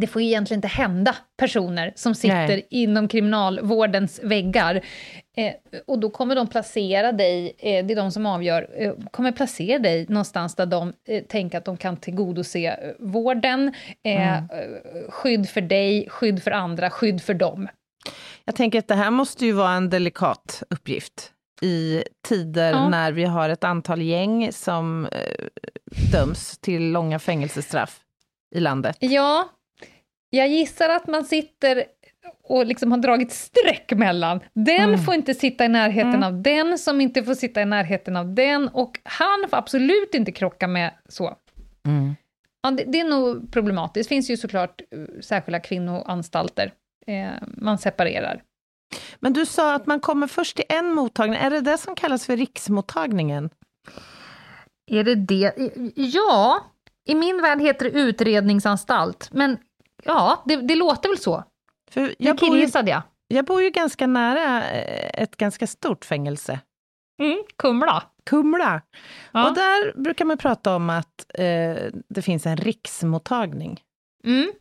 det 0.00 0.06
får 0.06 0.22
egentligen 0.22 0.58
inte 0.58 0.68
hända 0.68 1.16
personer 1.38 1.92
som 1.96 2.14
sitter 2.14 2.46
Nej. 2.46 2.66
inom 2.70 3.08
kriminalvårdens 3.08 4.20
väggar. 4.22 4.80
Eh, 5.36 5.52
och 5.86 5.98
då 5.98 6.10
kommer 6.10 6.34
de 6.36 6.46
placera 6.46 7.12
dig, 7.12 7.52
eh, 7.58 7.86
det 7.86 7.94
är 7.94 7.96
de 7.96 8.12
som 8.12 8.26
avgör, 8.26 8.68
eh, 8.76 8.92
kommer 9.10 9.32
placera 9.32 9.78
dig 9.78 10.06
någonstans 10.08 10.54
där 10.54 10.66
de 10.66 10.92
eh, 11.08 11.22
tänker 11.24 11.58
att 11.58 11.64
de 11.64 11.76
kan 11.76 11.96
tillgodose 11.96 12.58
eh, 12.58 12.74
vården, 12.98 13.74
eh, 14.04 14.38
Mm. 14.38 14.48
skydd 15.08 15.48
för 15.48 15.60
dig, 15.60 16.08
skydd 16.10 16.42
för 16.42 16.50
andra, 16.50 16.90
skydd 16.90 17.22
för 17.22 17.34
dem. 17.34 17.68
Jag 18.44 18.54
tänker 18.56 18.78
att 18.78 18.88
det 18.88 18.94
här 18.94 19.10
måste 19.10 19.46
ju 19.46 19.52
vara 19.52 19.72
en 19.72 19.90
delikat 19.90 20.62
uppgift 20.70 21.32
i 21.62 22.02
tider 22.28 22.70
Ja. 22.70 22.88
när 22.88 23.12
vi 23.12 23.24
har 23.24 23.48
ett 23.48 23.64
antal 23.64 24.02
gäng 24.02 24.52
som 24.52 25.08
döms 26.12 26.58
till 26.58 26.90
långa 26.92 27.18
fängelsestraff 27.18 28.00
i 28.54 28.60
landet. 28.60 28.96
Ja, 29.00 29.48
jag 30.30 30.48
gissar 30.48 30.88
att 30.88 31.06
man 31.06 31.24
sitter 31.24 31.84
och 32.44 32.66
liksom 32.66 32.90
har 32.92 32.98
dragit 32.98 33.32
streck 33.32 33.92
mellan. 33.92 34.40
Den 34.52 34.80
Mm. 34.88 35.00
får 35.00 35.14
inte 35.14 35.34
sitta 35.34 35.64
i 35.64 35.68
närheten 35.68 36.14
Mm. 36.14 36.22
av 36.22 36.42
den, 36.42 36.78
som 36.78 37.00
inte 37.00 37.22
får 37.24 37.34
sitta 37.34 37.62
i 37.62 37.64
närheten 37.64 38.16
av 38.16 38.34
den, 38.34 38.68
och 38.68 39.00
han 39.04 39.46
får 39.50 39.56
absolut 39.56 40.14
inte 40.14 40.32
krocka 40.32 40.66
med 40.68 40.94
så. 41.08 41.36
Mm. 41.86 42.14
Ja, 42.62 42.70
det, 42.70 42.84
det 42.84 43.00
är 43.00 43.04
nog 43.08 43.52
problematiskt. 43.52 44.08
Det 44.08 44.14
finns 44.14 44.30
ju 44.30 44.36
såklart 44.36 44.80
eh, 44.80 45.20
särskilda 45.20 45.60
kvinnoanstalter. 45.60 46.72
Eh, 47.06 47.30
man 47.56 47.78
separerar. 47.78 48.42
Men 49.20 49.32
du 49.32 49.46
sa 49.46 49.74
att 49.74 49.86
man 49.86 50.00
kommer 50.00 50.26
först 50.26 50.56
till 50.56 50.64
en 50.68 50.92
mottagning, 50.92 51.38
är 51.40 51.50
det 51.50 51.60
det 51.60 51.78
som 51.78 51.94
kallas 51.94 52.26
för 52.26 52.36
riksmottagningen? 52.36 53.50
Är 54.90 55.04
det 55.04 55.14
det? 55.14 55.52
Ja, 55.94 56.60
i 57.08 57.14
min 57.14 57.42
värld 57.42 57.60
heter 57.60 57.84
det 57.90 57.98
utredningsanstalt, 58.00 59.28
men 59.32 59.56
ja, 60.04 60.42
det, 60.46 60.56
det 60.56 60.74
låter 60.74 61.08
väl 61.08 61.18
så. 61.18 61.44
För 61.90 62.14
Jag 62.18 62.36
ju, 62.42 62.48
killgissade 62.52 62.90
jag. 62.90 63.02
jag 63.28 63.44
bor 63.44 63.62
ju 63.62 63.70
ganska 63.70 64.06
nära 64.06 64.70
eh, 64.70 65.22
ett 65.22 65.36
ganska 65.36 65.66
stort 65.66 66.04
fängelse, 66.04 66.60
Mm, 67.22 67.44
Kumla. 67.56 68.02
Kumla. 68.24 68.82
Ja. 69.32 69.48
Och 69.48 69.54
där 69.54 69.92
brukar 70.02 70.24
man 70.24 70.38
prata 70.38 70.76
om 70.76 70.90
att 70.90 71.24
eh, 71.34 71.76
det 72.08 72.22
finns 72.22 72.46
en 72.46 72.56
riksmottagning, 72.56 73.80
Mm. 74.24 74.52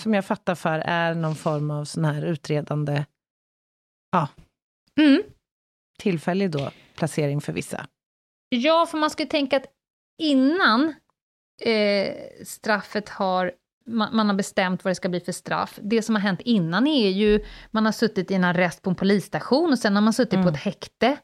som 0.00 0.14
jag 0.14 0.24
fattar 0.24 0.54
för 0.54 0.78
är 0.78 1.14
någon 1.14 1.34
form 1.34 1.70
av 1.70 1.84
sån 1.84 2.04
här 2.04 2.24
utredande, 2.24 3.04
Mm. 5.00 5.22
tillfällig 5.98 6.50
då, 6.50 6.70
placering 6.96 7.40
för 7.40 7.52
vissa. 7.52 7.86
Ja, 8.48 8.86
för 8.86 8.98
man 8.98 9.10
ju 9.10 9.26
tänka 9.26 9.56
att 9.56 9.66
innan 10.22 10.94
eh, 11.62 12.14
straffet 12.44 13.08
har 13.08 13.52
man, 13.88 14.16
man 14.16 14.28
har 14.28 14.34
bestämt 14.36 14.84
vad 14.84 14.90
det 14.90 14.94
ska 14.94 15.08
bli 15.08 15.20
för 15.20 15.32
straff. 15.32 15.78
Det 15.82 16.02
som 16.02 16.14
har 16.14 16.22
hänt 16.22 16.40
innan 16.40 16.86
är 16.86 17.08
ju, 17.10 17.40
man 17.70 17.84
har 17.84 17.92
suttit 17.92 18.30
i 18.30 18.34
en 18.34 18.44
arrest 18.44 18.82
på 18.82 18.90
en 18.90 18.96
polisstation 18.96 19.72
och 19.72 19.78
sen 19.78 19.94
har 19.94 20.02
man 20.02 20.12
suttit 20.12 20.32
Mm. 20.34 20.44
på 20.44 20.50
ett 20.50 20.60
häkte. 20.62 21.16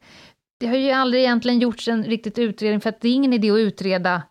Det 0.61 0.67
har 0.67 0.77
ju 0.77 0.91
aldrig 0.91 1.23
egentligen 1.23 1.59
gjorts 1.59 1.89
en 1.89 2.05
riktigt 2.05 2.39
utredning, 2.39 2.81
för 2.81 2.89
att 2.91 3.01
det 3.01 3.09
är 3.09 3.13
ingen 3.15 3.33
idé 3.33 3.51
att 3.51 3.59
utreda 3.59 4.23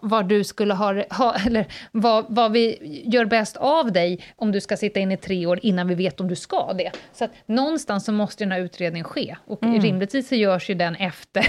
vad, 0.00 0.28
du 0.28 0.44
skulle 0.44 0.74
ha, 0.74 1.02
ha 1.10 1.34
eller 1.46 1.66
vad, 1.92 2.26
vad 2.28 2.52
vi 2.52 2.78
gör 3.06 3.24
bäst 3.24 3.56
av 3.56 3.92
dig 3.92 4.24
om 4.36 4.52
du 4.52 4.60
ska 4.60 4.76
sitta 4.76 5.00
inne 5.00 5.14
i 5.14 5.16
tre 5.16 5.46
år 5.46 5.60
innan 5.62 5.88
vi 5.88 5.94
vet 5.94 6.20
om 6.20 6.28
du 6.28 6.36
ska 6.36 6.72
det. 6.72 6.90
Så 7.12 7.24
att 7.24 7.30
någonstans 7.46 8.04
så 8.04 8.12
måste 8.12 8.44
den 8.44 8.52
här 8.52 8.60
utredningen 8.60 9.04
ske, 9.04 9.36
och 9.46 9.62
Mm. 9.62 9.80
rimligtvis 9.80 10.28
så 10.28 10.34
görs 10.34 10.70
ju 10.70 10.74
den 10.74 10.94
efter 10.96 11.44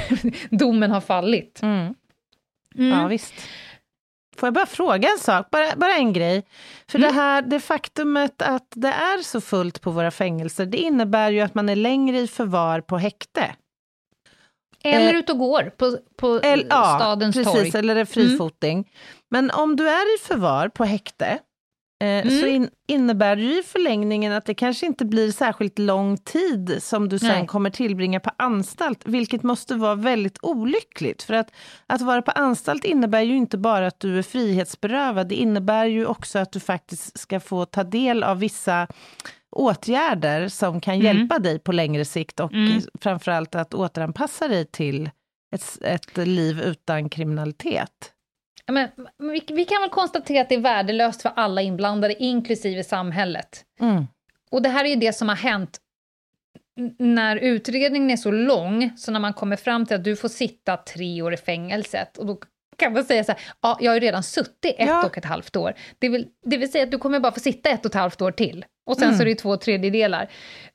domen 0.58 0.92
har 0.92 1.02
fallit. 1.02 1.60
Mm. 1.64 1.96
Mm. 2.78 3.00
Ja, 3.00 3.08
visst. 3.08 3.34
Får 4.38 4.48
jag 4.48 4.54
bara 4.54 4.66
fråga 4.66 5.10
en 5.10 5.20
sak, 5.20 5.48
bara, 5.52 5.76
bara 5.76 5.96
en 5.96 6.14
grej? 6.14 6.44
För 6.88 7.00
Mm. 7.00 7.10
det 7.12 7.16
här, 7.22 7.42
det 7.42 7.60
faktumet 7.60 8.42
att 8.42 8.68
det 8.76 8.88
är 8.88 9.22
så 9.24 9.42
fullt 9.42 9.82
på 9.82 9.92
våra 9.92 10.12
fängelser, 10.12 10.66
det 10.66 10.78
innebär 10.78 11.32
ju 11.32 11.42
att 11.42 11.56
man 11.56 11.70
är 11.70 11.76
längre 11.76 12.20
i 12.20 12.28
förvar 12.28 12.82
på 12.82 12.98
häkte. 12.98 13.56
Eller 14.84 15.14
Eh, 15.14 15.20
ut 15.20 15.30
och 15.30 15.38
går 15.38 15.64
på, 15.78 15.98
på 16.18 16.40
El, 16.44 16.66
ja, 16.70 16.96
stadens 17.00 17.36
precis, 17.36 17.54
torg. 17.54 17.72
eller 17.80 17.96
är 17.96 18.06
frifoting. 18.06 18.90
Men 19.30 19.52
om 19.52 19.76
du 19.76 19.90
är 19.90 20.16
i 20.16 20.20
förvar 20.20 20.70
på 20.70 20.84
häkte, 20.86 21.40
eh, 22.00 22.28
så 22.30 22.46
in, 22.46 22.70
innebär 22.88 23.36
det 23.36 23.42
ju 23.42 23.60
i 23.60 23.64
förlängningen 23.64 24.34
att 24.34 24.46
det 24.46 24.54
kanske 24.54 24.86
inte 24.86 25.06
blir 25.06 25.32
särskilt 25.32 25.80
lång 25.80 26.18
tid 26.18 26.78
som 26.84 27.10
du 27.10 27.20
sen 27.20 27.30
Nej. 27.30 27.48
kommer 27.48 27.70
tillbringa 27.70 28.20
på 28.20 28.32
anstalt, 28.38 29.02
vilket 29.06 29.44
måste 29.44 29.76
vara 29.76 29.96
väldigt 29.96 30.38
olyckligt. 30.42 31.24
För 31.24 31.34
att, 31.34 31.52
att 31.88 32.02
vara 32.02 32.22
på 32.22 32.32
anstalt 32.32 32.86
innebär 32.86 33.22
ju 33.22 33.36
inte 33.38 33.58
bara 33.58 33.88
att 33.88 34.00
du 34.00 34.18
är 34.18 34.24
frihetsberövad, 34.24 35.28
det 35.28 35.36
innebär 35.36 35.86
ju 35.86 36.06
också 36.06 36.40
att 36.40 36.52
du 36.52 36.60
faktiskt 36.60 37.20
ska 37.20 37.40
få 37.40 37.66
ta 37.66 37.84
del 37.84 38.24
av 38.24 38.40
vissa 38.40 38.88
åtgärder 39.52 40.48
som 40.48 40.82
kan 40.82 40.94
Mm. 40.94 41.06
hjälpa 41.06 41.40
dig 41.40 41.60
på 41.60 41.72
längre 41.72 42.06
sikt 42.06 42.40
och 42.40 42.54
Mm. 42.54 42.82
framförallt 43.02 43.56
att 43.56 43.74
återanpassa 43.74 44.48
dig 44.48 44.66
till 44.66 45.10
ett, 45.56 45.78
ett 45.82 46.18
liv 46.18 46.60
utan 46.62 47.10
kriminalitet. 47.10 48.14
Men, 48.72 48.90
vi, 49.18 49.44
vi 49.54 49.66
kan 49.66 49.82
väl 49.82 49.90
konstatera 49.90 50.42
att 50.42 50.50
det 50.50 50.56
är 50.56 50.60
värdelöst 50.60 51.22
för 51.22 51.32
alla 51.36 51.62
inblandade, 51.62 52.24
inklusive 52.24 52.84
samhället. 52.84 53.64
Mm. 53.80 54.04
Och 54.52 54.62
det 54.62 54.70
här 54.70 54.86
är 54.86 54.90
ju 54.90 54.96
det 54.96 55.14
som 55.14 55.30
har 55.30 55.36
hänt 55.36 55.78
när 57.00 57.36
utredningen 57.36 58.10
är 58.10 58.18
så 58.18 58.32
lång, 58.32 58.92
så 58.98 59.12
när 59.12 59.20
man 59.20 59.34
kommer 59.34 59.56
fram 59.56 59.86
till 59.86 59.96
att 59.96 60.04
du 60.04 60.16
får 60.16 60.30
sitta 60.30 60.78
tre 60.78 61.22
år 61.22 61.34
i 61.34 61.38
fängelset, 61.38 62.18
och 62.18 62.26
då 62.26 62.40
kan 62.78 62.94
man 62.94 63.04
säga 63.04 63.24
så 63.24 63.32
här, 63.32 63.42
ja, 63.62 63.78
jag 63.82 63.92
har 63.92 63.96
ju 63.96 64.00
redan 64.02 64.24
suttit 64.24 64.76
ett 64.78 64.88
Ja. 64.88 65.06
och 65.06 65.18
ett 65.18 65.26
halvt 65.26 65.56
år. 65.56 65.74
Det 66.00 66.10
vill, 66.10 66.28
det 66.46 66.58
vill 66.58 66.72
säga 66.72 66.84
att 66.84 66.92
du 66.92 66.98
kommer 66.98 67.20
bara 67.20 67.32
få 67.32 67.40
sitta 67.40 67.70
ett 67.70 67.86
och 67.86 67.92
ett 67.92 67.96
halvt 68.00 68.22
år 68.22 68.32
till. 68.32 68.66
Och 68.86 68.96
sen 68.98 69.04
Mm. 69.04 69.16
så 69.18 69.22
är 69.22 69.26
det 69.26 69.32
ju 69.32 69.36
två 69.36 69.58
tredjedelar. 69.58 70.30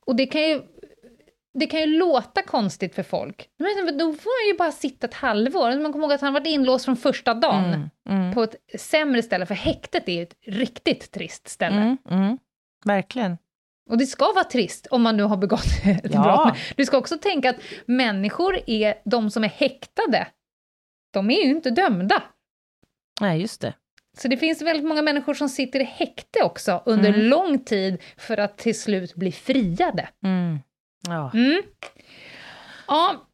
Och 0.06 0.16
det 0.16 0.26
kan 0.26 0.42
ju, 0.42 0.60
det 1.54 1.66
kan 1.66 1.80
ju 1.80 1.86
låta 1.86 2.42
konstigt 2.42 2.94
för 2.94 3.02
folk. 3.02 3.48
Men 3.58 3.98
då 3.98 4.12
får 4.12 4.42
han 4.44 4.52
ju 4.52 4.58
bara 4.58 4.72
sitta 4.72 5.06
ett 5.06 5.14
halvår. 5.14 5.76
Man 5.82 5.92
kommer 5.92 6.04
ihåg 6.04 6.12
att 6.12 6.20
han 6.20 6.32
varit 6.32 6.46
inlåst 6.46 6.84
från 6.84 6.96
första 6.96 7.34
dagen 7.34 7.64
Mm. 7.64 7.88
Mm. 8.08 8.34
på 8.34 8.42
ett 8.42 8.56
sämre 8.78 9.22
ställe, 9.22 9.46
för 9.46 9.54
häktet 9.54 10.08
är 10.08 10.12
ju 10.12 10.22
ett 10.22 10.36
riktigt 10.46 11.10
trist 11.12 11.48
ställe. 11.48 11.76
Mm. 11.76 11.96
Mm. 12.10 12.38
Verkligen. 12.84 13.38
Och 13.90 13.98
det 13.98 14.06
ska 14.06 14.32
vara 14.32 14.44
trist 14.44 14.86
om 14.90 15.02
man 15.02 15.16
nu 15.16 15.22
har 15.22 15.36
begått 15.36 15.64
ett 15.84 16.14
Ja. 16.14 16.22
brott. 16.22 16.58
Du 16.76 16.84
ska 16.84 16.98
också 16.98 17.18
tänka 17.18 17.50
att 17.50 17.56
människor 17.86 18.58
är, 18.66 18.94
de 19.04 19.30
som 19.30 19.44
är 19.44 19.48
häktade, 19.48 20.26
de 21.12 21.30
är 21.30 21.44
ju 21.44 21.50
inte 21.50 21.70
dömda. 21.70 22.22
Nej, 23.20 23.40
just 23.40 23.60
det. 23.60 23.74
Så 24.18 24.28
det 24.28 24.36
finns 24.36 24.62
väldigt 24.62 24.86
många 24.86 25.02
människor 25.02 25.34
som 25.34 25.48
sitter 25.48 25.80
i 25.80 25.84
häkte 25.84 26.42
också 26.42 26.82
under 26.86 27.08
Mm. 27.08 27.20
lång 27.26 27.58
tid 27.64 28.02
för 28.16 28.36
att 28.38 28.58
till 28.58 28.80
slut 28.80 29.14
bli 29.14 29.32
friade. 29.32 30.08
Ja. 31.08 31.30
Mm. 31.34 31.62
Ja, 32.86 33.26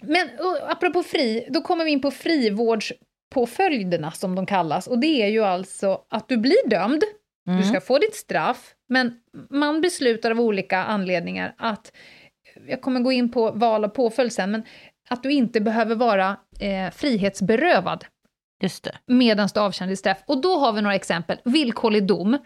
men 0.00 0.28
och, 0.40 0.72
apropå 0.72 1.02
fri, 1.02 1.46
då 1.50 1.60
kommer 1.60 1.84
vi 1.84 1.90
in 1.90 2.00
på 2.00 2.10
frivårdspåföljderna 2.10 4.10
som 4.10 4.34
de 4.34 4.46
kallas. 4.46 4.86
Och 4.86 4.98
det 4.98 5.22
är 5.22 5.28
ju 5.28 5.44
alltså 5.44 6.00
att 6.10 6.28
du 6.28 6.36
blir 6.36 6.68
dömd, 6.68 7.02
Mm. 7.48 7.60
du 7.60 7.66
ska 7.66 7.80
få 7.80 7.98
ditt 7.98 8.14
straff, 8.14 8.74
men 8.88 9.14
man 9.50 9.80
beslutar 9.80 10.30
av 10.30 10.40
olika 10.40 10.78
anledningar 10.84 11.54
att, 11.58 11.92
jag 12.68 12.80
kommer 12.82 13.00
gå 13.00 13.12
in 13.12 13.32
på 13.32 13.50
val 13.50 13.84
av 13.84 13.88
påföljd 13.88 14.32
sen, 14.32 14.50
men 14.50 14.62
att 15.10 15.22
du 15.22 15.30
inte 15.32 15.60
behöver 15.60 15.94
vara 15.94 16.36
eh, 16.60 16.90
frihetsberövad 16.92 18.04
Just 18.62 18.84
det. 18.84 18.94
medan 19.06 19.48
du 19.54 19.60
avtjänar 19.60 19.90
ditt 19.90 19.98
straff. 19.98 20.18
Och 20.26 20.40
då 20.40 20.58
har 20.58 20.72
vi 20.72 20.82
några 20.82 20.94
exempel. 20.96 21.38
Villkorlig 21.44 22.06
dom. 22.06 22.38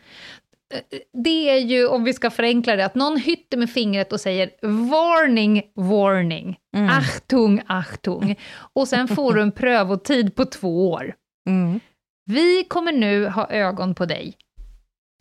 Det 1.25 1.51
är 1.51 1.59
ju, 1.59 1.87
om 1.87 2.05
vi 2.05 2.13
ska 2.13 2.31
förenkla 2.31 2.77
det, 2.77 2.85
att 2.85 2.95
någon 2.95 3.17
hytter 3.17 3.57
med 3.57 3.71
fingret 3.71 4.13
och 4.13 4.21
säger 4.21 4.51
varning, 4.91 5.63
warning, 5.75 6.59
Mm. 6.77 6.89
achtung, 6.89 7.63
achtung. 7.67 8.37
Och 8.73 8.89
sen 8.89 9.09
får 9.09 9.35
du 9.35 9.43
en 9.43 9.53
prövotid 9.53 10.35
på 10.35 10.45
två 10.45 10.91
år. 10.91 11.15
Mm. 11.49 11.81
Vi 12.25 12.65
kommer 12.65 12.93
nu 12.93 13.27
ha 13.27 13.51
ögon 13.51 13.95
på 13.95 14.07
dig 14.07 14.35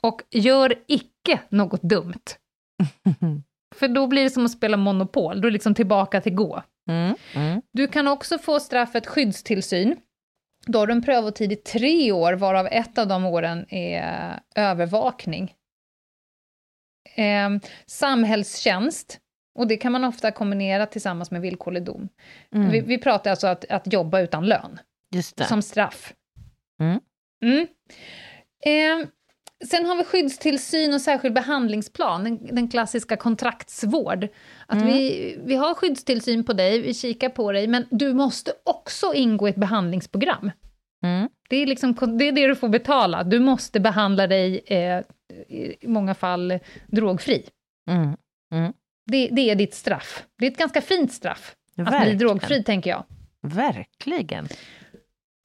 och 0.03 0.21
gör 0.31 0.75
icke 0.87 1.39
något 1.49 1.81
dumt. 1.81 2.23
För 3.75 3.87
då 3.87 4.07
blir 4.07 4.23
det 4.23 4.29
som 4.29 4.45
att 4.45 4.51
spela 4.51 4.77
Monopol, 4.77 5.41
då 5.41 5.47
är 5.47 5.51
det 5.51 5.53
liksom 5.53 5.75
tillbaka 5.75 6.21
till 6.21 6.33
gå. 6.35 6.63
Mm. 6.89 7.15
Mm. 7.35 7.61
Du 7.73 7.87
kan 7.87 8.07
också 8.07 8.37
få 8.37 8.59
straffet 8.59 9.07
skyddstillsyn. 9.07 9.95
Då 10.66 10.80
har 10.80 10.88
du 10.88 10.93
en 10.93 11.01
prövotid 11.01 11.51
i 11.51 11.55
tre 11.55 12.12
år, 12.12 12.34
varav 12.34 12.68
ett 12.72 12.97
av 12.97 13.07
de 13.07 13.26
åren 13.26 13.66
är 13.70 14.39
övervakning. 14.55 15.53
Eh, 17.16 17.49
samhällstjänst, 17.86 19.20
och 19.55 19.68
det 19.68 19.78
kan 19.78 19.91
man 19.91 20.03
ofta 20.03 20.32
kombinera 20.32 20.86
tillsammans 20.86 21.32
med 21.32 21.41
villkorlig 21.41 21.84
dom. 21.84 22.09
Mm. 22.55 22.70
Vi, 22.72 22.82
vi 22.82 22.97
pratar 22.97 23.32
alltså 23.32 23.47
att, 23.47 23.66
att 23.72 23.93
jobba 23.93 24.20
utan 24.20 24.45
lön, 24.45 24.80
som 25.47 25.62
straff. 25.62 26.14
Mm. 26.80 26.99
Mm. 27.43 27.68
Eh, 28.66 29.07
Sen 29.70 29.86
har 29.86 29.95
vi 29.97 30.03
skyddstillsyn 30.03 30.93
och 30.93 31.01
särskild 31.01 31.34
behandlingsplan, 31.34 32.24
den, 32.24 32.55
den 32.55 32.68
klassiska 32.68 33.18
kontraktsvård. 33.18 34.28
Att 34.68 34.76
Mm. 34.82 34.88
vi, 34.88 35.38
vi 35.45 35.55
har 35.55 35.74
skyddstillsyn 35.74 36.43
på 36.43 36.53
dig, 36.53 36.82
vi 36.82 36.93
kikar 36.93 37.30
på 37.30 37.51
dig, 37.51 37.68
men 37.68 37.86
du 37.91 38.14
måste 38.14 38.53
också 38.66 39.14
ingå 39.14 39.47
i 39.47 39.51
ett 39.51 39.55
behandlingsprogram. 39.57 40.51
Mm. 41.03 41.30
Det 41.49 41.55
är, 41.55 41.68
liksom, 41.68 41.93
det 42.20 42.28
är 42.28 42.32
det 42.32 42.47
du 42.47 42.55
får 42.55 42.70
betala. 42.70 43.24
Du 43.24 43.39
måste 43.39 43.80
behandla 43.80 44.28
dig, 44.28 44.62
eh, 44.66 44.99
i 45.49 45.88
många 45.88 46.16
fall, 46.16 46.59
drogfri. 46.88 47.49
Mm. 47.89 48.16
Mm. 48.53 48.74
Det, 49.05 49.30
det 49.32 49.49
är 49.49 49.55
ditt 49.55 49.74
straff. 49.74 50.24
Det 50.38 50.45
är 50.47 50.51
ett 50.51 50.57
ganska 50.57 50.82
fint 50.82 51.12
straff, 51.12 51.55
att 51.78 51.86
Verkligen. 51.88 52.18
bli 52.18 52.26
drogfri, 52.26 52.64
tänker 52.64 52.89
jag. 52.89 53.03
Verkligen. 53.41 54.47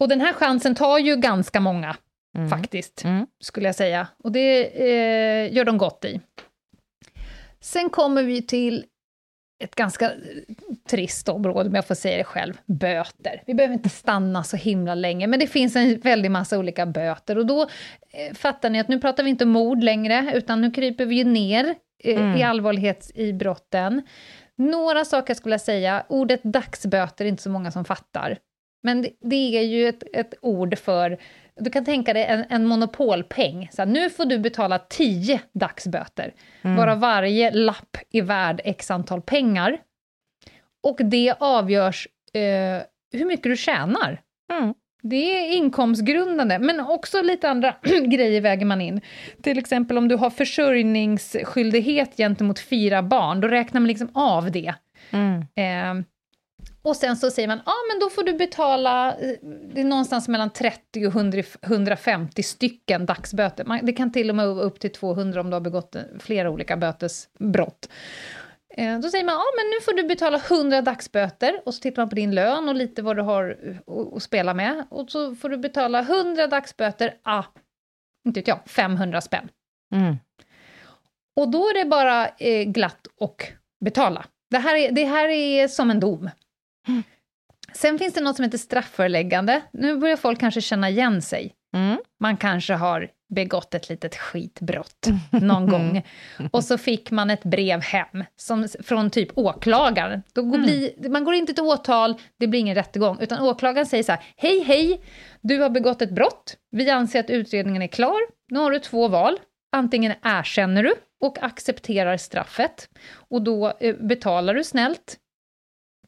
Och 0.00 0.08
den 0.08 0.20
här 0.20 0.32
chansen 0.32 0.74
tar 0.74 0.98
ju 0.98 1.16
ganska 1.16 1.60
många, 1.60 1.96
Mm. 2.36 2.48
faktiskt, 2.48 3.04
Mm. 3.04 3.26
skulle 3.40 3.68
jag 3.68 3.74
säga. 3.74 4.08
Och 4.24 4.32
det 4.32 4.64
eh, 4.82 5.54
gör 5.56 5.64
de 5.64 5.78
gott 5.78 6.04
i. 6.04 6.20
Sen 7.60 7.90
kommer 7.90 8.22
vi 8.22 8.42
till 8.42 8.84
ett 9.64 9.74
ganska 9.74 10.12
trist 10.90 11.28
område, 11.28 11.68
om 11.68 11.74
jag 11.74 11.86
får 11.86 11.94
säga 11.94 12.16
det 12.16 12.24
själv, 12.24 12.54
böter. 12.66 13.42
Vi 13.46 13.54
behöver 13.54 13.74
inte 13.74 13.88
stanna 13.88 14.44
så 14.44 14.56
himla 14.56 14.94
länge, 14.94 15.26
men 15.26 15.40
det 15.40 15.46
finns 15.46 15.76
en 15.76 15.98
väldig 16.00 16.30
massa 16.30 16.58
olika 16.58 16.86
böter. 16.86 17.38
Och 17.38 17.46
då 17.46 17.62
eh, 18.10 18.34
fattar 18.34 18.70
ni 18.70 18.80
att 18.80 18.88
nu 18.88 19.00
pratar 19.00 19.22
vi 19.24 19.30
inte 19.30 19.44
mord 19.46 19.84
längre, 19.84 20.32
utan 20.34 20.60
nu 20.60 20.70
kryper 20.70 21.06
vi 21.06 21.14
ju 21.16 21.24
ner 21.24 21.74
eh, 22.04 22.16
Mm. 22.20 22.36
i 22.36 22.42
allvarlighet 22.42 23.10
i 23.14 23.32
brotten. 23.32 24.02
Några 24.56 25.04
saker 25.04 25.34
skulle 25.34 25.52
jag 25.54 25.60
säga, 25.60 26.04
ordet 26.08 26.42
dagsböter 26.42 27.24
är 27.24 27.28
inte 27.28 27.42
så 27.42 27.50
många 27.50 27.70
som 27.70 27.84
fattar. 27.84 28.38
Men 28.82 29.02
det, 29.02 29.10
det 29.20 29.58
är 29.58 29.62
ju 29.62 29.88
ett, 29.88 30.02
ett 30.12 30.34
ord 30.42 30.78
för, 30.78 31.18
du 31.60 31.70
kan 31.70 31.84
tänka 31.84 32.12
dig 32.12 32.24
en, 32.24 32.44
en 32.48 32.66
monopolpeng. 32.66 33.68
Så 33.72 33.82
här, 33.82 33.86
nu 33.86 34.10
får 34.10 34.24
du 34.24 34.38
betala 34.38 34.78
10 34.78 35.40
dagsböter, 35.52 36.34
varav 36.62 36.98
varje 36.98 37.50
lapp 37.50 37.96
är 38.12 38.22
värd 38.22 38.60
x 38.64 38.90
antal 38.90 39.22
pengar. 39.22 39.78
Och 40.82 40.98
det 41.04 41.34
avgörs 41.40 42.08
eh, 42.32 42.82
hur 43.12 43.24
mycket 43.24 43.42
du 43.42 43.56
tjänar. 43.56 44.20
Mm. 44.52 44.74
Det 45.02 45.16
är 45.16 45.56
inkomstgrundande, 45.56 46.58
men 46.58 46.80
också 46.80 47.22
lite 47.22 47.48
andra 47.48 47.74
grejer 48.06 48.40
väger 48.40 48.66
man 48.66 48.80
in. 48.80 49.00
Till 49.42 49.58
exempel 49.58 49.98
om 49.98 50.08
du 50.08 50.16
har 50.16 50.30
försörjningsskyldighet 50.30 52.16
gentemot 52.16 52.58
fyra 52.58 53.02
barn, 53.02 53.40
då 53.40 53.48
räknar 53.48 53.80
man 53.80 53.88
liksom 53.88 54.10
av 54.14 54.50
det. 54.50 54.74
Mm. 55.10 55.40
Eh, 55.40 56.04
och 56.86 56.96
sen 56.96 57.16
så 57.16 57.30
säger 57.30 57.48
man, 57.48 57.60
ja 57.66 57.72
ah, 57.72 57.92
men 57.92 58.00
då 58.00 58.10
får 58.10 58.22
du 58.22 58.32
betala, 58.32 59.16
eh, 59.16 59.34
det 59.74 59.80
är 59.80 59.84
någonstans 59.84 60.28
mellan 60.28 60.50
30 60.50 61.06
och 61.06 61.12
100, 61.12 61.42
150 61.62 62.42
stycken 62.42 63.06
dagsböter. 63.06 63.64
Man, 63.64 63.80
det 63.82 63.92
kan 63.92 64.12
till 64.12 64.30
och 64.30 64.36
med 64.36 64.48
vara 64.48 64.64
upp 64.64 64.80
till 64.80 64.92
200 64.92 65.40
om 65.40 65.50
du 65.50 65.54
har 65.54 65.60
begått 65.60 65.96
eh, 65.96 66.02
flera 66.18 66.50
olika 66.50 66.76
bötesbrott. 66.76 67.88
Eh, 68.76 68.98
då 68.98 69.08
säger 69.08 69.24
man, 69.24 69.34
ja 69.34 69.38
ah, 69.40 69.52
men 69.56 69.66
nu 69.70 69.80
får 69.84 69.92
du 69.92 70.02
betala 70.08 70.38
100 70.50 70.82
dagsböter, 70.82 71.60
och 71.64 71.74
så 71.74 71.80
tittar 71.80 72.02
man 72.02 72.08
på 72.08 72.14
din 72.14 72.34
lön 72.34 72.68
och 72.68 72.74
lite 72.74 73.02
vad 73.02 73.16
du 73.16 73.22
har 73.22 73.58
eh, 73.62 73.76
att- 73.96 74.16
att 74.16 74.22
spela 74.22 74.54
med. 74.54 74.86
Och 74.90 75.10
så 75.10 75.34
får 75.34 75.48
du 75.48 75.56
betala 75.56 76.00
100 76.00 76.46
dagsböter, 76.46 77.14
ah, 77.22 77.44
inte 78.26 78.40
vet 78.40 78.48
jag, 78.48 78.58
500 78.66 79.20
spänn. 79.20 79.48
Mm. 79.94 80.16
Och 81.36 81.50
då 81.50 81.58
är 81.68 81.74
det 81.84 81.90
bara 81.90 82.28
eh, 82.28 82.62
glatt 82.64 83.06
och 83.20 83.42
betala. 83.84 84.24
Det 84.50 84.58
här, 84.58 84.76
är, 84.76 84.92
det 84.92 85.04
här 85.04 85.28
är 85.28 85.68
som 85.68 85.90
en 85.90 86.00
dom. 86.00 86.30
Sen 87.72 87.98
finns 87.98 88.14
det 88.14 88.20
något 88.20 88.36
som 88.36 88.44
heter 88.44 88.58
straffföreläggande. 88.58 89.62
Nu 89.72 89.96
börjar 89.96 90.16
folk 90.16 90.40
kanske 90.40 90.60
känna 90.60 90.90
igen 90.90 91.22
sig. 91.22 91.52
Mm. 91.74 91.98
Man 92.20 92.36
kanske 92.36 92.74
har 92.74 93.10
begått 93.34 93.74
ett 93.74 93.88
litet 93.88 94.16
skitbrott 94.16 95.06
någon 95.30 95.66
gång. 95.70 96.02
Och 96.50 96.64
så 96.64 96.78
fick 96.78 97.10
man 97.10 97.30
ett 97.30 97.44
brev 97.44 97.80
hem 97.80 98.24
som, 98.36 98.68
från 98.84 99.10
typ 99.10 99.38
åklagaren. 99.38 100.22
Då 100.32 100.42
går 100.42 100.58
bli, 100.58 101.08
man 101.10 101.24
går 101.24 101.34
inte 101.34 101.54
till 101.54 101.64
åtal, 101.64 102.14
det 102.38 102.46
blir 102.46 102.60
ingen 102.60 102.74
rättegång, 102.74 103.18
utan 103.20 103.42
åklagaren 103.42 103.86
säger 103.86 104.02
så 104.02 104.12
här, 104.12 104.24
hej 104.36 104.60
hej, 104.60 105.00
du 105.40 105.58
har 105.58 105.70
begått 105.70 106.02
ett 106.02 106.10
brott, 106.10 106.56
vi 106.70 106.90
anser 106.90 107.20
att 107.20 107.30
utredningen 107.30 107.82
är 107.82 107.86
klar, 107.86 108.18
nu 108.50 108.58
har 108.58 108.70
du 108.70 108.78
två 108.78 109.08
val, 109.08 109.38
antingen 109.72 110.12
erkänner 110.22 110.82
du 110.82 110.94
och 111.20 111.42
accepterar 111.42 112.16
straffet, 112.16 112.88
och 113.28 113.42
då 113.42 113.72
eh, 113.80 113.96
betalar 113.96 114.54
du 114.54 114.64
snällt, 114.64 115.16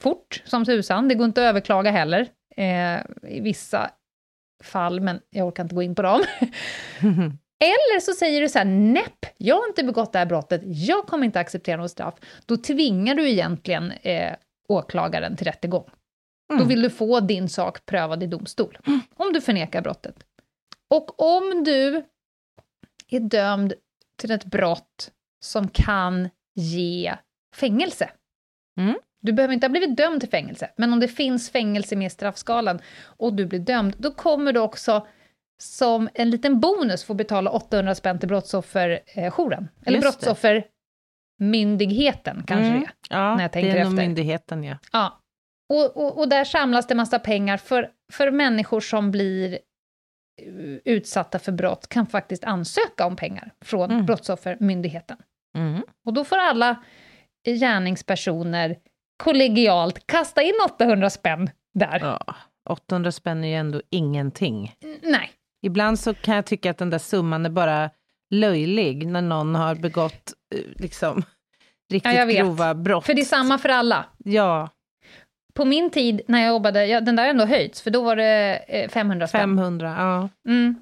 fort 0.00 0.42
som 0.44 0.64
tusan, 0.64 1.08
det 1.08 1.14
går 1.14 1.24
inte 1.24 1.40
att 1.42 1.50
överklaga 1.50 1.90
heller, 1.90 2.28
eh, 2.56 2.98
i 3.22 3.40
vissa 3.40 3.90
fall, 4.64 5.00
men 5.00 5.20
jag 5.30 5.46
orkar 5.46 5.62
inte 5.62 5.74
gå 5.74 5.82
in 5.82 5.94
på 5.94 6.02
dem. 6.02 6.24
Eller 7.60 8.00
så 8.00 8.12
säger 8.12 8.40
du 8.40 8.48
så 8.48 8.58
här, 8.58 8.64
näpp, 8.64 9.26
jag 9.36 9.56
har 9.56 9.68
inte 9.68 9.84
begått 9.84 10.12
det 10.12 10.18
här 10.18 10.26
brottet, 10.26 10.62
jag 10.64 11.06
kommer 11.06 11.24
inte 11.24 11.40
acceptera 11.40 11.76
något 11.76 11.90
straff. 11.90 12.14
Då 12.46 12.56
tvingar 12.56 13.14
du 13.14 13.30
egentligen 13.30 13.90
eh, 13.90 14.34
åklagaren 14.68 15.36
till 15.36 15.46
rättegång. 15.46 15.90
Då 16.58 16.64
vill 16.64 16.82
du 16.82 16.90
få 16.90 17.20
din 17.20 17.48
sak 17.48 17.86
prövad 17.86 18.22
i 18.22 18.26
domstol, 18.26 18.78
om 19.16 19.32
du 19.32 19.40
förnekar 19.40 19.82
brottet. 19.82 20.24
Och 20.90 21.20
om 21.38 21.64
du 21.64 22.02
är 23.08 23.20
dömd 23.20 23.72
till 24.16 24.30
ett 24.30 24.44
brott 24.44 25.10
som 25.44 25.68
kan 25.68 26.28
ge 26.54 27.14
fängelse, 27.54 28.10
Mm. 28.78 28.94
Du 29.20 29.32
behöver 29.32 29.54
inte 29.54 29.66
ha 29.66 29.70
blivit 29.70 29.96
dömd 29.96 30.20
till 30.20 30.30
fängelse, 30.30 30.70
men 30.76 30.92
om 30.92 31.00
det 31.00 31.08
finns 31.08 31.50
fängelse 31.50 31.96
med 31.96 32.06
i 32.06 32.10
straffskalan 32.10 32.80
och 33.02 33.34
du 33.34 33.46
blir 33.46 33.58
dömd, 33.60 33.94
då 33.98 34.10
kommer 34.10 34.52
du 34.52 34.60
också 34.60 35.06
som 35.60 36.08
en 36.14 36.30
liten 36.30 36.60
bonus 36.60 37.04
få 37.04 37.14
betala 37.14 37.50
800 37.50 37.94
spänn 37.94 38.18
till 38.18 38.28
brottsofferjouren. 38.28 39.68
Eller 39.84 39.98
Just 40.02 40.20
det. 40.20 40.26
brottsoffermyndigheten 41.40 42.42
kanske 42.46 42.66
Mm. 42.66 42.80
det. 42.80 42.90
Ja, 43.10 43.34
När 43.36 43.42
jag 43.44 43.52
tänker 43.52 43.72
det 43.74 43.78
är 43.80 43.84
nog 43.84 43.92
efter. 43.92 44.06
myndigheten, 44.06 44.64
ja. 44.64 44.76
Ja. 44.92 45.20
Och, 45.68 45.96
och, 45.96 46.18
och 46.18 46.28
där 46.28 46.44
samlas 46.44 46.86
det 46.86 46.94
massa 46.94 47.18
pengar 47.18 47.56
för, 47.56 47.90
för 48.12 48.30
människor 48.30 48.80
som 48.80 49.10
blir 49.10 49.52
eh, 50.42 50.78
utsatta 50.84 51.38
för 51.38 51.52
brott 51.52 51.88
kan 51.88 52.06
faktiskt 52.06 52.44
ansöka 52.44 53.06
om 53.06 53.16
pengar 53.16 53.52
från 53.64 53.90
Mm. 53.90 54.06
Brottsoffermyndigheten. 54.06 55.16
Mm. 55.56 55.82
Och 56.06 56.12
då 56.12 56.24
får 56.24 56.36
alla 56.36 56.82
gärningspersoner 57.46 58.76
kollegialt 59.18 60.06
kasta 60.06 60.42
in 60.42 60.54
800 60.64 61.10
spänn 61.10 61.50
där. 61.74 61.98
Ja, 62.00 62.34
800 62.70 63.12
spänn 63.12 63.44
är 63.44 63.48
ju 63.48 63.54
ändå 63.54 63.82
ingenting. 63.90 64.74
Nej, 65.02 65.30
Ibland 65.62 65.98
så 66.00 66.14
kan 66.14 66.34
jag 66.34 66.46
tycka 66.46 66.70
att 66.70 66.78
den 66.78 66.90
där 66.90 66.98
summan 66.98 67.46
är 67.46 67.50
bara 67.50 67.90
löjlig 68.30 69.06
när 69.06 69.22
någon 69.22 69.54
har 69.54 69.74
begått 69.74 70.32
eh, 70.54 70.60
liksom 70.76 71.22
riktigt 71.92 72.12
vet. 72.12 72.36
grova 72.38 72.74
brott. 72.74 73.06
för 73.06 73.14
det 73.14 73.20
är 73.20 73.24
samma 73.24 73.58
för 73.58 73.68
alla. 73.68 74.04
Ja, 74.24 74.68
På 75.54 75.64
min 75.64 75.90
tid 75.90 76.20
när 76.28 76.40
jag 76.40 76.48
jobbade, 76.48 76.86
ja, 76.86 77.00
den 77.00 77.16
där 77.16 77.22
har 77.22 77.30
ändå 77.30 77.44
höjts, 77.44 77.82
för 77.82 77.90
då 77.90 78.02
var 78.02 78.16
det 78.16 78.64
eh, 78.68 78.88
500 78.88 79.26
spänn. 79.28 79.40
500, 79.40 79.94
ja. 79.98 80.28
Mm. 80.50 80.80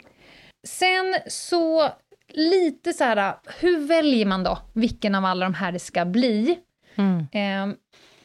Sen 0.68 1.14
så, 1.26 1.90
lite 2.32 2.92
så 2.92 3.04
här, 3.04 3.34
hur 3.60 3.86
väljer 3.86 4.26
man 4.26 4.44
då 4.44 4.58
vilken 4.72 5.14
av 5.14 5.24
alla 5.24 5.46
de 5.46 5.54
här 5.54 5.72
det 5.72 5.78
ska 5.78 6.04
bli? 6.04 6.58
Mm. 6.96 7.26
Ehm, 7.32 7.76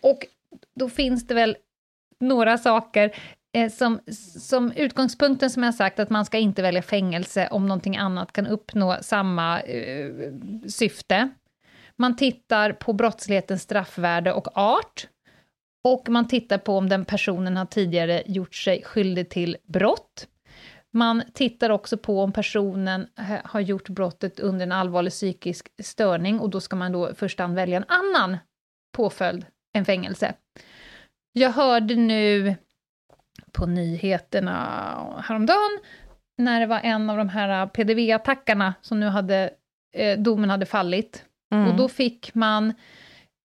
och 0.01 0.25
då 0.75 0.89
finns 0.89 1.27
det 1.27 1.33
väl 1.33 1.57
några 2.19 2.57
saker 2.57 3.15
eh, 3.53 3.71
som, 3.71 3.99
som 4.39 4.71
utgångspunkten 4.71 5.49
som 5.49 5.63
jag 5.63 5.75
sagt, 5.75 5.99
att 5.99 6.09
man 6.09 6.25
ska 6.25 6.37
inte 6.37 6.61
välja 6.61 6.81
fängelse 6.81 7.47
om 7.51 7.67
någonting 7.67 7.97
annat 7.97 8.33
kan 8.33 8.47
uppnå 8.47 8.97
samma 9.01 9.61
uh, 9.61 10.31
syfte. 10.67 11.29
Man 11.95 12.15
tittar 12.15 12.71
på 12.71 12.93
brottslighetens 12.93 13.61
straffvärde 13.61 14.33
och 14.33 14.57
art. 14.57 15.07
Och 15.83 16.09
man 16.09 16.27
tittar 16.27 16.57
på 16.57 16.77
om 16.77 16.89
den 16.89 17.05
personen 17.05 17.57
har 17.57 17.65
tidigare 17.65 18.23
gjort 18.25 18.55
sig 18.55 18.83
skyldig 18.83 19.29
till 19.29 19.57
brott. 19.63 20.27
Man 20.93 21.23
tittar 21.33 21.69
också 21.69 21.97
på 21.97 22.21
om 22.21 22.31
personen 22.31 23.07
har 23.43 23.59
gjort 23.59 23.89
brottet 23.89 24.39
under 24.39 24.65
en 24.65 24.71
allvarlig 24.71 25.11
psykisk 25.11 25.67
störning 25.83 26.39
och 26.39 26.49
då 26.49 26.59
ska 26.59 26.75
man 26.75 26.91
då 26.91 27.11
i 27.11 27.13
första 27.13 27.43
hand 27.43 27.55
välja 27.55 27.77
en 27.77 27.85
annan 27.87 28.37
påföljd 28.91 29.45
än 29.73 29.85
fängelse. 29.85 30.33
Jag 31.33 31.49
hörde 31.49 31.95
nu 31.95 32.55
på 33.51 33.65
nyheterna 33.65 35.23
häromdagen 35.25 35.79
när 36.37 36.59
det 36.59 36.65
var 36.65 36.79
en 36.79 37.09
av 37.09 37.17
de 37.17 37.29
här 37.29 37.67
PDV-attackarna 37.67 38.73
som 38.81 38.99
nu 38.99 39.05
hade, 39.05 39.49
eh, 39.95 40.19
domen 40.19 40.49
hade 40.49 40.65
fallit. 40.65 41.25
Mm. 41.53 41.67
Och 41.67 41.75
då 41.77 41.89
fick 41.89 42.35
man 42.35 42.73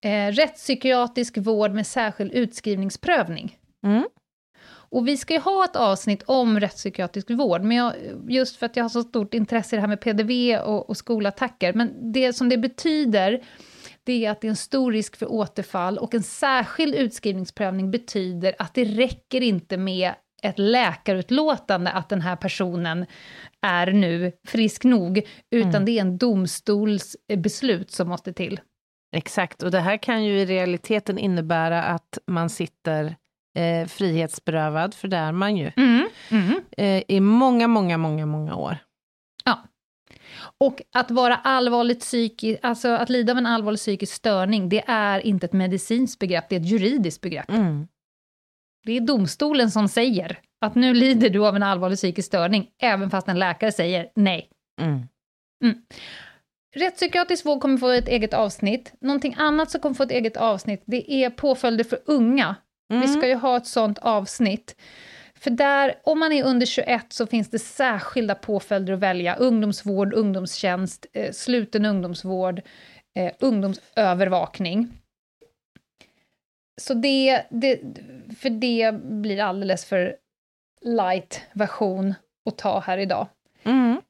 eh, 0.05 0.33
rättspsykiatrisk 0.33 1.37
vård 1.39 1.73
med 1.73 1.87
särskild 1.87 2.33
utskrivningsprövning. 2.33 3.59
Mm. 3.87 4.05
Och 4.89 5.09
vi 5.09 5.17
ska 5.17 5.35
ju 5.35 5.41
ha 5.41 5.65
ett 5.65 5.77
avsnitt 5.77 6.23
om 6.23 6.61
rättspsykiatrisk 6.61 7.31
vård, 7.31 7.63
men 7.63 7.77
jag, 7.77 7.93
just 8.29 8.57
för 8.57 8.67
att 8.67 8.77
jag 8.77 8.85
har 8.85 8.89
så 8.89 9.03
stort 9.03 9.35
intresse 9.35 9.77
i 9.77 9.77
det 9.77 9.81
här 9.81 9.89
med 9.89 10.01
PDV 10.01 10.59
och, 10.59 10.91
och 10.91 10.97
skolattacker, 10.97 11.73
men 11.73 12.13
det 12.13 12.33
som 12.33 12.49
det 12.49 12.59
betyder, 12.59 13.43
det 14.07 14.25
är 14.27 14.31
att 14.31 14.41
det 14.41 14.47
är 14.47 14.51
en 14.51 14.57
stor 14.57 14.93
risk 14.93 15.17
för 15.17 15.33
återfall 15.33 15.99
och 15.99 16.15
en 16.15 16.23
särskild 16.23 16.95
utskrivningsprövning 16.95 17.91
betyder 17.91 18.55
att 18.59 18.75
det 18.75 18.85
räcker 18.85 19.41
inte 19.41 19.77
med 19.77 20.13
ett 20.43 20.59
läkarutlåtande 20.59 21.91
att 21.91 22.09
den 22.09 22.21
här 22.21 22.37
personen 22.37 23.07
är 23.63 23.87
nu 23.93 24.33
frisk 24.47 24.85
nog, 24.85 25.23
utan 25.51 25.71
Mm. 25.71 25.85
det 25.85 25.93
är 25.93 26.01
en 26.01 26.19
domstolsbeslut 26.19 27.91
som 27.91 28.09
måste 28.09 28.33
till. 28.33 28.61
Exakt, 29.17 29.63
och 29.63 29.71
det 29.71 29.81
här 29.81 29.97
kan 29.97 30.25
ju 30.25 30.41
i 30.41 30.47
realiteten 30.47 31.19
innebära 31.19 31.83
att 31.83 32.19
man 32.27 32.51
sitter 32.51 33.17
eh, 33.59 33.87
frihetsberövad, 33.89 34.95
för 34.95 35.09
det 35.09 35.17
är 35.17 35.33
man 35.33 35.57
ju, 35.57 35.71
Mm. 35.77 36.09
Mm. 36.31 36.61
eh, 36.77 37.03
i 37.09 37.21
många, 37.21 37.69
många, 37.69 37.99
många, 37.99 38.27
många 38.27 38.55
år. 38.57 38.79
Ja. 39.45 39.59
Och 40.61 40.83
att 40.95 41.11
vara 41.11 41.37
allvarligt 41.37 42.01
psykiskt, 42.01 42.65
alltså 42.65 42.89
att 42.89 43.11
lida 43.11 43.33
av 43.33 43.39
en 43.39 43.47
allvarlig 43.47 43.79
psykisk 43.79 44.15
störning, 44.15 44.69
det 44.69 44.85
är 44.87 45.27
inte 45.27 45.47
ett 45.47 45.53
medicinskt 45.53 46.19
begrepp, 46.19 46.49
det 46.49 46.57
är 46.57 46.61
ett 46.61 46.67
juridiskt 46.67 47.21
begrepp. 47.21 47.51
Mm. 47.51 47.89
Det 48.87 48.93
är 48.97 49.01
domstolen 49.01 49.71
som 49.71 49.89
säger 49.89 50.39
att 50.61 50.75
nu 50.75 50.95
lider 50.95 51.31
du 51.31 51.47
av 51.47 51.57
en 51.57 51.63
allvarlig 51.63 51.99
psykisk 51.99 52.27
störning, 52.27 52.69
även 52.83 53.11
fast 53.11 53.29
en 53.29 53.39
läkare 53.39 53.73
säger 53.73 54.09
nej. 54.17 54.49
Mm. 54.83 55.09
Rättspsykiatrisk 56.77 57.45
vård 57.47 57.61
kommer 57.61 57.79
få 57.79 57.89
ett 57.89 58.09
eget 58.09 58.35
avsnitt. 58.35 58.93
Någonting 59.01 59.35
annat 59.39 59.71
som 59.71 59.81
kommer 59.81 59.95
få 59.95 60.03
ett 60.03 60.11
eget 60.11 60.37
avsnitt, 60.37 60.83
det 60.87 61.13
är 61.13 61.31
påföljder 61.31 61.85
för 61.85 61.99
unga. 62.07 62.55
Vi 62.89 62.97
Mm. 62.97 63.09
ska 63.09 63.29
ju 63.29 63.35
ha 63.35 63.57
ett 63.57 63.67
sånt 63.67 63.99
avsnitt. 63.99 64.77
För 65.47 65.51
där, 65.51 66.01
om 66.05 66.19
man 66.19 66.33
är 66.33 66.45
under 66.45 66.67
21 66.67 67.13
så 67.13 67.27
finns 67.27 67.51
det 67.51 67.59
särskilda 67.59 68.35
påföljder 68.35 68.93
att 68.93 68.99
välja. 68.99 69.37
Ungdomsvård, 69.37 70.15
ungdomstjänst, 70.15 71.07
eh, 71.13 71.33
sluten 71.33 71.85
ungdomsvård, 71.85 72.63
eh, 73.19 73.33
ungdomsövervakning. 73.41 74.99
Så 76.81 76.95
det, 76.95 77.47
det, 77.51 77.81
för 78.39 78.51
det 78.51 78.95
blir 78.95 79.41
alldeles 79.41 79.85
för 79.85 80.17
light 80.81 81.41
version 81.53 82.15
att 82.49 82.59
ta 82.59 82.81
här 82.81 82.99
idag. 82.99 83.29
Mm. 83.63 84.01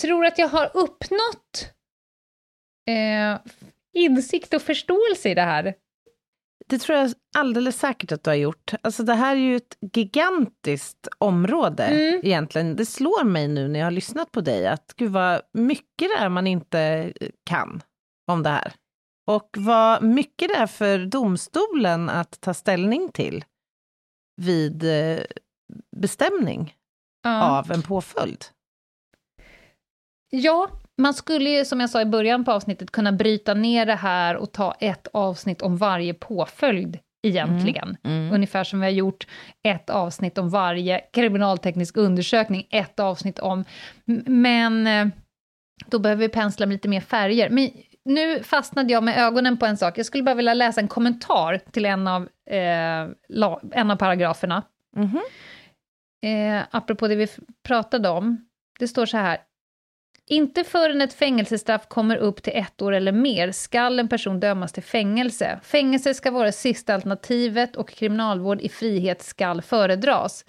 Tror 0.00 0.26
att 0.26 0.38
jag 0.38 0.48
har 0.48 0.70
uppnått 0.74 1.72
eh, 2.88 3.40
insikt 3.92 4.54
och 4.54 4.62
förståelse 4.62 5.28
i 5.28 5.34
det 5.34 5.42
här. 5.42 5.74
Det 6.68 6.78
tror 6.78 6.98
jag 6.98 7.12
alldeles 7.38 7.78
säkert 7.78 8.12
att 8.12 8.24
du 8.24 8.30
har 8.30 8.34
gjort. 8.34 8.72
Alltså 8.82 9.02
det 9.02 9.14
här 9.14 9.36
är 9.36 9.40
ju 9.40 9.56
ett 9.56 9.76
gigantiskt 9.96 11.08
område 11.18 11.84
Mm. 11.84 12.20
egentligen. 12.24 12.76
Det 12.76 12.86
slår 12.86 13.24
mig 13.24 13.48
nu 13.48 13.68
när 13.68 13.78
jag 13.78 13.86
har 13.86 13.90
lyssnat 13.90 14.32
på 14.32 14.40
dig 14.40 14.66
att 14.66 14.92
gud 14.96 15.12
vad 15.12 15.40
mycket 15.52 16.08
det 16.16 16.16
är 16.24 16.28
man 16.28 16.46
inte 16.46 17.12
kan 17.44 17.82
om 18.30 18.42
det 18.42 18.50
här. 18.50 18.74
Och 19.26 19.50
vad 19.58 20.02
mycket 20.02 20.48
det 20.48 20.54
är 20.54 20.66
för 20.66 21.06
domstolen 21.06 22.08
att 22.08 22.40
ta 22.40 22.54
ställning 22.54 23.08
till 23.12 23.44
vid 24.42 24.84
eh, 24.84 25.18
bestämning 25.96 26.74
Ja. 27.22 27.58
av 27.58 27.70
en 27.72 27.82
påföljd. 27.82 28.44
Ja, 30.30 30.70
man 30.98 31.14
skulle 31.14 31.50
ju 31.50 31.64
som 31.64 31.80
jag 31.80 31.90
sa 31.90 32.00
i 32.00 32.06
början 32.06 32.44
på 32.44 32.52
avsnittet 32.52 32.90
kunna 32.90 33.12
bryta 33.12 33.54
ner 33.54 33.86
det 33.86 33.94
här 33.94 34.36
och 34.36 34.52
ta 34.52 34.72
ett 34.80 35.08
avsnitt 35.12 35.62
om 35.62 35.76
varje 35.76 36.14
påföljd 36.14 36.98
egentligen. 37.22 37.96
Mm. 38.04 38.34
Ungefär 38.34 38.64
som 38.64 38.80
vi 38.80 38.86
har 38.86 38.92
gjort 38.92 39.26
ett 39.62 39.90
avsnitt 39.90 40.38
om 40.38 40.50
varje 40.50 41.00
kriminalteknisk 41.12 41.96
undersökning, 41.96 42.66
ett 42.70 43.00
avsnitt 43.00 43.38
om... 43.38 43.64
Men 44.26 44.86
eh, 44.86 45.06
då 45.86 45.98
behöver 45.98 46.20
vi 46.20 46.28
pensla 46.28 46.66
med 46.66 46.72
lite 46.72 46.88
mer 46.88 47.00
färger. 47.00 47.50
Men 47.50 47.70
nu 48.04 48.42
fastnade 48.42 48.92
jag 48.92 49.02
med 49.02 49.18
ögonen 49.18 49.56
på 49.56 49.66
en 49.66 49.76
sak. 49.76 49.98
Jag 49.98 50.06
skulle 50.06 50.22
bara 50.22 50.34
vilja 50.34 50.54
läsa 50.54 50.80
en 50.80 50.88
kommentar 50.88 51.60
till 51.70 51.84
en 51.84 52.06
av, 52.06 52.28
eh, 52.50 53.08
la, 53.28 53.60
en 53.72 53.90
av 53.90 53.96
paragraferna. 53.96 54.62
Mhm. 54.96 55.20
Eh, 56.26 56.64
apropå 56.70 57.08
det 57.08 57.16
vi 57.16 57.28
pratade 57.62 58.08
om. 58.08 58.48
Det 58.78 58.88
står 58.88 59.06
så 59.06 59.16
här. 59.16 59.38
Inte 60.28 60.64
förrän 60.64 61.00
ett 61.00 61.12
fängelsestraff 61.12 61.88
kommer 61.88 62.16
upp 62.16 62.42
till 62.42 62.52
ett 62.56 62.82
år 62.82 62.92
eller 62.92 63.12
mer 63.12 63.52
skall 63.52 63.98
en 63.98 64.08
person 64.08 64.40
dömas 64.40 64.72
till 64.72 64.82
fängelse. 64.82 65.60
Fängelse 65.62 66.14
ska 66.14 66.30
vara 66.30 66.52
sista 66.52 66.94
alternativet 66.94 67.76
och 67.76 67.88
kriminalvård 67.88 68.60
i 68.60 68.68
frihet 68.68 69.22
skall 69.22 69.62
föredras. 69.62 70.44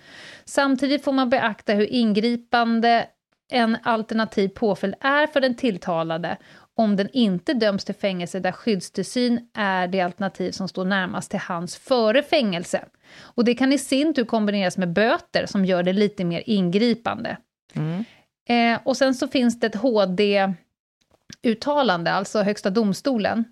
Samtidigt 0.46 1.04
får 1.04 1.12
man 1.12 1.30
beakta 1.30 1.74
hur 1.74 1.86
ingripande 1.86 3.08
en 3.52 3.78
alternativ 3.84 4.48
påföljd 4.48 4.96
är 5.00 5.28
för 5.28 5.42
den 5.42 5.56
tilltalade 5.56 6.38
om 6.76 6.96
den 6.96 7.10
inte 7.14 7.54
döms 7.54 7.86
till 7.86 7.96
fängelse 7.96 8.40
där 8.40 8.52
skyddstillsyn 8.52 9.40
är 9.54 9.88
det 9.88 10.02
alternativ 10.02 10.52
som 10.52 10.68
står 10.68 10.86
närmast 10.86 11.32
till 11.32 11.40
hands 11.40 11.78
före 11.78 12.24
fängelse. 12.24 12.86
Och 13.20 13.46
det 13.46 13.56
kan 13.56 13.74
i 13.74 13.78
sin 13.78 14.14
tur 14.14 14.26
kombineras 14.26 14.78
med 14.78 14.94
böter 14.94 15.46
som 15.46 15.66
gör 15.66 15.84
det 15.84 15.94
lite 15.94 16.26
mer 16.26 16.44
ingripande. 16.46 17.38
Mm. 17.74 18.04
Eh, 18.48 18.80
och 18.84 18.98
sen 18.98 19.14
så 19.16 19.28
finns 19.28 19.60
det 19.60 19.68
ett 19.68 19.76
HD-uttalande, 21.44 22.12
alltså 22.12 22.42
Högsta 22.42 22.70
domstolen, 22.70 23.44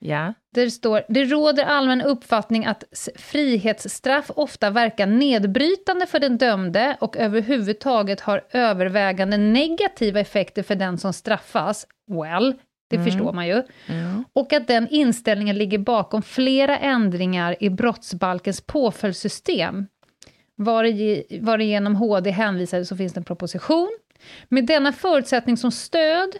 Ja. 0.00 0.34
där 0.54 0.64
det 0.64 0.70
står 0.70 1.02
det 1.08 1.24
råder 1.24 1.64
allmän 1.64 2.02
uppfattning 2.02 2.66
att 2.66 2.84
frihetsstraff 3.16 4.30
ofta 4.34 4.70
verkar 4.70 5.06
nedbrytande 5.06 6.06
för 6.06 6.18
den 6.18 6.38
dömde 6.38 6.96
och 7.00 7.16
överhuvudtaget 7.16 8.20
har 8.20 8.44
övervägande 8.50 9.36
negativa 9.36 10.20
effekter 10.20 10.62
för 10.62 10.74
den 10.74 10.98
som 10.98 11.12
straffas. 11.12 11.86
Well, 12.10 12.54
det 12.90 13.04
förstår 13.04 13.32
man 13.32 13.46
ju. 13.46 13.62
Mm. 13.86 14.24
Och 14.32 14.52
att 14.52 14.66
den 14.66 14.88
inställningen 14.88 15.56
ligger 15.58 15.78
bakom 15.78 16.22
flera 16.22 16.78
ändringar 16.78 17.56
i 17.60 17.70
brottsbalkens 17.70 18.60
påföljdssystem. 18.60 19.86
Vari- 20.56 21.38
Varigenom 21.42 21.94
HD 21.96 22.30
hänvisade 22.30 22.84
så 22.84 22.96
finns 22.96 23.12
det 23.12 23.20
en 23.20 23.24
proposition. 23.24 23.98
Med 24.48 24.66
denna 24.66 24.92
förutsättning 24.92 25.56
som 25.56 25.72
stöd 25.72 26.30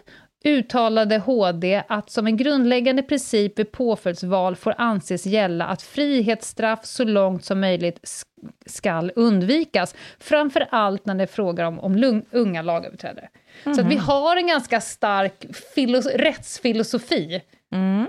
uttalade 0.43 1.17
HD 1.17 1.83
att 1.87 2.09
som 2.09 2.27
en 2.27 2.37
grundläggande 2.37 3.03
princip 3.03 3.59
vid 3.59 3.71
påföljdsval 3.71 4.55
får 4.55 4.75
anses 4.77 5.25
gälla 5.25 5.65
att 5.65 5.81
frihetsstraff 5.81 6.85
så 6.85 7.03
långt 7.03 7.45
som 7.45 7.59
möjligt 7.59 7.99
skall 8.65 9.11
undvikas, 9.15 9.95
framför 10.19 10.67
allt 10.69 11.05
när 11.05 11.15
det 11.15 11.23
är 11.23 11.27
fråga 11.27 11.67
om, 11.67 11.79
om 11.79 12.23
unga 12.31 12.61
lagöverträdare. 12.61 13.29
Så 13.63 13.81
att 13.81 13.91
vi 13.91 13.95
har 13.95 14.37
en 14.37 14.47
ganska 14.47 14.81
stark 14.81 15.45
filos- 15.75 16.17
rättsfilosofi. 16.17 17.41
Mm. 17.73 18.07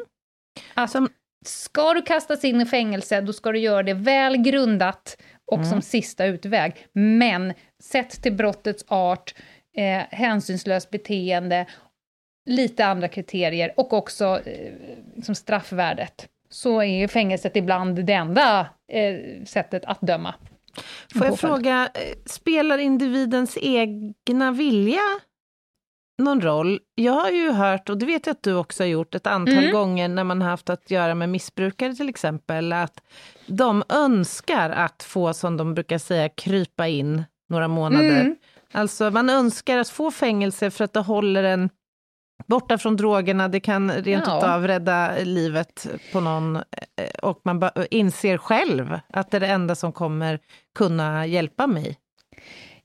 Att 0.74 0.90
Som- 0.90 1.08
ska 1.46 1.94
du 1.94 2.02
kastas 2.02 2.44
in 2.44 2.60
i 2.60 2.66
fängelse, 2.66 3.20
då 3.20 3.32
ska 3.32 3.52
du 3.52 3.58
göra 3.58 3.82
det 3.82 3.94
väl 3.94 4.36
grundat 4.36 5.16
och 5.52 5.66
som 5.66 5.82
sista 5.82 6.24
utväg. 6.26 6.86
Men 6.92 7.54
sett 7.82 8.22
till 8.22 8.32
brottets 8.32 8.84
art, 8.88 9.34
eh, 9.76 10.02
hänsynslöst 10.10 10.90
beteende, 10.90 11.66
lite 12.46 12.86
andra 12.86 13.08
kriterier 13.08 13.72
och 13.76 13.92
också 13.92 14.40
eh, 14.44 14.72
liksom 15.16 15.34
straffvärdet, 15.34 16.28
så 16.50 16.80
är 16.80 16.98
ju 17.00 17.08
fängelset 17.08 17.56
ibland 17.56 18.04
det 18.04 18.12
enda 18.12 18.60
eh, 18.92 19.44
sättet 19.44 19.84
att 19.84 20.00
döma. 20.00 20.34
Får 21.14 21.26
jag 21.26 21.38
fråga, 21.38 21.90
eh, 21.94 22.18
spelar 22.26 22.78
individens 22.78 23.58
egna 23.60 24.52
vilja 24.52 25.00
någon 26.22 26.40
roll? 26.40 26.80
Jag 26.94 27.12
har 27.12 27.30
ju 27.30 27.50
hört, 27.50 27.88
och 27.90 27.98
det 27.98 28.06
vet 28.06 28.26
jag 28.26 28.34
att 28.34 28.42
du 28.42 28.54
också 28.54 28.82
har 28.82 28.88
gjort 28.88 29.14
ett 29.14 29.26
antal 29.26 29.58
Mm. 29.58 29.72
gånger 29.72 30.08
när 30.08 30.24
man 30.24 30.42
har 30.42 30.50
haft 30.50 30.70
att 30.70 30.90
göra 30.90 31.14
med 31.14 31.28
missbrukare 31.28 31.94
till 31.94 32.08
exempel, 32.08 32.72
att 32.72 33.02
de 33.46 33.82
önskar 33.88 34.70
att 34.70 35.02
få, 35.02 35.34
som 35.34 35.56
de 35.56 35.74
brukar 35.74 35.98
säga, 35.98 36.28
krypa 36.28 36.88
in 36.88 37.24
några 37.48 37.68
månader. 37.68 38.20
Mm. 38.20 38.36
Alltså 38.72 39.10
man 39.10 39.30
önskar 39.30 39.78
att 39.78 39.88
få 39.88 40.10
fängelse 40.10 40.70
för 40.70 40.84
att 40.84 40.92
det 40.92 41.00
håller 41.00 41.42
en 41.44 41.70
borta 42.46 42.78
från 42.78 42.96
drogerna, 42.96 43.48
det 43.48 43.60
kan 43.60 43.90
rent 43.92 44.26
Ja. 44.26 44.38
utav 44.38 44.66
rädda 44.66 45.12
livet 45.24 45.86
på 46.12 46.20
någon 46.20 46.56
eh, 46.56 46.62
och 47.22 47.40
man 47.44 47.70
inser 47.90 48.36
själv 48.38 48.98
att 49.12 49.30
det 49.30 49.36
är 49.36 49.40
det 49.40 49.46
enda 49.46 49.74
som 49.74 49.92
kommer 49.92 50.38
kunna 50.74 51.26
hjälpa 51.26 51.66
mig. 51.66 51.96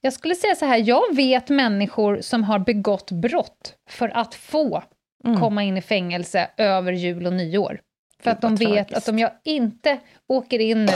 Jag 0.01 0.13
skulle 0.13 0.35
säga 0.35 0.55
så 0.55 0.65
här, 0.65 0.77
jag 0.77 1.15
vet 1.15 1.49
människor 1.49 2.21
som 2.21 2.43
har 2.43 2.59
begått 2.59 3.11
brott 3.11 3.73
för 3.89 4.09
att 4.09 4.35
få 4.35 4.83
Mm. 5.25 5.39
komma 5.41 5.63
in 5.63 5.77
i 5.77 5.81
fängelse 5.81 6.49
över 6.57 6.91
jul 6.91 7.25
och 7.27 7.33
nyår. 7.33 7.79
För 8.23 8.31
att 8.31 8.41
de 8.41 8.55
vet 8.55 8.67
tragiskt. 8.69 8.97
att 8.97 9.07
om 9.07 9.19
jag 9.19 9.31
inte 9.43 9.99
åker 10.27 10.59
in 10.59 10.85
nu 10.85 10.93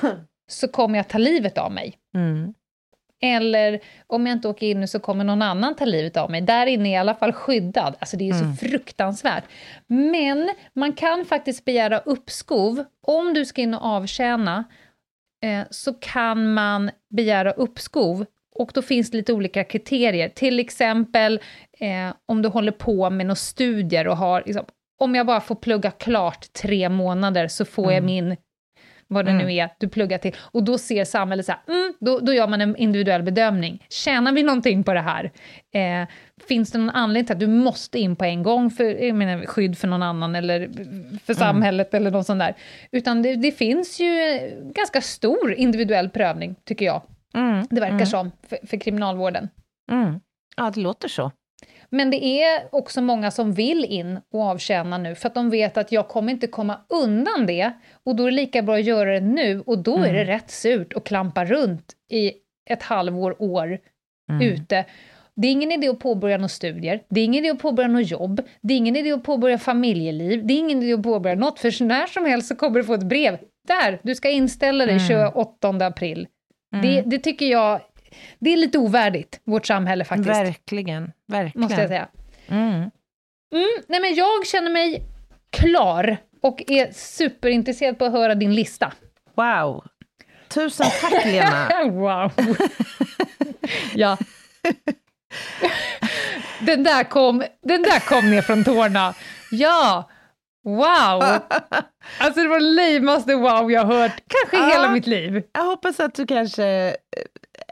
så 0.50 0.68
kommer 0.68 0.98
jag 0.98 1.08
ta 1.08 1.18
livet 1.18 1.58
av 1.58 1.72
mig. 1.72 1.94
Mm. 2.14 2.54
Eller 3.22 3.80
om 4.06 4.26
jag 4.26 4.36
inte 4.36 4.48
åker 4.48 4.66
in 4.66 4.80
nu 4.80 4.86
så 4.86 4.98
kommer 5.00 5.24
någon 5.24 5.42
annan 5.42 5.74
ta 5.74 5.84
livet 5.84 6.16
av 6.16 6.30
mig. 6.30 6.40
Där 6.40 6.66
inne 6.66 6.88
är 6.88 6.92
jag 6.92 6.96
i 6.98 7.00
alla 7.00 7.14
fall 7.14 7.32
skyddad. 7.32 7.94
Alltså 7.98 8.16
det 8.16 8.28
är 8.28 8.34
Mm. 8.42 8.56
så 8.56 8.66
fruktansvärt. 8.66 9.44
Men 9.86 10.50
man 10.72 10.92
kan 10.92 11.24
faktiskt 11.24 11.64
begära 11.64 11.98
uppskov. 11.98 12.84
Om 13.02 13.34
du 13.34 13.44
ska 13.44 13.62
in 13.62 13.74
och 13.74 13.84
avtjäna 13.84 14.64
eh, 15.44 15.66
så 15.70 15.94
kan 15.94 16.54
man 16.54 16.90
begära 17.10 17.52
uppskov. 17.52 18.24
Och 18.54 18.70
då 18.74 18.82
finns 18.82 19.10
det 19.10 19.16
lite 19.16 19.32
olika 19.32 19.64
kriterier. 19.64 20.28
Till 20.28 20.60
exempel 20.60 21.40
eh, 21.80 22.14
om 22.26 22.42
du 22.42 22.48
håller 22.48 22.72
på 22.72 23.10
med 23.10 23.26
några 23.26 23.36
studier 23.36 24.08
och 24.08 24.16
har... 24.16 24.42
Liksom, 24.46 24.64
om 24.98 25.14
jag 25.14 25.26
bara 25.26 25.40
får 25.40 25.54
plugga 25.54 25.90
klart 25.90 26.52
tre 26.52 26.88
månader 26.88 27.48
så 27.48 27.64
får 27.64 27.92
jag 27.92 28.02
min 28.04 28.36
vad 29.08 29.24
det 29.24 29.32
nu 29.32 29.54
är 29.54 29.68
du 29.78 29.88
pluggar 29.88 30.18
till. 30.18 30.34
Och 30.38 30.64
då 30.64 30.78
ser 30.78 31.04
samhället 31.04 31.46
så 31.46 31.52
här, 31.52 31.60
mm, 31.68 31.94
då, 32.00 32.18
då 32.18 32.32
gör 32.32 32.48
man 32.48 32.60
en 32.60 32.76
individuell 32.76 33.22
bedömning. 33.22 33.86
Tjänar 33.88 34.32
vi 34.32 34.42
någonting 34.42 34.84
på 34.84 34.92
det 34.92 35.00
här? 35.00 35.32
Eh, 35.74 36.08
finns 36.48 36.72
det 36.72 36.78
någon 36.78 36.90
anledning 36.90 37.26
till 37.26 37.32
att 37.32 37.40
du 37.40 37.46
måste 37.46 37.98
in 37.98 38.16
på 38.16 38.24
en 38.24 38.42
gång 38.42 38.70
för 38.70 38.84
jag 38.84 39.16
menar, 39.16 39.46
skydd 39.46 39.78
för 39.78 39.88
någon 39.88 40.02
annan 40.02 40.34
eller 40.34 40.70
för 41.26 41.34
samhället 41.34 41.94
eller 41.94 42.10
något 42.10 42.26
sånt 42.26 42.40
där? 42.40 42.54
Utan 42.92 43.22
det, 43.22 43.34
det 43.34 43.52
finns 43.52 44.00
ju 44.00 44.38
ganska 44.74 45.00
stor 45.00 45.52
individuell 45.52 46.10
prövning, 46.10 46.54
tycker 46.64 46.84
jag. 46.84 47.02
Mm. 47.34 47.66
Det 47.70 47.80
verkar 47.80 47.94
mm. 47.94 48.06
som, 48.06 48.32
för, 48.48 48.58
för 48.66 48.76
kriminalvården. 48.76 49.48
Mm. 49.92 50.20
Ja, 50.56 50.70
det 50.74 50.80
låter 50.80 51.08
så. 51.08 51.32
Men 51.90 52.10
det 52.10 52.42
är 52.42 52.68
också 52.72 53.00
många 53.00 53.30
som 53.30 53.52
vill 53.52 53.84
in 53.84 54.20
och 54.32 54.42
avtjäna 54.42 54.98
nu, 54.98 55.14
för 55.14 55.28
att 55.28 55.34
de 55.34 55.50
vet 55.50 55.76
att 55.76 55.92
jag 55.92 56.08
kommer 56.08 56.32
inte 56.32 56.46
komma 56.46 56.80
undan 56.88 57.46
det, 57.46 57.72
och 58.04 58.16
då 58.16 58.22
är 58.22 58.30
det 58.30 58.36
lika 58.36 58.62
bra 58.62 58.74
att 58.74 58.84
göra 58.84 59.12
det 59.12 59.26
nu, 59.26 59.60
och 59.60 59.78
då 59.78 59.98
är 59.98 60.12
det 60.12 60.24
rätt 60.24 60.50
surt 60.50 60.92
att 60.96 61.04
klampa 61.04 61.44
runt 61.44 61.92
i 62.10 62.32
ett 62.70 62.82
halvår, 62.82 63.42
år 63.42 63.78
ute. 64.42 64.84
Det 65.34 65.48
är 65.48 65.52
ingen 65.52 65.72
idé 65.72 65.88
att 65.88 65.98
påbörja 65.98 66.36
några 66.36 66.48
studier, 66.48 67.02
det 67.08 67.20
är 67.20 67.24
ingen 67.24 67.44
idé 67.44 67.50
att 67.50 67.62
påbörja 67.62 67.88
något 67.88 68.10
jobb, 68.10 68.42
det 68.60 68.74
är 68.74 68.78
ingen 68.78 68.96
idé 68.96 69.12
att 69.12 69.24
påbörja 69.24 69.58
familjeliv, 69.58 70.46
det 70.46 70.54
är 70.54 70.58
ingen 70.58 70.82
idé 70.82 70.92
att 70.92 71.02
påbörja 71.02 71.36
något, 71.36 71.58
för 71.58 71.84
när 71.84 72.06
som 72.06 72.24
helst 72.24 72.48
så 72.48 72.56
kommer 72.56 72.78
du 72.78 72.84
få 72.84 72.94
ett 72.94 73.02
brev. 73.02 73.38
Där, 73.68 74.00
du 74.02 74.14
ska 74.14 74.30
inställa 74.30 74.86
dig 74.86 75.00
28 75.00 75.68
april. 75.68 76.28
Det, 76.82 77.02
det 77.06 77.18
tycker 77.18 77.46
jag, 77.46 77.80
det 78.38 78.52
är 78.52 78.56
lite 78.56 78.78
ovärdigt, 78.78 79.40
vårt 79.44 79.66
samhälle 79.66 80.04
faktiskt. 80.04 80.28
Verkligen, 80.28 81.12
verkligen. 81.28 81.62
Måste 81.62 81.80
jag 81.80 81.88
säga. 81.88 82.08
Mm. 82.48 82.74
Mm, 83.54 83.82
nej 83.86 84.00
men 84.00 84.14
jag 84.14 84.46
känner 84.46 84.70
mig 84.70 85.02
klar 85.50 86.16
och 86.42 86.62
är 86.66 86.92
superintresserad 86.92 87.98
på 87.98 88.04
att 88.04 88.12
höra 88.12 88.34
din 88.34 88.54
lista. 88.54 88.92
Wow. 89.34 89.84
Tusen 90.48 90.86
tack, 91.00 91.24
Lena. 91.24 91.68
wow. 91.90 92.32
ja. 93.94 94.16
den, 96.60 96.82
där 96.84 97.04
kom, 97.04 97.42
den 97.62 97.82
där 97.82 98.00
kom 98.00 98.30
ner 98.30 98.42
från 98.42 98.64
tårna. 98.64 99.14
Ja, 99.50 100.10
wow. 100.64 101.22
Alltså 102.18 102.42
det 102.42 102.48
var 102.48 102.60
det 102.60 102.94
lamaste 103.00 103.34
wow 103.34 103.72
jag 103.72 103.84
har 103.84 103.94
hört, 103.94 104.22
kanske 104.28 104.56
i 104.66 104.70
hela 104.70 104.84
Ja. 104.84 104.90
mitt 104.90 105.06
liv. 105.06 105.42
Jag 105.52 105.64
hoppas 105.64 106.00
att 106.00 106.14
du 106.14 106.26
kanske 106.26 106.96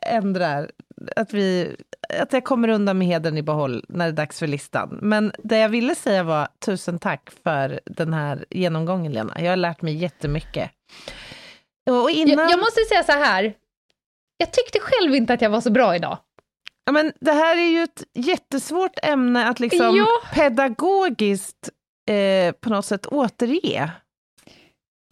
ändrar, 0.06 0.70
att, 1.16 1.32
vi, 1.32 1.76
att 2.18 2.32
jag 2.32 2.44
kommer 2.44 2.68
undan 2.68 2.98
med 2.98 3.06
hedern 3.06 3.38
i 3.38 3.42
behåll 3.42 3.84
när 3.88 4.04
det 4.04 4.10
är 4.10 4.16
dags 4.16 4.38
för 4.38 4.46
listan. 4.46 4.98
Men 5.02 5.32
det 5.38 5.58
jag 5.58 5.68
ville 5.68 5.94
säga 5.94 6.22
var 6.22 6.48
tusen 6.64 6.98
tack 6.98 7.30
för 7.44 7.80
den 7.86 8.12
här 8.12 8.44
genomgången, 8.50 9.12
Lena. 9.12 9.34
Jag 9.38 9.50
har 9.50 9.56
lärt 9.56 9.82
mig 9.82 9.94
jättemycket. 9.94 10.70
Och 11.90 12.10
innan... 12.10 12.38
Jag, 12.38 12.50
jag 12.50 12.58
måste 12.58 12.80
säga 12.88 13.02
så 13.04 13.12
här, 13.12 13.54
jag 14.36 14.52
tyckte 14.52 14.78
själv 14.80 15.14
inte 15.14 15.34
att 15.34 15.42
jag 15.42 15.50
var 15.50 15.60
så 15.60 15.70
bra 15.70 15.96
idag. 15.96 16.18
Ja, 16.84 16.92
men 16.92 17.12
det 17.20 17.32
här 17.32 17.56
är 17.56 17.70
ju 17.70 17.82
ett 17.82 18.02
jättesvårt 18.14 18.98
ämne 19.02 19.48
att 19.48 19.60
liksom 19.60 19.96
Ja. 19.96 20.06
pedagogiskt 20.34 21.68
eh, 22.10 22.52
på 22.52 22.70
något 22.70 22.86
sätt 22.86 23.06
återge. 23.06 23.90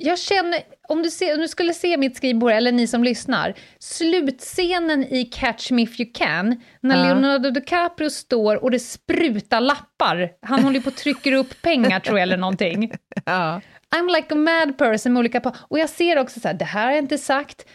Jag 0.04 0.18
känner, 0.18 0.60
om 0.88 1.02
du, 1.02 1.10
ser, 1.10 1.34
om 1.34 1.40
du 1.40 1.48
skulle 1.48 1.74
se 1.74 1.96
mitt 1.96 2.16
skrivbord, 2.16 2.52
eller 2.52 2.72
ni 2.72 2.86
som 2.86 3.04
lyssnar, 3.04 3.54
slutscenen 3.78 5.04
i 5.04 5.24
Catch 5.24 5.70
Me 5.70 5.82
If 5.82 6.00
You 6.00 6.10
Can, 6.14 6.60
när 6.80 6.96
Ja. 6.96 7.04
Leonardo 7.04 7.50
DiCaprio 7.50 8.10
står 8.10 8.64
och 8.64 8.70
det 8.70 8.78
sprutar 8.78 9.60
lappar. 9.60 10.30
Han 10.42 10.64
håller 10.64 10.80
på 10.80 10.88
och 10.88 10.96
trycker 10.96 11.32
upp 11.32 11.62
pengar, 11.62 12.00
tror 12.00 12.18
jag, 12.18 12.22
eller 12.22 12.36
någonting. 12.36 12.92
Ja. 13.24 13.60
I'm 13.96 14.14
like 14.16 14.34
a 14.34 14.36
mad 14.36 14.78
person 14.78 15.12
med 15.12 15.20
olika... 15.20 15.52
Och 15.68 15.78
jag 15.78 15.88
ser 15.88 16.18
också 16.18 16.40
så 16.40 16.48
här, 16.48 16.54
det 16.54 16.64
här 16.64 16.84
har 16.84 16.90
jag 16.90 16.98
inte 16.98 17.18
sagt, 17.18 17.66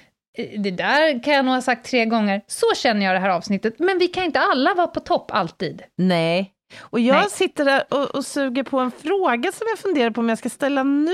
det 0.58 0.72
där 0.72 1.24
kan 1.24 1.34
jag 1.34 1.46
nog 1.46 1.54
ha 1.54 1.62
sagt 1.62 1.90
tre 1.90 2.06
gånger. 2.06 2.42
Så 2.48 2.66
känner 2.76 3.06
jag 3.06 3.16
det 3.16 3.20
här 3.20 3.30
avsnittet, 3.30 3.80
men 3.80 4.00
vi 4.00 4.08
kan 4.08 4.24
inte 4.24 4.40
alla 4.40 4.74
vara 4.74 4.88
på 4.88 5.00
topp 5.00 5.32
alltid. 5.34 5.82
Nej. 5.98 6.54
Och 6.80 7.00
jag 7.00 7.16
Nej. 7.16 7.30
sitter 7.30 7.66
där 7.66 7.84
och, 7.90 8.16
och 8.16 8.26
suger 8.26 8.64
på 8.64 8.80
en 8.80 8.92
fråga 8.92 9.52
som 9.52 9.68
jag 9.70 9.80
funderar 9.80 10.12
på 10.12 10.22
om 10.22 10.30
jag 10.30 10.38
ska 10.38 10.50
ställa 10.50 10.84
nu 10.84 11.12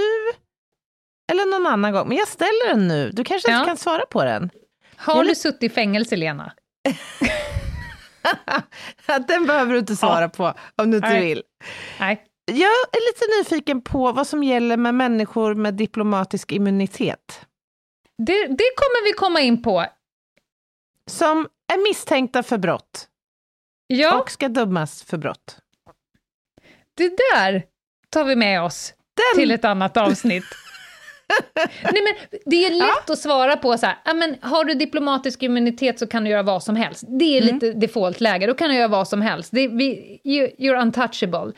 eller 1.32 1.52
någon 1.60 1.74
annan 1.74 1.94
gång. 1.94 2.08
Men 2.08 2.18
jag 2.18 2.28
ställer 2.28 2.68
den 2.70 2.88
nu. 2.88 3.12
Du 3.12 3.24
kanske 3.24 3.52
Ja. 3.52 3.58
inte 3.58 3.68
kan 3.68 3.78
svara 3.78 4.06
på 4.06 4.24
den. 4.24 4.50
Har 4.96 5.16
Jag 5.16 5.28
du 5.28 5.36
suttit 5.36 5.64
i 5.64 5.70
fängelse, 5.70 6.16
Lena? 6.16 6.54
den 9.28 9.46
behöver 9.46 9.74
du 9.74 9.80
inte 9.80 9.96
svara 9.96 10.30
på 10.30 10.54
om 10.76 10.92
du 10.92 10.98
inte 10.98 11.10
Nej. 11.10 11.26
vill. 11.26 11.44
Nej. 12.00 12.26
Jag 12.46 12.70
är 12.92 13.12
lite 13.12 13.26
nyfiken 13.56 13.82
på 13.82 14.12
vad 14.12 14.28
som 14.28 14.44
gäller 14.44 14.78
med 14.78 14.96
människor 14.96 15.56
med 15.56 15.74
diplomatisk 15.74 16.52
immunitet. 16.52 17.46
Det, 18.18 18.48
det 18.48 18.70
kommer 18.76 19.06
vi 19.06 19.14
komma 19.14 19.42
in 19.42 19.64
på. 19.64 19.86
Som 21.12 21.48
är 21.74 21.90
misstänkta 21.90 22.44
för 22.44 22.58
brott 22.58 23.08
Ja. 23.88 24.20
och 24.22 24.32
ska 24.32 24.50
dömas 24.50 25.04
för 25.04 25.18
brott. 25.18 25.58
Det 26.98 27.12
där 27.34 27.64
tar 28.10 28.24
vi 28.24 28.36
med 28.36 28.62
oss 28.62 28.94
Den- 29.34 29.42
till 29.42 29.52
ett 29.52 29.66
annat 29.66 29.98
avsnitt. 29.98 30.46
Nej, 31.84 32.02
men 32.04 32.40
det 32.46 32.66
är 32.66 32.70
lätt 32.72 33.10
att 33.10 33.20
svara 33.20 33.58
på 33.58 33.78
så 33.78 33.86
här, 33.86 33.96
"Ja, 34.06 34.14
men 34.14 34.36
har 34.42 34.64
du 34.66 34.74
diplomatisk 34.74 35.44
immunitet 35.44 36.00
så 36.00 36.08
kan 36.08 36.24
du 36.24 36.30
göra 36.30 36.44
vad 36.44 36.64
som 36.64 36.76
helst. 36.76 37.04
Det 37.20 37.38
är 37.38 37.42
lite 37.42 37.72
default-läge, 37.74 38.48
då 38.48 38.54
kan 38.54 38.70
du 38.70 38.76
göra 38.76 38.88
vad 38.88 39.08
som 39.08 39.22
helst. 39.22 39.52
Det, 39.52 39.68
vi, 39.68 40.20
you, 40.24 40.48
you're 40.48 40.82
untouchable. 40.82 41.52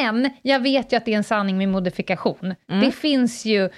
Men 0.00 0.30
jag 0.42 0.60
vet 0.60 0.92
ju 0.92 0.96
att 0.96 1.04
det 1.04 1.12
är 1.12 1.16
en 1.16 1.24
sanning 1.24 1.58
med 1.58 1.68
modifikation. 1.68 2.54
Det 2.80 2.92
finns 2.92 3.44
ju, 3.44 3.68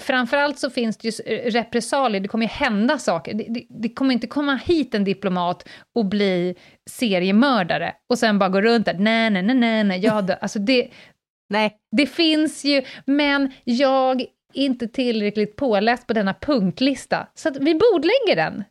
framförallt 0.00 0.58
så 0.58 0.70
finns 0.70 0.96
det 0.96 1.08
ju 1.08 1.08
s- 1.08 1.52
repressalier, 1.54 2.20
det 2.20 2.28
kommer 2.28 2.44
ju 2.44 2.50
hända 2.50 2.98
saker. 2.98 3.34
Det, 3.34 3.44
det, 3.48 3.66
det 3.82 3.88
kommer 3.88 4.12
inte 4.14 4.26
komma 4.26 4.60
hit 4.64 4.94
en 4.94 5.04
diplomat 5.04 5.68
och 5.94 6.04
bli 6.04 6.54
seriemördare 6.90 7.92
och 8.10 8.18
sen 8.18 8.38
bara 8.38 8.48
gå 8.48 8.60
runt 8.60 8.86
där, 8.86 8.94
nej, 8.98 9.30
nej, 9.30 9.42
nej, 9.42 9.84
nej, 9.84 10.00
jag 10.00 10.24
dö-" 10.26 10.38
alltså 10.40 10.58
det, 10.58 10.88
Nej, 11.48 11.76
det 11.96 12.06
finns 12.06 12.64
ju, 12.64 12.82
men 13.04 13.52
jag 13.64 14.24
inte 14.56 14.88
tillräckligt 14.88 15.56
påläst 15.56 16.06
på 16.06 16.12
denna 16.12 16.34
punktlista, 16.34 17.26
så 17.34 17.50
vi 17.50 17.74
bordlägger 17.74 18.36
den. 18.36 18.64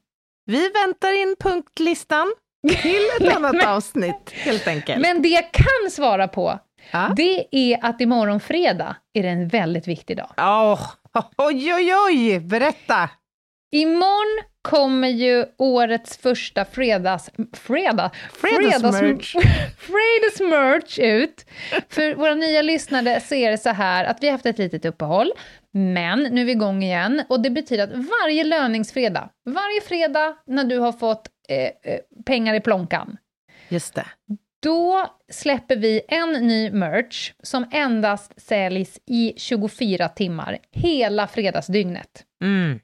vi 0.45 0.69
väntar 0.69 1.21
in 1.21 1.35
punktlistan 1.39 2.33
till 2.81 3.01
ett 3.27 3.35
annat 3.35 3.65
avsnitt 3.65 4.31
helt 4.31 4.67
enkelt. 4.67 5.01
Men 5.01 5.21
det 5.21 5.29
jag 5.29 5.51
kan 5.51 5.91
svara 5.91 6.27
på, 6.27 6.59
Ja. 6.91 7.13
det 7.17 7.45
är 7.51 7.79
att 7.85 8.01
imorgon 8.01 8.39
fredag 8.39 8.95
är 9.13 9.23
det 9.23 9.29
en 9.29 9.47
väldigt 9.47 9.87
viktig 9.87 10.17
dag. 10.17 10.29
Åh, 10.37 10.81
oj, 11.37 11.73
oj, 11.73 11.91
oj, 12.07 12.39
berätta! 12.39 13.09
Imorgon 13.75 14.43
kommer 14.61 15.07
ju 15.07 15.45
årets 15.57 16.17
första 16.17 16.65
fredags... 16.65 17.29
Fredag? 17.53 18.11
Fredagsmerch. 18.33 19.35
fredagsmerch 19.77 20.99
ut. 21.01 21.45
För 21.89 22.15
våra 22.15 22.35
nya 22.35 22.61
lyssnare 22.61 23.19
ser 23.21 23.51
det 23.51 23.57
så 23.57 23.69
här 23.69 24.05
att 24.05 24.17
vi 24.21 24.27
har 24.27 24.31
haft 24.31 24.45
ett 24.45 24.57
litet 24.57 24.85
uppehåll, 24.85 25.31
men 25.77 26.19
nu 26.23 26.41
är 26.41 26.45
vi 26.45 26.51
igång 26.51 26.83
igen 26.83 27.23
och 27.29 27.39
det 27.39 27.49
betyder 27.49 27.83
att 27.83 27.93
varje 28.23 28.43
löningsfredag, 28.43 29.29
varje 29.45 29.81
fredag 29.81 30.35
när 30.47 30.63
du 30.63 30.79
har 30.79 30.91
fått 30.91 31.27
eh, 31.49 31.57
eh, 31.93 31.99
pengar 32.25 32.53
i 32.53 32.59
plånkan, 32.59 33.17
Just 33.69 33.95
det. 33.95 34.05
då 34.63 35.07
släpper 35.31 35.75
vi 35.75 36.01
en 36.07 36.31
ny 36.31 36.71
merch 36.71 37.33
som 37.43 37.65
endast 37.71 38.41
säljs 38.41 38.99
i 39.05 39.33
24 39.37 40.09
timmar, 40.09 40.57
hela 40.71 41.27
fredagsdygnet. 41.27 42.23
Mm. 42.43 42.79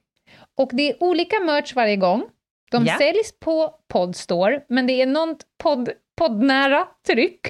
Och 0.58 0.70
det 0.72 0.90
är 0.90 1.02
olika 1.02 1.40
merch 1.40 1.74
varje 1.74 1.96
gång. 1.96 2.24
De 2.70 2.86
Ja. 2.86 2.98
säljs 2.98 3.38
på 3.40 3.74
Podstore, 3.88 4.60
men 4.68 4.86
det 4.86 5.02
är 5.02 5.06
något 5.06 5.42
podd, 5.62 5.88
poddnära 6.18 6.88
tryck, 7.06 7.40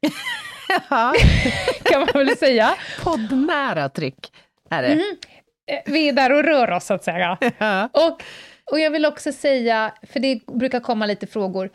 kan 1.84 2.00
man 2.00 2.08
väl 2.26 2.36
säga. 2.36 2.74
poddnära 3.02 3.88
tryck 3.88 4.32
är 4.78 4.82
det. 4.82 4.92
Eh, 5.72 5.80
Vi 5.86 6.08
är 6.08 6.12
där 6.12 6.32
och 6.32 6.44
rör 6.44 6.70
oss, 6.70 6.84
så 6.84 6.94
att 6.94 7.04
säga. 7.04 7.38
Ja. 7.58 7.88
Och, 7.92 8.22
och 8.72 8.80
jag 8.80 8.90
vill 8.90 9.06
också 9.06 9.32
säga, 9.32 9.94
för 10.02 10.20
det 10.20 10.46
brukar 10.46 10.80
komma 10.80 11.06
lite 11.06 11.26
frågor, 11.26 11.70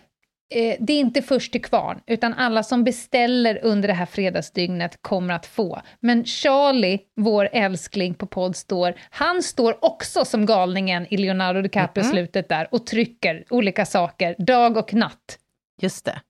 eh, 0.56 0.76
det 0.80 0.93
är 0.93 1.00
inte 1.00 1.22
först 1.22 1.52
till 1.52 1.62
kvarn, 1.62 2.00
utan 2.08 2.34
alla 2.34 2.64
som 2.64 2.84
beställer 2.84 3.60
under 3.64 3.88
det 3.88 3.93
här 3.93 4.06
fredagsdygnet 4.06 4.97
kommer 5.02 5.34
att 5.34 5.45
få. 5.45 5.82
Men 6.00 6.26
Charlie, 6.26 7.00
vår 7.16 7.50
älskling 7.52 8.14
på 8.14 8.26
Podstore, 8.28 8.93
han 9.10 9.43
står 9.43 9.86
också 9.86 10.26
som 10.26 10.45
galningen 10.45 11.08
i 11.10 11.18
Leonardo 11.18 11.62
DiCaprio-slutet 11.62 12.50
där 12.50 12.68
och 12.72 12.86
trycker 12.86 13.43
olika 13.50 13.86
saker, 13.86 14.36
dag 14.38 14.78
och 14.78 14.93
natt. 14.93 15.38
Just 15.82 16.06
det. 16.06 16.22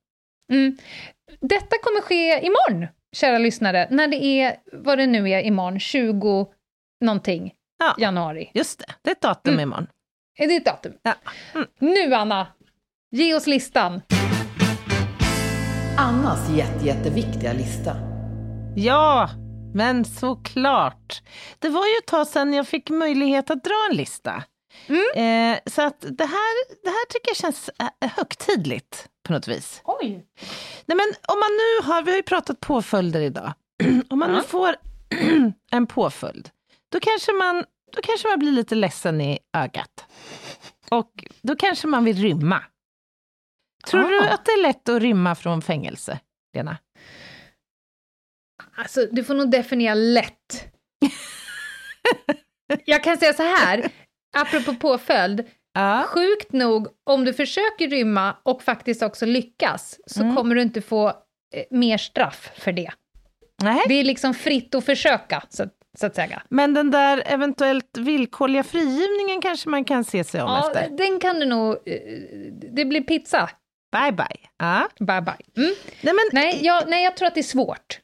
Mm. 0.52 0.78
Detta 1.42 1.76
kommer 1.84 2.02
ske 2.02 2.46
imorgon, 2.46 2.88
kära 3.16 3.38
lyssnare, 3.38 3.88
när 3.90 4.08
det 4.08 4.24
är, 4.24 4.56
vad 4.74 4.98
det 4.98 5.08
nu 5.08 5.30
är 5.30 5.42
imorgon, 5.42 5.80
20 5.80 6.48
någonting 7.02 7.54
Ja. 7.80 7.96
januari. 7.98 8.52
Just 8.54 8.80
det, 8.80 8.86
det 9.02 9.10
är 9.10 9.16
ett 9.16 9.22
datum 9.22 9.54
Mm. 9.54 9.64
imorgon. 9.64 9.88
Är 10.38 10.48
det 10.48 10.56
ett 10.56 10.66
datum? 10.66 10.94
Ja. 11.04 11.14
Mm. 11.56 11.68
Nu, 11.80 12.14
Anna, 12.14 12.48
ge 13.12 13.36
oss 13.36 13.48
listan. 13.48 14.02
Annas 15.98 16.50
jätte, 16.50 16.86
jätteviktiga 16.86 17.54
lista. 17.54 17.96
Ja, 18.76 19.30
men 19.74 20.06
såklart. 20.06 21.22
Det 21.60 21.70
var 21.70 21.86
ju 21.88 21.94
ett 22.02 22.06
tag 22.08 22.28
sedan 22.28 22.54
jag 22.54 22.68
fick 22.68 22.90
möjlighet 22.90 23.50
att 23.52 23.64
dra 23.64 23.88
en 23.92 23.98
lista. 23.98 24.44
Eh, 25.16 25.58
så 25.66 25.82
att 25.82 26.02
det 26.02 26.26
här, 26.26 26.84
det 26.84 26.90
här 26.90 27.06
tycker 27.10 27.30
jag 27.30 27.38
känns 27.38 27.70
eh, 27.80 28.10
högtidligt 28.18 29.08
på 29.28 29.34
något 29.34 29.48
vis. 29.48 29.82
Oj! 29.86 30.26
Nej, 30.86 30.96
men 30.98 31.08
om 31.28 31.40
man 31.40 31.50
nu 31.52 31.88
har, 31.88 32.02
vi 32.02 32.12
har 32.12 32.18
ju 32.18 32.24
pratat 32.24 32.60
påföljder 32.60 33.22
idag. 33.22 33.54
om 34.10 34.20
man 34.20 34.32
nu 34.32 34.38
Ja. 34.38 34.44
får 34.44 34.76
en 35.72 35.88
påföljd, 35.88 36.50
då 36.92 37.00
kanske, 37.00 37.34
man, 37.34 37.66
då 37.96 38.02
kanske 38.02 38.28
man 38.28 38.40
blir 38.40 38.52
lite 38.52 38.76
ledsen 38.76 39.22
i 39.22 39.40
ögat. 39.58 40.06
Och 40.92 41.12
då 41.42 41.56
kanske 41.56 41.88
man 41.88 42.04
vill 42.06 42.18
rymma. 42.22 42.64
Tror 43.88 44.10
du 44.10 44.20
Ah. 44.20 44.34
att 44.34 44.46
det 44.46 44.52
är 44.52 44.62
lätt 44.62 44.90
att 44.90 45.02
rymma 45.02 45.36
från 45.36 45.62
fängelse, 45.62 46.20
Lena? 46.56 46.78
Alltså, 48.78 49.06
du 49.12 49.24
får 49.24 49.34
nog 49.34 49.52
definiera 49.52 49.94
lätt. 49.94 50.68
Jag 52.86 53.04
kan 53.04 53.18
säga 53.18 53.34
så 53.34 53.44
här, 53.44 53.90
apropå 54.38 54.76
påföljd, 54.76 55.48
Ja. 55.74 56.04
sjukt 56.08 56.52
nog, 56.52 56.88
om 57.04 57.26
du 57.26 57.34
försöker 57.34 57.88
rymma 57.90 58.36
och 58.44 58.64
faktiskt 58.64 59.02
också 59.04 59.26
lyckas, 59.26 60.00
så 60.08 60.22
Mm. 60.24 60.36
kommer 60.36 60.56
du 60.56 60.62
inte 60.62 60.82
få 60.82 61.08
eh, 61.08 61.64
mer 61.72 61.98
straff 61.98 62.52
för 62.56 62.72
det. 62.72 62.92
Nej. 63.64 63.82
Det 63.88 63.94
är 63.94 64.04
liksom 64.04 64.34
fritt 64.34 64.76
att 64.76 64.86
försöka, 64.86 65.44
så, 65.50 65.66
så 65.98 66.06
att 66.06 66.16
säga. 66.16 66.42
Men 66.50 66.74
den 66.74 66.92
där 66.92 67.24
eventuellt 67.26 67.98
villkorliga 67.98 68.64
frigivningen 68.64 69.42
kanske 69.42 69.70
man 69.70 69.86
kan 69.86 70.04
se 70.04 70.24
sig 70.24 70.42
om 70.42 70.50
Ja, 70.50 70.68
efter. 70.72 70.90
den 70.98 71.20
kan 71.20 71.40
du 71.40 71.46
nog... 71.46 71.72
eh, 71.86 72.00
Det 72.74 72.86
blir 72.86 73.02
pizza. 73.02 73.50
Bye 73.92 74.12
bye. 74.12 74.50
Ja. 74.58 74.88
Bye 75.00 75.22
bye. 75.22 75.64
Mm. 75.66 75.76
Nej, 76.04 76.14
men, 76.14 76.24
Nej, 76.32 76.60
jag, 76.66 76.90
nej, 76.90 77.04
jag 77.04 77.18
tror 77.18 77.28
att 77.28 77.34
det 77.36 77.42
är 77.42 77.44
svårt. 77.44 78.00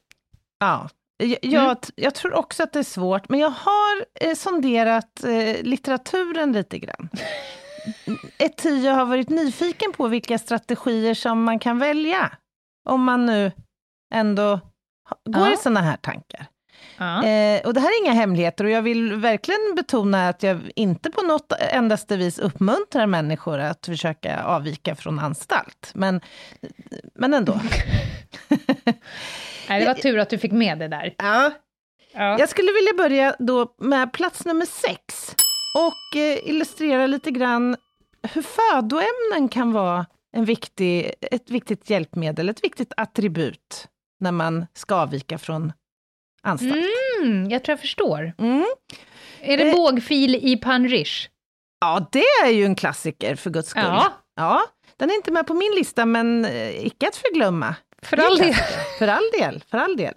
Ja, 0.58 0.88
jag, 1.16 1.38
jag, 1.42 1.76
jag 1.96 2.14
tror 2.14 2.34
också 2.34 2.62
att 2.62 2.72
det 2.72 2.78
är 2.78 2.82
svårt, 2.82 3.28
men 3.28 3.40
jag 3.40 3.50
har 3.50 4.04
eh, 4.20 4.34
sonderat 4.34 5.24
eh, 5.24 5.62
litteraturen 5.62 6.52
lite 6.52 6.78
grann. 6.78 7.08
Ett 8.38 8.56
tio 8.56 8.90
har 8.90 9.06
varit 9.06 9.28
nyfiken 9.28 9.92
på 9.92 10.08
vilka 10.08 10.38
strategier 10.38 11.14
som 11.14 11.42
man 11.44 11.58
kan 11.58 11.78
välja, 11.78 12.32
om 12.88 13.04
man 13.04 13.26
nu 13.26 13.52
ändå 14.14 14.60
går 15.24 15.46
Ja. 15.46 15.52
i 15.52 15.56
sådana 15.56 15.80
här 15.80 15.96
tankar. 15.96 16.46
Ja. 16.98 17.24
Eh, 17.24 17.66
och 17.66 17.74
det 17.74 17.80
här 17.80 17.88
är 17.88 18.04
inga 18.04 18.12
hemligheter 18.12 18.64
och 18.64 18.70
jag 18.70 18.82
vill 18.82 19.14
verkligen 19.14 19.74
betona 19.76 20.28
att 20.28 20.42
jag 20.42 20.60
inte 20.76 21.10
på 21.10 21.22
något 21.22 21.52
endaste 21.72 22.16
vis 22.16 22.38
uppmuntrar 22.38 23.06
människor 23.06 23.58
att 23.58 23.86
försöka 23.86 24.44
avvika 24.44 24.96
från 24.96 25.18
anstalt. 25.18 25.90
Men, 25.94 26.20
men 27.14 27.34
ändå. 27.34 27.52
Nej, 29.68 29.80
det 29.80 29.86
var 29.86 29.94
tur 29.94 30.18
att 30.18 30.30
du 30.30 30.38
fick 30.38 30.52
med 30.52 30.78
det 30.78 30.88
där. 30.88 31.14
Ja, 31.18 31.52
Ja. 32.16 32.38
Jag 32.38 32.48
skulle 32.48 32.72
vilja 32.72 32.92
börja 32.96 33.36
då 33.38 33.74
med 33.78 34.12
plats 34.12 34.44
nummer 34.44 34.66
sex 34.66 35.34
och 35.74 36.16
eh, 36.16 36.48
illustrera 36.48 37.06
lite 37.06 37.30
grann 37.30 37.76
hur 38.22 38.42
födoämnen 38.42 39.48
kan 39.48 39.72
vara 39.72 40.06
en 40.32 40.44
viktig, 40.44 41.12
ett 41.20 41.50
viktigt 41.50 41.90
hjälpmedel, 41.90 42.48
ett 42.48 42.64
viktigt 42.64 42.92
attribut 42.96 43.88
när 44.20 44.32
man 44.32 44.66
ska 44.74 44.94
avvika 44.94 45.38
från 45.38 45.72
anstalt. 46.46 46.76
Mm, 47.22 47.50
jag 47.50 47.64
tror 47.64 47.72
jag 47.72 47.80
förstår. 47.80 48.32
Mm. 48.38 48.66
Är 49.40 49.56
det 49.56 49.64
Eh. 49.64 49.74
bågfil 49.76 50.34
i 50.34 50.56
panrish? 50.56 51.28
Ja, 51.80 52.08
det 52.12 52.24
är 52.44 52.50
ju 52.50 52.64
en 52.64 52.74
klassiker 52.74 53.34
för 53.36 53.50
guds 53.50 53.68
skull. 53.68 53.82
Ja. 53.84 54.12
ja, 54.36 54.62
den 54.96 55.10
är 55.10 55.14
inte 55.14 55.30
med 55.32 55.46
på 55.46 55.54
min 55.54 55.72
lista, 55.74 56.06
men 56.06 56.44
eh, 56.44 56.86
icke 56.86 57.08
att 57.08 57.16
förglömma. 57.16 57.74
För 58.02 58.16
all 58.16 58.38
del. 58.38 58.54
För 58.98 59.08
all 59.08 59.30
del, 59.38 59.64
för 59.70 59.78
all 59.78 59.96
del. 59.96 60.14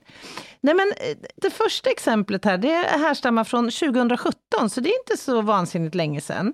Nej, 0.62 0.74
men 0.76 0.88
eh, 0.88 1.18
det 1.36 1.50
första 1.50 1.90
exemplet 1.90 2.46
här, 2.46 2.58
det 2.58 2.74
härstammar 2.76 3.44
från 3.44 3.72
2017, 3.72 4.70
så 4.70 4.82
det 4.82 4.90
är 4.90 5.00
inte 5.00 5.18
så 5.24 5.42
vansinnigt 5.42 5.96
länge 5.96 6.22
sedan. 6.22 6.54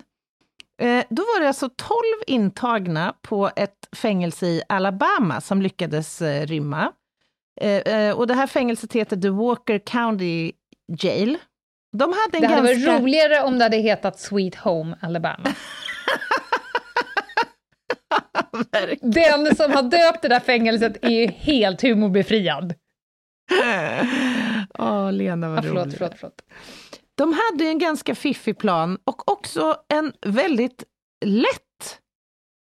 Eh, 0.81 1.03
Då 1.09 1.21
var 1.23 1.41
det 1.41 1.47
alltså 1.47 1.69
12 1.69 1.89
intagna 2.27 3.13
på 3.21 3.51
ett 3.55 3.89
fängelse 3.95 4.45
i 4.47 4.61
Alabama 4.69 5.41
som 5.41 5.61
lyckades 5.61 6.21
eh, 6.21 6.45
rymma. 6.45 6.91
Eh, 7.61 7.69
eh, 7.69 8.15
Och 8.17 8.27
det 8.27 8.33
här 8.33 8.47
fängelset 8.47 8.93
heter 8.93 9.17
The 9.17 9.29
Walker 9.29 9.79
County 9.79 10.51
Jail. 11.01 11.37
De 11.97 12.13
hade 12.13 12.37
en 12.37 12.41
Det 12.41 12.47
hade 12.47 12.67
ganska... 12.73 12.91
varit 12.91 13.01
roligare 13.01 13.41
om 13.43 13.57
det 13.57 13.63
hade 13.65 13.77
hetat 13.77 14.19
Sweet 14.19 14.55
Home 14.55 14.97
Alabama. 15.01 15.53
Den 19.01 19.55
som 19.55 19.71
har 19.71 19.83
döpt 19.83 20.21
det 20.21 20.27
där 20.27 20.39
fängelset 20.39 20.97
är 21.05 21.09
ju 21.09 21.27
helt 21.27 21.81
humorbefriad. 21.81 22.73
Åh, 24.79 25.11
Lena 25.11 25.47
Ja, 25.47 25.53
vad 25.55 25.63
förlåt, 25.65 25.85
rolig. 25.85 25.97
förlåt, 25.97 26.13
förlåt. 26.19 26.41
De 27.17 27.33
hade 27.33 27.65
en 27.69 27.79
ganska 27.79 28.15
fiffig 28.15 28.57
plan 28.57 28.97
och 29.03 29.31
också 29.31 29.77
en 29.93 30.13
väldigt 30.25 30.83
lätt 31.25 31.99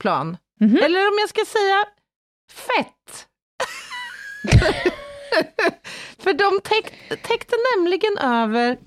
plan. 0.02 0.38
Mhm. 0.60 0.76
Eller 0.78 1.00
om 1.08 1.18
jag 1.20 1.30
ska 1.30 1.46
säga 1.46 1.84
fett. 2.52 3.28
För 6.20 6.34
de 6.34 6.62
täck, 6.64 6.94
täckte 7.24 7.56
nämligen 7.76 8.18
över 8.18 8.78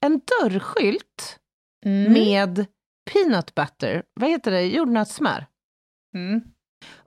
en 0.00 0.20
dörrskylt 0.40 1.38
Mm. 1.84 2.12
med 2.12 2.66
peanut 3.12 3.54
butter, 3.54 4.02
vad 4.20 4.30
heter 4.30 4.50
det, 4.50 4.62
jordnötssmör. 4.62 5.46
Mm. 6.14 6.40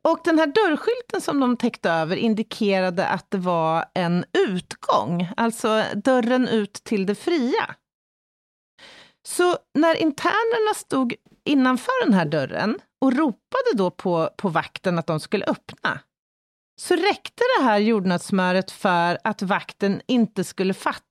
Och 0.02 0.20
den 0.24 0.40
här 0.40 0.48
dörrskylten 0.48 1.22
som 1.22 1.40
de 1.40 1.58
täckte 1.58 1.90
över 1.92 2.16
indikerade 2.16 3.08
att 3.08 3.32
det 3.32 3.38
var 3.38 3.86
en 3.94 4.26
utgång, 4.48 5.30
alltså 5.38 5.84
dörren 5.96 6.48
ut 6.48 6.74
till 6.74 7.06
det 7.06 7.16
fria. 7.16 7.76
Så 9.28 9.58
när 9.74 9.96
internerna 9.96 10.74
stod 10.76 11.16
innanför 11.46 12.06
den 12.06 12.14
här 12.14 12.26
dörren 12.26 12.80
och 13.02 13.14
ropade 13.14 13.74
då 13.74 13.92
på, 13.92 14.30
på 14.38 14.50
vakten 14.50 15.00
att 15.00 15.08
de 15.08 15.20
skulle 15.20 15.46
öppna, 15.46 16.00
så 16.80 16.96
räckte 16.96 17.44
det 17.60 17.64
här 17.64 17.80
jordnötssmöret 17.80 18.72
för 18.72 19.18
att 19.24 19.42
vakten 19.42 20.02
inte 20.08 20.44
skulle 20.44 20.74
fatta 20.74 21.04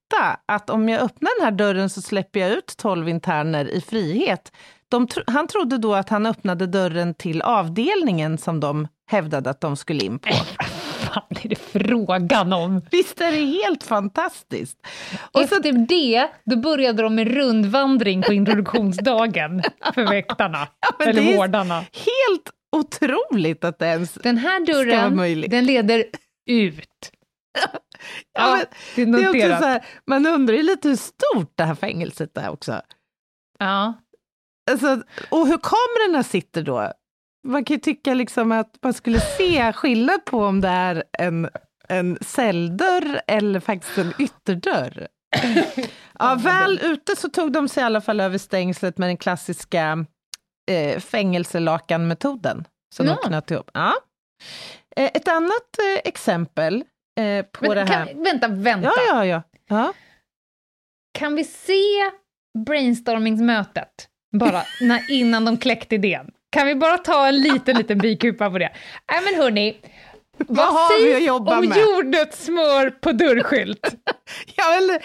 att 0.46 0.70
om 0.70 0.88
jag 0.88 1.02
öppnar 1.02 1.38
den 1.38 1.44
här 1.44 1.52
dörren 1.52 1.90
så 1.90 2.02
släpper 2.02 2.40
jag 2.40 2.50
ut 2.50 2.74
12 2.76 3.08
interner 3.08 3.64
i 3.64 3.80
frihet. 3.80 4.52
Tro, 4.90 5.22
han 5.26 5.46
trodde 5.46 5.78
då 5.78 5.94
att 5.94 6.08
han 6.08 6.26
öppnade 6.26 6.66
dörren 6.66 7.14
till 7.14 7.42
avdelningen 7.42 8.38
som 8.38 8.60
de 8.60 8.88
hävdade 9.10 9.50
att 9.50 9.60
de 9.60 9.76
skulle 9.76 10.04
in 10.04 10.18
på. 10.18 10.28
fan 10.98 11.38
är 11.44 11.48
det 11.48 11.56
frågan 11.56 12.52
om? 12.52 12.82
Visst 12.90 13.20
är 13.20 13.32
det 13.32 13.44
helt 13.44 13.84
fantastiskt? 13.84 14.78
Och 15.32 15.40
så, 15.40 15.54
Efter 15.56 15.72
det, 15.72 16.28
då 16.44 16.56
började 16.56 17.02
de 17.02 17.14
med 17.14 17.34
rundvandring 17.34 18.22
på 18.22 18.32
introduktionsdagen 18.32 19.62
för 19.94 20.06
väktarna, 20.06 20.68
men 20.98 21.08
eller 21.08 21.36
vårdarna. 21.36 21.78
helt 21.78 22.50
otroligt 22.78 23.64
att 23.64 23.78
det 23.78 23.86
ens... 23.86 24.12
Den 24.12 24.38
här 24.38 24.66
dörren, 24.66 25.50
den 25.50 25.64
leder 25.64 26.04
ut. 26.46 27.10
Ja, 28.32 28.62
men 28.96 29.12
det 29.12 29.18
är 29.18 29.22
det 29.22 29.24
är 29.24 29.28
också 29.28 29.38
noterat. 29.38 29.60
så 29.62 29.66
här, 29.66 29.86
man 30.06 30.26
undrar 30.26 30.54
ju 30.54 30.62
lite 30.62 30.88
hur 30.88 30.96
stort 30.96 31.52
det 31.54 31.64
här 31.64 31.74
fängelset 31.74 32.38
är 32.38 32.50
också. 32.50 32.82
Ja. 33.58 33.94
Alltså, 34.70 35.02
och 35.30 35.46
hur 35.46 35.58
kamerorna 35.58 36.22
sitter 36.22 36.62
då. 36.62 36.92
Man 37.46 37.64
kan 37.64 37.74
ju 37.74 37.80
tycka 37.80 38.14
liksom 38.14 38.52
att 38.52 38.76
man 38.82 38.94
skulle 38.94 39.20
se 39.20 39.72
skillnad 39.72 40.24
på 40.24 40.44
om 40.44 40.60
det 40.60 40.68
är 40.68 41.04
en, 41.18 41.48
en 41.88 42.18
celldörr 42.20 43.20
eller 43.26 43.60
faktiskt 43.60 43.98
en 43.98 44.12
ytterdörr. 44.18 45.08
Ja, 46.18 46.34
väl 46.34 46.80
ute 46.82 47.16
så 47.16 47.28
tog 47.28 47.52
de 47.52 47.68
sig 47.68 47.80
i 47.80 47.84
alla 47.84 48.00
fall 48.00 48.20
över 48.20 48.38
stängslet 48.38 48.98
med 48.98 49.08
den 49.08 49.16
klassiska 49.16 50.06
eh, 50.68 50.98
fängelselakanmetoden 51.00 52.64
som 52.94 53.06
Ja. 53.06 53.18
de 53.22 53.28
knöt 53.28 53.50
ihop. 53.50 53.70
Ja. 53.74 53.92
Eh, 54.96 55.04
ett 55.14 55.28
annat 55.28 55.78
eh, 55.78 56.00
exempel 56.08 56.84
eh, 57.20 57.44
på 57.46 57.64
Men 57.66 57.70
det 57.76 57.94
här... 57.94 58.06
kan, 58.06 58.22
vänta, 58.22 58.48
vänta. 58.48 58.88
Ja, 58.88 59.02
ja, 59.06 59.26
ja. 59.26 59.42
ja. 59.68 59.92
Kan 61.18 61.34
vi 61.34 61.44
se 61.44 62.10
brainstormingsmötet 62.66 64.08
bara 64.36 64.62
när, 64.80 65.10
innan 65.10 65.44
de 65.44 65.56
kläckte 65.56 65.94
idén? 65.94 66.30
Kan 66.50 66.66
vi 66.66 66.74
bara 66.74 66.98
ta 66.98 67.28
en 67.28 67.40
liten, 67.40 67.76
liten 67.76 67.98
bikupa 67.98 68.50
på 68.50 68.58
det? 68.58 68.72
Nej 69.12 69.20
men 69.24 69.42
hörni, 69.42 69.76
Vad 70.48 70.66
har 70.66 71.04
vi 71.04 71.14
att 71.14 71.22
jobba 71.22 71.58
om 71.58 71.68
med? 71.68 71.78
jordnötssmör 71.78 72.90
på 72.90 73.12
dörrskylt? 73.12 73.86
Ja, 74.56 74.76
eller, 74.76 75.04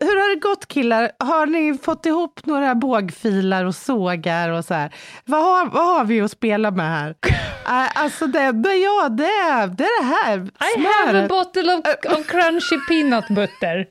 hur 0.00 0.20
har 0.20 0.34
det 0.34 0.40
gått 0.40 0.66
killar? 0.68 1.10
Har 1.18 1.46
ni 1.46 1.78
fått 1.78 2.06
ihop 2.06 2.46
några 2.46 2.74
bågfilar 2.74 3.64
och 3.64 3.74
sågar 3.74 4.50
och 4.50 4.64
så 4.64 4.74
här? 4.74 4.94
Vad 5.24 5.42
har, 5.42 5.66
vad 5.66 5.84
har 5.84 6.04
vi 6.04 6.20
att 6.20 6.30
spela 6.30 6.70
med 6.70 6.90
här? 6.90 7.14
Äh, 7.66 8.02
alltså 8.02 8.26
det, 8.26 8.52
det, 8.52 8.74
ja, 8.74 9.08
det, 9.08 9.24
det 9.24 9.24
är 9.24 9.66
det 9.66 10.04
här 10.04 10.36
I 10.38 10.86
have 10.86 11.24
a 11.24 11.26
bottle 11.28 11.74
of, 11.74 11.80
of 12.18 12.26
crunchy 12.26 12.78
peanut 12.88 13.28
butter. 13.28 13.86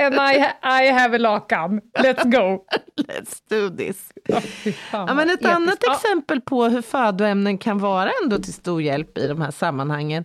And 0.00 0.14
I, 0.14 0.36
I 0.62 0.90
have 0.92 1.16
a 1.16 1.18
lakan. 1.18 1.80
Let's 1.98 2.24
go. 2.24 2.64
Let's 2.96 3.40
do 3.50 3.76
this. 3.76 4.12
Oh, 4.28 4.42
Ja, 4.92 5.14
men 5.14 5.30
ett 5.30 5.44
annat 5.44 5.74
episkt. 5.74 5.84
Ja, 5.86 5.94
exempel 5.94 6.40
på 6.40 6.64
hur 6.64 6.82
födoämnen 6.82 7.58
kan 7.58 7.78
vara 7.78 8.10
ändå 8.22 8.38
till 8.38 8.52
stor 8.54 8.82
hjälp 8.82 9.18
i 9.18 9.26
de 9.26 9.40
här 9.40 9.50
sammanhangen, 9.50 10.24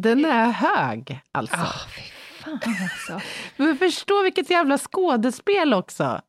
Den 0.00 0.24
är 0.24 0.46
hög, 0.50 1.20
alltså. 1.32 1.56
Ah, 1.56 1.88
fy 1.96 2.02
fan 2.42 2.60
alltså. 2.82 3.20
Men 3.56 3.76
förstå 3.78 4.22
vilket 4.22 4.50
jävla 4.50 4.78
skådespel 4.78 5.74
också. 5.74 6.20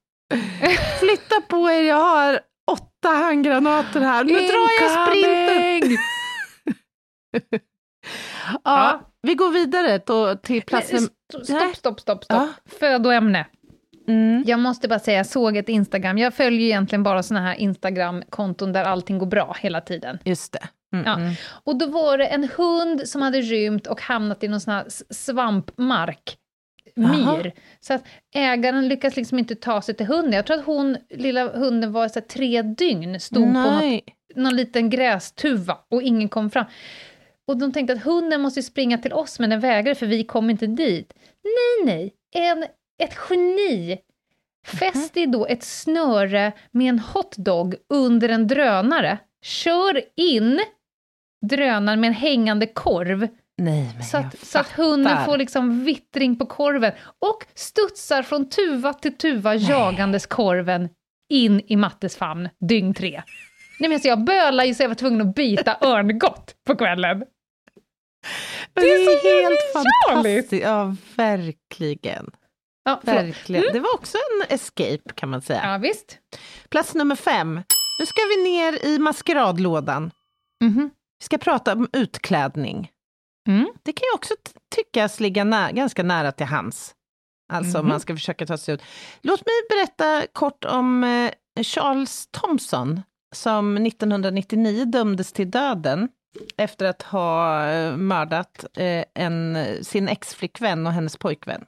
Flytta 1.00 1.42
på 1.50 1.70
er, 1.72 1.82
jag 1.84 1.96
har 1.96 2.40
åtta 2.72 3.10
handgranater 3.10 4.00
här. 4.00 4.24
Nu 4.24 4.34
drar 4.34 4.82
jag 4.82 5.08
sprinten. 5.08 5.98
Ja, 8.48 8.60
Ja. 8.64 9.02
Vi 9.22 9.36
går 9.36 9.50
vidare 9.50 9.98
då 10.06 10.36
till 10.36 10.62
plats 10.62 10.92
Nej, 10.92 11.02
num- 11.02 11.10
Stopp, 11.44 11.76
stopp, 11.76 12.00
stopp, 12.00 12.24
stopp. 12.24 12.38
Ja. 12.40 12.48
Födoämne. 12.80 13.46
Mm. 14.12 14.44
Jag 14.48 14.60
måste 14.60 14.88
bara 14.88 15.00
säga, 15.00 15.18
jag 15.18 15.26
såg 15.26 15.58
ett 15.58 15.70
Instagram, 15.70 16.18
jag 16.18 16.34
följer 16.34 16.62
egentligen 16.62 17.04
bara 17.04 17.24
såna 17.24 17.42
här 17.42 17.56
Instagram-konton 17.56 18.74
där 18.74 18.84
allting 18.84 19.18
går 19.18 19.26
bra 19.26 19.56
hela 19.60 19.82
tiden. 19.82 20.18
Just 20.24 20.54
det. 20.54 20.68
Mm, 20.94 21.06
Ja. 21.06 21.16
mm. 21.16 21.34
Och 21.64 21.76
då 21.78 21.86
var 21.86 22.18
det 22.18 22.26
en 22.26 22.50
hund 22.58 23.08
som 23.10 23.22
hade 23.22 23.42
rymt 23.42 23.88
och 23.88 24.02
hamnat 24.02 24.44
i 24.44 24.48
någon 24.48 24.62
sån 24.62 24.74
här 24.74 24.86
svampmark, 25.10 26.38
myr. 26.96 27.54
Så 27.80 27.94
att 27.94 28.04
ägaren 28.36 28.88
lyckas 28.88 29.16
liksom 29.16 29.40
inte 29.40 29.56
ta 29.56 29.82
sig 29.82 29.96
till 29.96 30.06
hunden. 30.06 30.34
Jag 30.34 30.46
tror 30.46 30.60
att 30.60 30.66
hon, 30.66 30.98
lilla 31.10 31.48
hunden 31.58 31.92
var 31.92 32.08
så 32.08 32.20
här, 32.20 32.28
tre 32.28 32.62
dygn, 32.62 33.20
stod 33.20 33.44
på 33.44 33.60
något, 33.60 33.82
Nej. 33.82 34.04
någon 34.36 34.56
liten 34.56 34.90
grästuva 34.90 35.78
och 35.92 36.02
ingen 36.02 36.30
kom 36.30 36.50
fram. 36.50 36.66
Och 37.48 37.58
de 37.58 37.72
tänkte 37.72 37.94
att 37.94 38.04
hunden 38.04 38.42
måste 38.42 38.64
springa 38.64 38.98
till 38.98 39.14
oss, 39.14 39.40
men 39.40 39.50
den 39.50 39.60
vägrade 39.60 39.96
för 39.96 40.06
vi 40.06 40.24
kom 40.24 40.50
inte 40.50 40.68
dit. 40.68 41.14
Nej, 41.44 41.86
nej, 41.96 42.14
en, 42.36 42.66
ett 43.04 43.18
geni 43.30 43.98
fäster 44.66 45.28
då 45.28 45.46
ett 45.46 45.64
snöre 45.64 46.52
med 46.72 46.90
en 46.90 47.00
hotdog 47.00 47.76
under 47.90 48.30
en 48.30 48.48
drönare, 48.48 49.18
kör 49.42 50.02
in 50.16 50.60
drönaren 51.50 52.00
med 52.00 52.08
en 52.08 52.14
hängande 52.14 52.68
korv, 52.68 53.28
Nej, 53.58 54.04
så 54.12 54.18
att, 54.18 54.40
så 54.40 54.60
att 54.60 54.72
hunden 54.72 55.26
får 55.26 55.38
liksom 55.38 55.84
vittring 55.84 56.36
på 56.36 56.46
korven 56.46 56.92
och 57.20 57.46
studsar 57.56 58.24
från 58.24 58.50
tuva 58.50 58.94
till 58.94 59.18
tuva 59.18 59.56
jagandes 59.56 60.26
korven 60.26 60.90
in 61.30 61.62
i 61.68 61.76
Mattes 61.76 62.16
famn, 62.16 62.50
dygn 62.60 62.94
tre. 62.94 63.12
Nej 63.80 63.90
men 63.90 63.94
alltså 63.94 64.08
jag 64.08 64.24
bölade 64.24 64.68
ju 64.68 64.74
så 64.74 64.84
jag 64.84 64.88
var 64.88 64.96
tvungen 64.96 65.22
att 65.22 65.36
byta 65.36 65.78
örngott 65.82 66.56
på 66.68 66.76
kvällen. 66.76 67.18
Men 68.74 68.84
det 68.84 68.92
är 68.92 69.06
så 69.06 69.28
helt 69.28 69.74
fantastiskt. 69.74 70.64
Ja, 70.64 70.96
verkligen. 71.16 72.32
Ja, 72.84 73.02
verkligen. 73.04 73.74
Det 73.74 73.80
var 73.80 73.94
också 73.96 74.18
en 74.18 74.56
escape 74.56 75.14
kan 75.16 75.30
man 75.30 75.42
säga. 75.42 75.72
ja 75.72 75.78
visst. 75.78 76.20
Plats 76.70 76.96
nummer 76.96 77.16
fem. 77.16 77.62
Nu 78.00 78.06
ska 78.06 78.22
vi 78.38 78.44
ner 78.44 78.86
i 78.86 79.00
maskeradlådan. 79.00 80.12
Mhm. 80.64 80.90
Vi 81.20 81.24
ska 81.26 81.38
prata 81.38 81.74
om 81.74 81.90
utklädning. 81.94 82.92
Mm. 83.48 83.68
Det 83.84 83.94
kan 83.94 84.06
ju 84.12 84.16
också 84.16 84.34
tyckas 84.76 85.20
ligga 85.20 85.44
nä- 85.44 85.72
ganska 85.72 86.04
nära 86.04 86.32
till 86.32 86.46
hands. 86.46 86.96
Alltså 87.54 87.78
om 87.80 87.86
Mhm. 87.86 87.90
man 87.90 88.00
ska 88.00 88.14
försöka 88.16 88.46
ta 88.46 88.58
sig 88.58 88.74
ut. 88.76 88.82
Låt 89.22 89.40
mig 89.46 89.54
berätta 89.70 90.28
kort 90.34 90.66
om 90.66 91.04
eh, 91.04 91.32
Charles 91.64 92.28
Thompson 92.32 93.02
som 93.36 93.78
1999 93.78 94.86
dömdes 94.86 95.34
till 95.34 95.52
döden 95.52 96.10
efter 96.58 96.86
att 96.86 97.02
ha 97.02 97.66
eh, 97.70 97.98
mördat 97.98 98.66
eh, 98.78 99.04
en, 99.14 99.58
sin 99.82 100.08
exflickvän 100.08 100.88
och 100.88 100.94
hennes 100.94 101.18
pojkvän. 101.18 101.66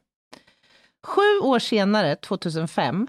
Sju 1.03 1.39
år 1.41 1.59
senare, 1.59 2.15
2005, 2.15 3.07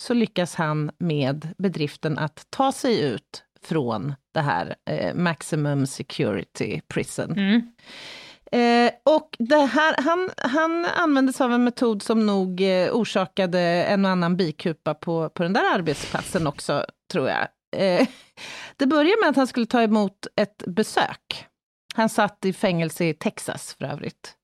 så 0.00 0.14
lyckas 0.14 0.54
han 0.54 0.90
med 0.98 1.48
bedriften 1.58 2.18
att 2.18 2.46
ta 2.50 2.72
sig 2.72 3.00
ut 3.00 3.44
från 3.62 4.14
det 4.34 4.40
här 4.40 4.74
eh, 4.90 5.14
Maximum 5.14 5.86
Security 5.86 6.80
Prison. 6.88 7.30
Mm. 7.30 7.72
Eh, 8.52 8.92
och 9.04 9.36
det 9.38 9.64
här, 9.64 9.94
han, 9.98 10.30
han 10.36 10.84
använde 10.84 11.32
sig 11.32 11.44
av 11.44 11.52
en 11.52 11.64
metod 11.64 12.02
som 12.02 12.26
nog 12.26 12.60
eh, 12.60 12.92
orsakade 12.92 13.60
en 13.60 14.04
och 14.04 14.10
annan 14.10 14.36
bikupa 14.36 14.94
på, 14.94 15.28
på 15.28 15.42
den 15.42 15.52
där 15.52 15.74
arbetsplatsen 15.74 16.46
också, 16.46 16.84
tror 17.12 17.28
jag. 17.28 17.48
Eh, 17.76 18.08
det 18.76 18.86
började 18.86 19.20
med 19.20 19.30
att 19.30 19.36
han 19.36 19.46
skulle 19.46 19.66
ta 19.66 19.82
emot 19.82 20.26
ett 20.36 20.62
besök. 20.66 21.46
Han 21.94 22.08
satt 22.08 22.44
i 22.44 22.52
fängelse 22.52 23.04
i 23.04 23.14
Texas 23.14 23.74
för 23.78 23.84
övrigt. 23.84 24.36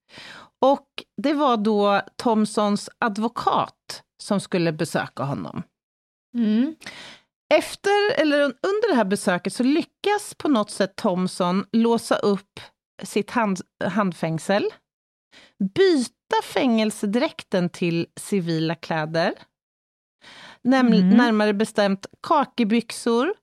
Och 0.60 0.88
det 1.22 1.32
var 1.34 1.56
då 1.56 2.02
Thomsons 2.16 2.90
advokat 2.98 4.02
som 4.22 4.40
skulle 4.40 4.72
besöka 4.72 5.22
honom. 5.22 5.62
Mm. 6.34 6.76
Efter, 7.54 8.20
eller 8.20 8.40
under 8.42 8.88
det 8.88 8.94
här 8.94 9.04
besöket 9.04 9.52
så 9.52 9.62
lyckas 9.62 10.34
på 10.38 10.48
något 10.48 10.70
sätt 10.70 10.96
Thomson 10.96 11.64
låsa 11.72 12.16
upp 12.16 12.60
sitt 13.02 13.30
hand, 13.30 13.60
handfängsel, 13.84 14.64
byta 15.74 16.42
fängelsedräkten 16.44 17.68
till 17.70 18.06
civila 18.20 18.74
kläder, 18.74 19.34
Näm, 20.62 20.86
Mm. 20.86 21.08
närmare 21.08 21.54
bestämt 21.54 22.06
kakibyxor, 22.22 23.34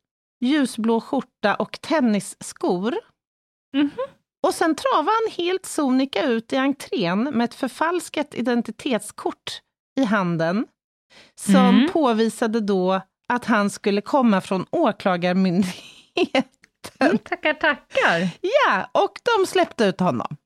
ljusblå 0.41 1.01
skjorta 1.01 1.55
och 1.55 1.81
tennisskor. 1.81 2.95
Mhm. 3.73 3.89
Och 4.45 4.53
sen 4.53 4.75
travade 4.75 5.11
han 5.25 5.31
helt 5.45 5.65
sonika 5.65 6.23
ut 6.25 6.53
i 6.53 6.57
entrén 6.57 7.23
med 7.23 7.45
ett 7.45 7.53
förfalskat 7.53 8.35
identitetskort 8.35 9.61
i 9.99 10.03
handen, 10.03 10.67
som 11.39 11.55
Mm. 11.55 11.89
påvisade 11.91 12.59
då 12.61 13.01
att 13.27 13.45
han 13.45 13.69
skulle 13.69 14.01
komma 14.01 14.41
från 14.41 14.65
åklagarmyndigheten. 14.71 16.43
Mm, 16.99 17.17
tackar, 17.17 17.53
tackar. 17.53 18.29
Ja, 18.41 18.89
och 18.91 19.19
de 19.37 19.45
släppte 19.47 19.85
ut 19.85 19.99
honom. 19.99 20.37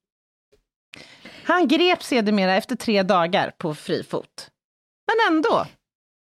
Han 1.45 1.67
greps 1.67 2.07
sedermera 2.07 2.55
efter 2.55 2.75
tre 2.75 3.03
dagar 3.03 3.51
på 3.57 3.75
fri 3.75 4.03
fot. 4.03 4.49
Men 5.07 5.35
ändå, 5.35 5.65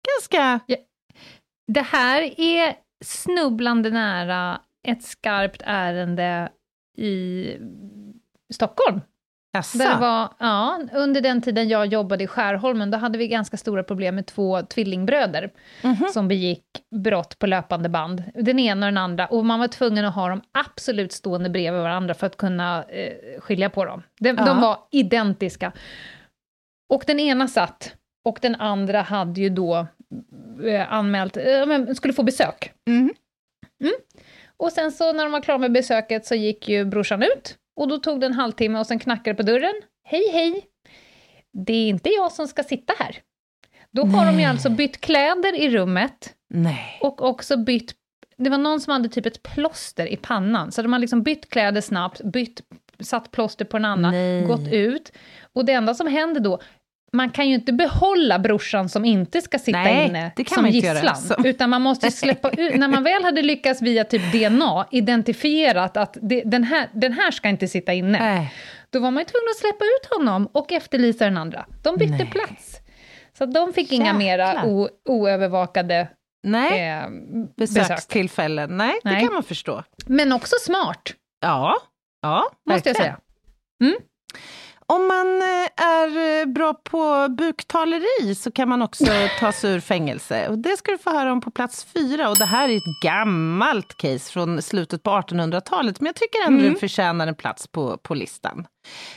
ganska... 0.07 0.59
Det 1.74 1.82
här 1.82 2.39
är 2.39 2.76
snubblande 3.05 3.89
nära 3.89 4.61
ett 4.88 5.03
skarpt 5.03 5.61
ärende 5.66 6.51
i 6.98 7.58
Stockholm. 8.54 9.02
Jaså, 9.56 9.78
Där 9.78 9.94
det 9.94 10.00
var, 10.02 10.30
ja, 10.39 10.80
under 10.94 11.22
den 11.22 11.41
tiden 11.41 11.70
jag 11.70 11.86
jobbade 11.86 12.24
i 12.24 12.28
Skärholmen, 12.28 12.91
då 12.91 12.98
hade 12.98 13.18
vi 13.18 13.28
ganska 13.28 13.58
stora 13.58 13.84
problem 13.84 14.16
med 14.16 14.26
två 14.26 14.62
tvillingbröder 14.62 15.52
Mhm. 15.84 16.08
som 16.14 16.28
begick 16.28 16.66
brott 17.04 17.39
på 17.39 17.48
löpande 17.48 17.89
band. 17.89 18.24
Den 18.36 18.60
ena 18.60 18.86
och 18.86 18.91
den 18.91 18.98
andra. 18.98 19.28
Och 19.28 19.46
man 19.46 19.60
var 19.60 19.68
tvungen 19.68 20.06
att 20.06 20.16
ha 20.16 20.30
dem 20.30 20.41
absolut 20.52 21.12
stående 21.12 21.50
bredvid 21.50 21.82
varandra 21.82 22.14
för 22.14 22.28
att 22.28 22.38
kunna 22.38 22.84
eh, 22.84 23.14
skilja 23.41 23.70
på 23.70 23.86
dem. 23.86 24.04
De, 24.20 24.30
Ja. 24.30 24.46
de 24.46 24.62
var 24.62 24.78
identiska. 24.91 25.72
Och 26.89 27.04
den 27.08 27.20
ena 27.20 27.48
satt, 27.48 27.96
och 28.26 28.39
den 28.41 28.56
andra 28.56 29.02
hade 29.02 29.41
ju 29.41 29.50
då 29.50 29.88
eh, 30.66 30.94
anmält, 30.94 31.38
eh, 31.38 31.94
skulle 31.96 32.14
få 32.14 32.24
besök. 32.24 32.72
Mhm. 32.88 33.14
Och 34.58 34.72
sen 34.72 34.91
så 34.91 35.14
när 35.14 35.24
de 35.24 35.32
var 35.32 35.41
klara 35.41 35.58
med 35.58 35.72
besöket 35.72 36.26
så 36.26 36.36
gick 36.36 36.70
ju 36.70 36.86
brorsan 36.86 37.24
ut. 37.24 37.58
Och 37.76 37.88
då 37.88 37.97
tog 37.97 38.20
det 38.20 38.26
en 38.26 38.34
halvtimme 38.34 38.80
och 38.80 38.88
sen 38.88 38.99
knackade 38.99 39.36
på 39.36 39.43
dörren. 39.43 39.74
Hej, 40.04 40.30
hej! 40.32 40.66
Det 41.54 41.74
är 41.74 41.88
inte 41.88 42.10
jag 42.10 42.32
som 42.32 42.47
ska 42.47 42.64
sitta 42.64 42.93
här. 42.99 43.18
Då 43.91 44.06
har 44.06 44.26
de 44.26 44.39
ju 44.39 44.45
alltså 44.45 44.70
bytt 44.70 45.01
kläder 45.01 45.56
i 45.56 45.70
rummet 45.70 46.36
Nej. 46.49 46.99
och 47.01 47.22
också 47.22 47.58
bytt... 47.58 47.95
Det 48.38 48.49
var 48.49 48.58
någon 48.58 48.82
som 48.82 48.93
hade 48.93 49.10
typ 49.10 49.26
ett 49.26 49.43
plåster 49.43 50.08
i 50.08 50.18
pannan, 50.18 50.72
så 50.72 50.82
de 50.82 50.93
har 50.93 50.99
liksom 50.99 51.24
bytt 51.24 51.49
kläder 51.49 51.82
snabbt, 51.82 52.22
bytt, 52.24 52.62
satt 52.99 53.32
plåster 53.32 53.66
på 53.66 53.78
en 53.78 53.86
annan, 53.86 54.12
Nej. 54.12 54.45
gått 54.45 54.74
ut. 54.74 55.12
Och 55.54 55.66
det 55.66 55.74
enda 55.74 55.93
som 55.93 56.08
händer 56.08 56.41
då, 56.41 56.62
man 57.14 57.30
kan 57.30 57.49
ju 57.49 57.55
inte 57.55 57.74
behålla 57.74 58.39
brorsan 58.39 58.89
som 58.89 59.05
inte 59.05 59.41
ska 59.41 59.59
sitta 59.59 59.78
Nej, 59.80 60.07
inne 60.07 60.32
det 60.36 60.49
som 60.49 60.68
gisslan. 60.68 61.16
Som- 61.16 61.45
utan 61.45 61.70
man 61.70 61.82
måste 61.82 62.11
släppa 62.22 62.49
ut, 62.49 62.76
när 62.76 62.88
man 62.88 63.03
väl 63.03 63.24
hade 63.24 63.41
lyckats 63.41 63.82
via 63.82 64.03
typ 64.03 64.22
DNA 64.34 64.88
identifierat 64.91 65.97
att 65.97 66.18
det, 66.22 66.41
den, 66.45 66.64
här, 66.64 66.89
den 66.93 67.14
här 67.14 67.32
ska 67.32 67.49
inte 67.49 67.68
sitta 67.68 67.93
inne, 67.93 68.20
Nej. 68.20 68.53
då 68.89 68.99
var 68.99 69.11
man 69.11 69.22
ju 69.22 69.26
tvungen 69.26 69.47
att 69.49 69.57
släppa 69.57 69.86
ut 69.86 70.18
honom 70.18 70.49
och 70.51 70.72
efterlysa 70.72 71.26
den 71.26 71.38
andra. 71.38 71.66
De 71.84 71.95
bytte 71.97 72.11
Nej. 72.11 72.32
plats. 72.32 72.80
Så 73.38 73.45
de 73.45 73.74
fick 73.74 73.91
inga 73.91 74.05
Jäklar. 74.05 74.18
mera 74.20 74.66
o, 74.66 74.89
oövervakade 75.09 76.07
Nej. 76.43 76.89
eh, 76.89 77.03
besök. 77.57 77.76
Besökstillfällen. 77.84 78.78
Nej, 78.78 78.99
det 79.03 79.09
Nej. 79.11 79.24
kan 79.26 79.34
man 79.34 79.43
förstå. 79.43 79.84
Men 80.05 80.32
också 80.32 80.55
smart, 80.61 81.14
Ja, 81.41 81.78
ja 82.22 82.43
måste 82.70 82.89
jag 82.89 82.93
verkligen. 82.95 82.95
säga. 82.95 83.18
Om 84.88 85.07
man 85.07 85.41
eh, 85.41 85.86
är 85.86 86.39
eh, 86.41 86.45
bra 86.45 86.73
på 86.73 87.27
buktaleri 87.29 88.36
så 88.36 88.51
kan 88.51 88.69
man 88.69 88.81
också 88.81 89.05
ta 89.39 89.51
sig 89.51 89.71
ur 89.73 89.79
fängelse. 89.79 90.47
Och 90.47 90.57
det 90.57 90.77
ska 90.77 90.91
du 90.91 90.97
få 90.97 91.09
höra 91.09 91.31
om 91.31 91.41
på 91.41 91.51
plats 91.51 91.84
fyra. 91.86 92.29
Och 92.29 92.38
det 92.38 92.45
här 92.45 92.69
är 92.69 92.77
ett 92.77 93.01
gammalt 93.03 93.97
case 93.97 94.31
från 94.31 94.61
slutet 94.61 95.03
på 95.03 95.09
1800-talet, 95.11 95.99
men 95.99 96.05
jag 96.05 96.15
tycker 96.15 96.45
ändå 96.47 96.59
Mm. 96.59 96.73
det 96.73 96.79
förtjänar 96.79 97.27
en 97.27 97.36
plats 97.36 97.67
på, 97.67 97.97
på 97.97 98.15
listan. 98.15 98.67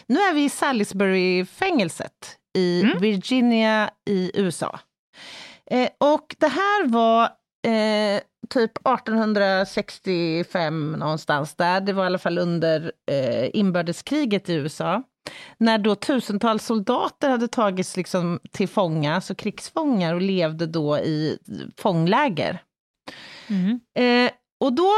Nu 0.06 0.20
är 0.20 0.34
vi 0.34 0.44
i 0.44 0.48
Salisbury-fängelset 0.48 2.36
i 2.58 2.82
Mm. 2.82 2.98
Virginia 3.00 3.90
i 4.10 4.30
USA. 4.34 4.78
Eh, 5.70 5.88
och 6.00 6.34
det 6.38 6.48
här 6.48 6.86
var 6.88 7.22
eh, 7.66 8.20
typ 8.50 8.72
1865 8.88 10.92
någonstans 10.92 11.54
där. 11.54 11.80
Det 11.80 11.92
var 11.92 12.02
i 12.02 12.06
alla 12.06 12.18
fall 12.18 12.38
under 12.38 12.92
eh, 13.10 13.50
inbördeskriget 13.56 14.48
i 14.48 14.54
USA. 14.54 15.02
När 15.58 15.78
då 15.78 15.94
tusentals 15.94 16.66
soldater 16.66 17.30
hade 17.30 17.48
tagits 17.48 17.96
liksom 17.96 18.40
till 18.50 18.68
fånga, 18.68 19.14
alltså 19.14 19.34
krigsfångar, 19.34 20.14
och 20.14 20.20
levde 20.20 20.66
då 20.66 20.98
i 20.98 21.38
fångläger. 21.76 22.62
Eh, 23.98 24.30
och 24.60 24.72
då 24.72 24.90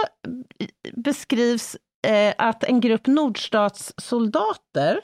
beskrivs 0.93 1.77
eh, 2.07 2.35
att 2.39 2.65
en 2.65 2.81
grupp 2.81 3.07
nordstatssoldater 3.07 5.01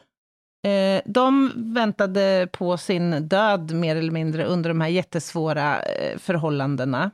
eh, 0.66 1.02
de 1.06 1.52
väntade 1.74 2.48
på 2.52 2.76
sin 2.76 3.28
död 3.28 3.74
mer 3.74 3.96
eller 3.96 4.12
mindre 4.12 4.44
under 4.44 4.70
de 4.70 4.80
här 4.80 4.88
jättesvåra 4.88 5.82
eh, 5.82 6.18
förhållandena 6.18 7.10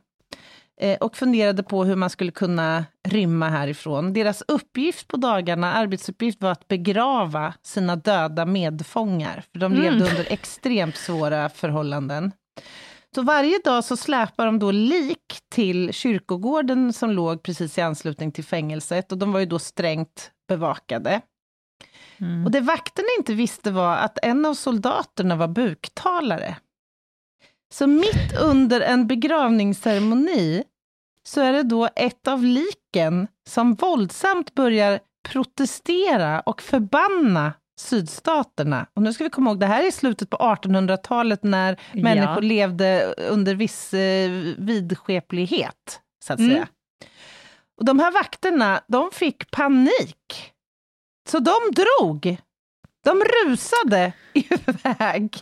och 1.01 1.17
funderade 1.17 1.63
på 1.63 1.85
hur 1.85 1.97
man 1.97 2.11
skulle 2.11 2.31
kunna 2.31 2.85
rymma 3.09 3.49
härifrån. 3.49 4.13
Deras 4.13 4.43
uppgift 4.49 5.09
på 5.09 5.17
dagarna, 5.17 5.73
arbetsuppgift 5.73 6.43
var 6.43 6.51
att 6.51 6.69
begrava 6.69 7.55
sina 7.63 7.97
döda 7.97 8.47
medfångar, 8.47 9.45
för 9.53 9.59
de 9.59 9.73
levde 9.73 10.05
under 10.11 10.33
extremt 10.33 10.97
svåra 10.97 11.49
förhållanden. 11.49 12.33
Så 13.15 13.23
varje 13.23 13.59
dag 13.65 13.85
så 13.85 13.97
släpar 13.97 14.47
de 14.47 14.59
då 14.59 14.71
lik 14.71 15.41
till 15.49 15.93
kyrkogården 15.93 16.93
som 16.93 17.11
låg 17.11 17.43
precis 17.43 17.79
i 17.79 17.81
anslutning 17.81 18.33
till 18.33 18.45
fängelset 18.45 19.13
och 19.13 19.19
de 19.19 19.33
var 19.33 19.41
ju 19.41 19.47
då 19.47 19.59
strängt 19.59 20.31
bevakade. 20.49 21.21
Och 22.45 22.51
det 22.51 22.61
vakterna 22.61 23.09
inte 23.19 23.35
visste 23.35 23.71
var 23.71 23.97
att 23.97 24.19
en 24.23 24.47
av 24.47 24.55
soldaterna 24.55 25.37
var 25.37 25.49
buktalare. 25.49 26.57
Så 27.73 27.87
mitt 27.87 28.39
under 28.41 28.81
en 28.81 29.07
begravningsceremoni 29.07 30.65
så 31.29 31.41
är 31.41 31.53
det 31.53 31.63
då 31.63 31.89
ett 31.97 32.29
av 32.29 32.45
liken 32.45 33.29
som 33.49 33.75
våldsamt 33.75 34.55
börjar 34.55 35.01
protestera 35.29 36.41
och 36.41 36.63
förbanna 36.63 37.53
sydstaterna. 37.81 38.87
Och 38.95 39.03
nu 39.03 39.13
ska 39.13 39.25
vi 39.25 39.31
komma 39.31 39.51
ihåg, 39.51 39.61
det 39.61 39.67
här 39.67 39.83
är 39.83 39.89
i 39.89 39.93
slutet 39.93 40.31
på 40.31 40.37
1800-talet 40.37 41.43
när 41.45 41.81
Ja. 41.93 42.03
människor 42.03 42.43
levde 42.43 43.15
under 43.19 43.55
viss 43.55 43.95
eh, 43.95 44.31
vidskeplighet, 44.59 46.01
så 46.25 46.33
att 46.33 46.39
Mm. 46.39 46.51
säga. 46.51 46.69
Och 47.79 47.85
de 47.85 47.99
här 47.99 48.13
vakterna, 48.13 48.81
de 48.89 49.11
fick 49.13 49.51
panik. 49.51 50.53
Så 51.29 51.39
de 51.39 51.53
drog. 51.73 52.37
De 53.05 53.23
rusade 53.45 54.13
iväg. 54.35 55.37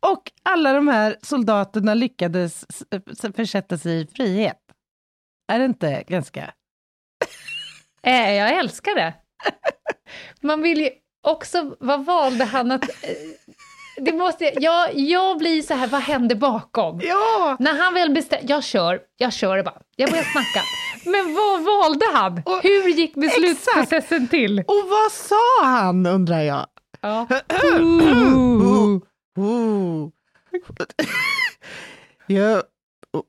Och 0.00 0.30
alla 0.42 0.72
de 0.72 0.88
här 0.88 1.16
soldaterna 1.22 1.94
lyckades 1.94 2.64
försätta 3.36 3.78
sig 3.78 4.00
i 4.00 4.06
frihet. 4.06 4.58
Är 5.48 5.58
det 5.58 5.64
inte 5.64 6.04
ganska... 6.08 6.52
Eh, 8.02 8.32
jag 8.34 8.50
älskar 8.58 8.94
det. 8.94 9.14
Man 10.40 10.62
vill 10.62 10.80
ju 10.80 10.90
också, 11.22 11.76
vad 11.80 12.04
valde 12.04 12.44
han 12.44 12.70
att... 12.72 12.82
eh, 12.88 13.10
Det 13.96 14.12
måste, 14.12 14.44
jag, 14.62 14.94
jag 14.94 15.38
blir 15.38 15.62
så 15.62 15.74
här, 15.74 15.86
vad 15.86 16.00
händer 16.00 16.34
bakom? 16.36 17.00
Ja! 17.02 17.56
När 17.60 17.78
han 17.82 17.94
väl 17.94 18.10
bestämde, 18.14 18.46
jag 18.52 18.64
kör, 18.64 19.00
jag 19.16 19.32
kör 19.32 19.62
bara, 19.62 19.80
jag 19.96 20.10
börjar 20.10 20.24
snacka. 20.24 20.62
Men 21.10 21.34
vad 21.34 21.64
valde 21.64 22.06
han? 22.12 22.42
Och- 22.44 22.62
Hur 22.62 22.88
gick 22.88 23.14
beslutsprocessen 23.14 24.28
till? 24.28 24.58
Och 24.58 24.88
vad 24.90 25.12
sa 25.12 25.64
han, 25.64 26.06
undrar 26.06 26.40
jag? 26.40 26.66
Ja. 27.00 27.26
Ooh. 27.80 29.00
Ooh. 29.38 30.10
jag... 32.26 32.62
oh. 33.12 33.22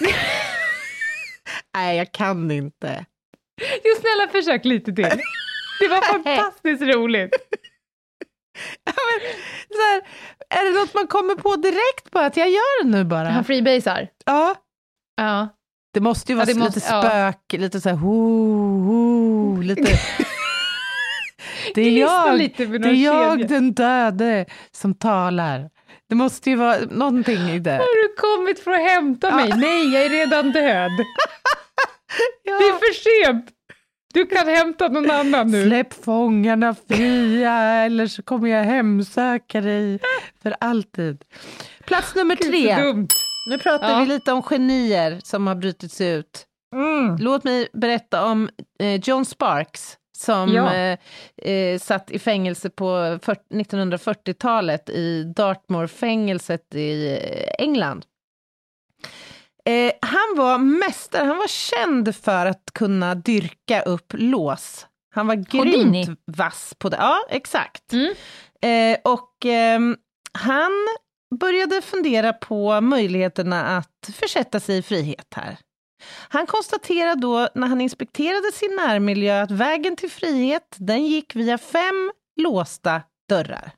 Nej, 1.74 1.96
jag 1.96 2.12
kan 2.12 2.50
inte. 2.50 3.04
Jo, 3.84 3.90
snälla 4.00 4.32
försök 4.32 4.64
lite 4.64 4.92
till. 4.92 5.04
Det 5.80 5.88
var 5.88 6.00
fantastiskt 6.12 6.82
roligt. 6.82 7.30
Ja, 8.84 8.92
men, 8.92 9.30
så 9.76 9.82
här, 9.82 10.02
är 10.60 10.72
det 10.72 10.80
något 10.80 10.94
man 10.94 11.06
kommer 11.06 11.34
på 11.34 11.56
direkt 11.56 12.10
bara 12.10 12.26
att 12.26 12.36
jag 12.36 12.48
gör 12.50 12.84
det 12.84 12.90
nu 12.90 13.04
bara? 13.04 13.28
Han 13.28 13.44
freebasar. 13.44 14.08
Ja. 14.26 14.54
Ja. 15.16 15.48
Det 15.94 16.00
måste 16.00 16.32
ju 16.32 16.36
vara 16.36 16.42
Ja, 16.48 16.54
det 16.54 16.60
lite 16.60 16.64
måste- 16.78 16.94
ja. 16.94 17.02
spök, 17.38 17.60
lite 17.60 17.80
så 17.80 17.88
här 17.88 17.96
ho, 17.96 18.12
ho, 18.84 19.60
lite... 19.62 19.98
det 21.74 21.80
är 21.82 21.98
jag, 22.00 22.38
lite 22.38 22.66
det 22.66 22.88
är 22.88 23.04
jag 23.04 23.48
den 23.48 23.72
döde 23.74 24.46
som 24.70 24.94
talar. 24.94 25.70
Det 26.08 26.14
måste 26.14 26.50
ju 26.50 26.56
vara 26.56 26.78
någonting 26.90 27.38
i 27.50 27.58
det. 27.58 27.70
Har 27.72 28.02
du 28.08 28.14
kommit 28.16 28.64
för 28.64 28.70
att 28.70 28.90
hämta 28.90 29.36
mig? 29.36 29.52
Nej, 29.56 29.92
jag 29.94 30.04
är 30.04 30.08
redan 30.08 30.52
död. 30.52 30.90
Ja. 32.42 32.58
Det 32.58 32.64
är 32.64 32.72
för 32.72 33.24
sent. 33.26 33.50
Du 34.14 34.26
kan 34.26 34.48
hämta 34.48 34.88
någon 34.88 35.10
annan 35.10 35.50
nu. 35.50 35.64
Släpp 35.66 36.04
fångarna 36.04 36.74
fria 36.88 37.52
eller 37.84 38.06
så 38.06 38.22
kommer 38.22 38.48
jag 38.48 38.64
hemsöka 38.64 39.60
dig 39.60 39.98
för 40.42 40.54
alltid. 40.60 41.24
Plats 41.86 42.14
nummer 42.14 42.36
Gud, 42.36 42.50
tre. 42.50 42.94
Nu 43.50 43.58
pratar 43.58 43.90
Ja. 43.90 44.00
vi 44.00 44.06
lite 44.06 44.32
om 44.32 44.42
genier 44.42 45.20
som 45.24 45.46
har 45.46 45.54
brutit 45.54 45.92
sig 45.92 46.10
ut. 46.12 46.46
Låt 47.18 47.44
mig 47.44 47.68
berätta 47.72 48.24
om 48.26 48.48
eh, 48.80 49.00
John 49.00 49.24
Sparks 49.24 49.96
som 50.18 50.48
Ja. 50.54 50.74
eh, 50.74 50.98
eh, 51.52 51.78
satt 51.78 52.10
i 52.10 52.18
fängelse 52.18 52.70
på 52.70 53.18
40 53.22 53.40
1940-talet 53.54 54.88
i 54.90 55.24
Dartmoor-fängelset 55.36 56.74
i 56.74 57.18
England. 57.58 58.04
Eh, 59.64 59.92
han 60.02 60.36
var 60.36 60.58
mästare, 60.58 61.24
han 61.26 61.36
var 61.36 61.48
känd 61.48 62.16
för 62.16 62.46
att 62.46 62.70
kunna 62.74 63.14
dyrka 63.14 63.82
upp 63.82 64.12
lås. 64.12 64.86
Han 65.14 65.26
var 65.26 65.36
Houdini. 65.36 66.04
grymt 66.04 66.20
vass 66.26 66.74
på 66.78 66.88
det. 66.88 66.96
Ja, 66.96 67.26
exakt. 67.28 67.92
Mm. 67.92 68.14
Eh, 68.62 68.98
och 69.04 69.44
ehm, 69.44 69.96
han 70.32 70.72
började 71.40 71.82
fundera 71.82 72.32
på 72.32 72.80
möjligheterna 72.80 73.76
att 73.76 74.10
försätta 74.12 74.60
sig 74.60 74.78
i 74.78 74.82
frihet 74.82 75.34
här. 75.36 75.58
Han 76.28 76.46
konstaterade 76.46 77.20
då 77.20 77.48
när 77.54 77.66
han 77.66 77.80
inspekterade 77.80 78.52
sin 78.52 78.76
närmiljö 78.76 79.42
att 79.42 79.50
vägen 79.50 79.96
till 79.96 80.10
frihet 80.10 80.76
den 80.76 81.06
gick 81.06 81.36
via 81.36 81.58
fem 81.58 82.10
låsta 82.40 83.02
dörrar. 83.28 83.72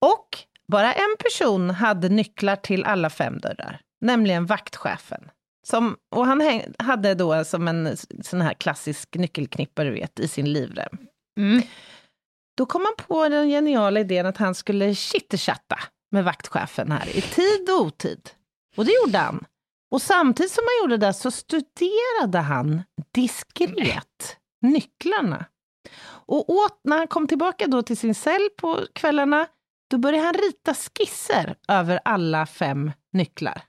Och 0.00 0.38
bara 0.72 0.92
en 0.92 1.16
person 1.18 1.70
hade 1.70 2.08
nycklar 2.08 2.56
till 2.56 2.84
alla 2.84 3.10
fem 3.10 3.38
dörrar, 3.38 3.80
nämligen 4.00 4.46
vaktchefen. 4.46 5.30
Som, 5.66 5.96
och 6.10 6.26
han 6.26 6.40
häng, 6.40 6.74
hade 6.78 7.14
då 7.14 7.44
som 7.44 7.68
en 7.68 7.96
sån 8.22 8.40
här 8.40 8.54
klassisk 8.54 9.14
nyckelknippa, 9.14 9.84
du 9.84 9.90
vet, 9.90 10.20
i 10.20 10.28
sin 10.28 10.52
livrem. 10.52 10.98
Mm. 11.40 11.62
Då 12.56 12.66
kom 12.66 12.84
han 12.84 13.06
på 13.06 13.28
den 13.28 13.48
geniala 13.48 14.00
idén 14.00 14.26
att 14.26 14.36
han 14.36 14.54
skulle 14.54 14.94
chitterchatta 14.94 15.78
med 16.10 16.24
vaktchefen 16.24 16.92
här 16.92 17.16
i 17.16 17.20
tid 17.20 17.70
och 17.70 17.80
otid. 17.80 18.30
Och 18.76 18.84
det 18.84 18.92
gjorde 19.04 19.18
han. 19.18 19.44
Och 19.90 20.02
samtidigt 20.02 20.52
som 20.52 20.64
han 20.66 20.84
gjorde 20.84 21.06
det 21.06 21.14
så 21.14 21.30
studerade 21.30 22.38
han 22.38 22.82
diskret 23.14 24.36
nycklarna. 24.62 25.44
Och 26.26 26.50
åt, 26.50 26.80
när 26.84 26.98
han 26.98 27.08
kom 27.08 27.26
tillbaka 27.26 27.66
då 27.66 27.82
till 27.82 27.96
sin 27.96 28.14
cell 28.14 28.48
på 28.56 28.86
kvällarna, 28.92 29.46
då 29.90 29.98
började 29.98 30.24
han 30.24 30.34
rita 30.34 30.74
skisser 30.74 31.56
över 31.68 32.00
alla 32.04 32.46
fem 32.46 32.92
nycklar. 33.12 33.62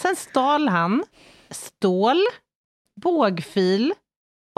Sen 0.00 0.16
stal 0.16 0.68
han 0.68 1.04
stål, 1.50 2.18
bågfil 3.00 3.94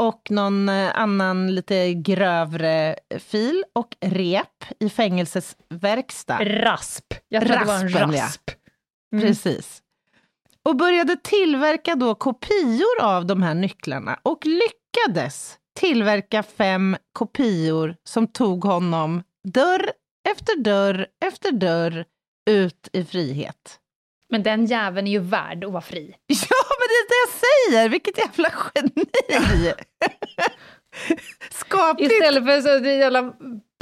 och 0.01 0.31
någon 0.31 0.69
eh, 0.69 0.98
annan 0.98 1.55
lite 1.55 1.94
grövre 1.94 2.97
fil 3.19 3.64
och 3.73 3.97
rep 4.01 4.64
i 4.81 4.90
fängelsets 4.90 5.56
verkstad. 5.69 6.39
Rasp. 6.44 7.14
Jag 7.28 7.47
tror 7.47 7.59
det 7.59 7.64
var 7.64 7.74
en 7.74 7.89
Raspen, 7.89 8.12
ja. 8.12 8.24
rasp. 8.24 8.51
Mm. 9.12 9.24
Precis. 9.24 9.82
Och 10.64 10.77
började 10.77 11.16
tillverka 11.16 11.94
då 11.94 12.14
kopior 12.14 13.01
av 13.02 13.27
de 13.27 13.43
här 13.43 13.55
nycklarna 13.55 14.19
och 14.23 14.47
lyckades 14.47 15.59
tillverka 15.81 16.43
fem 16.43 16.97
kopior 17.12 17.97
som 18.05 18.27
tog 18.27 18.64
honom 18.64 19.23
dörr 19.48 19.93
efter 20.28 20.62
dörr 20.62 21.06
efter 21.24 21.52
dörr 21.52 22.05
ut 22.51 22.89
i 22.93 23.05
frihet. 23.05 23.78
Men 24.33 24.43
den 24.43 24.67
jäveln 24.67 25.07
är 25.07 25.11
ju 25.11 25.19
värd 25.19 25.65
att 25.65 25.73
vara 25.73 25.83
fri. 25.83 26.15
Ja, 26.27 26.57
men 26.79 26.89
det 26.89 26.99
är 27.01 27.09
det 27.09 27.21
jag 27.25 27.35
säger! 27.81 27.89
Vilket 27.89 28.19
jävla 28.19 28.53
geni! 28.75 29.73
Skapligt! 31.51 32.13
Istället 32.13 32.45
för 32.45 32.61
så 32.61 32.85
jävla 32.89 33.33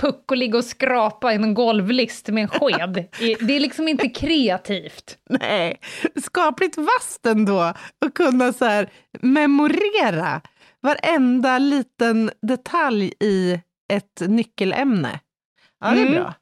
puck 0.02 0.31
och 0.31 0.36
ligga 0.36 0.59
och 0.59 0.64
skrapa 0.64 1.32
i 1.32 1.35
en 1.35 1.55
golvlist 1.55 2.28
med 2.28 2.43
en 2.43 2.48
sked. 2.48 3.09
Det 3.40 3.56
är 3.56 3.60
liksom 3.60 3.89
inte 3.89 4.09
kreativt. 4.09 5.18
Nej, 5.31 5.81
skapligt 6.22 6.77
vasst 6.77 7.27
ändå 7.27 7.60
att 7.60 8.14
kunna 8.14 8.52
så 8.52 8.64
här 8.64 8.90
memorera 9.20 10.40
varenda 10.81 11.59
liten 11.59 12.31
detalj 12.43 13.12
i 13.20 13.60
ett 13.93 14.20
nyckelämne. 14.28 15.20
Ja, 15.81 15.90
det 15.90 16.01
är 16.01 16.06
Mm. 16.06 16.14
bra. 16.14 16.35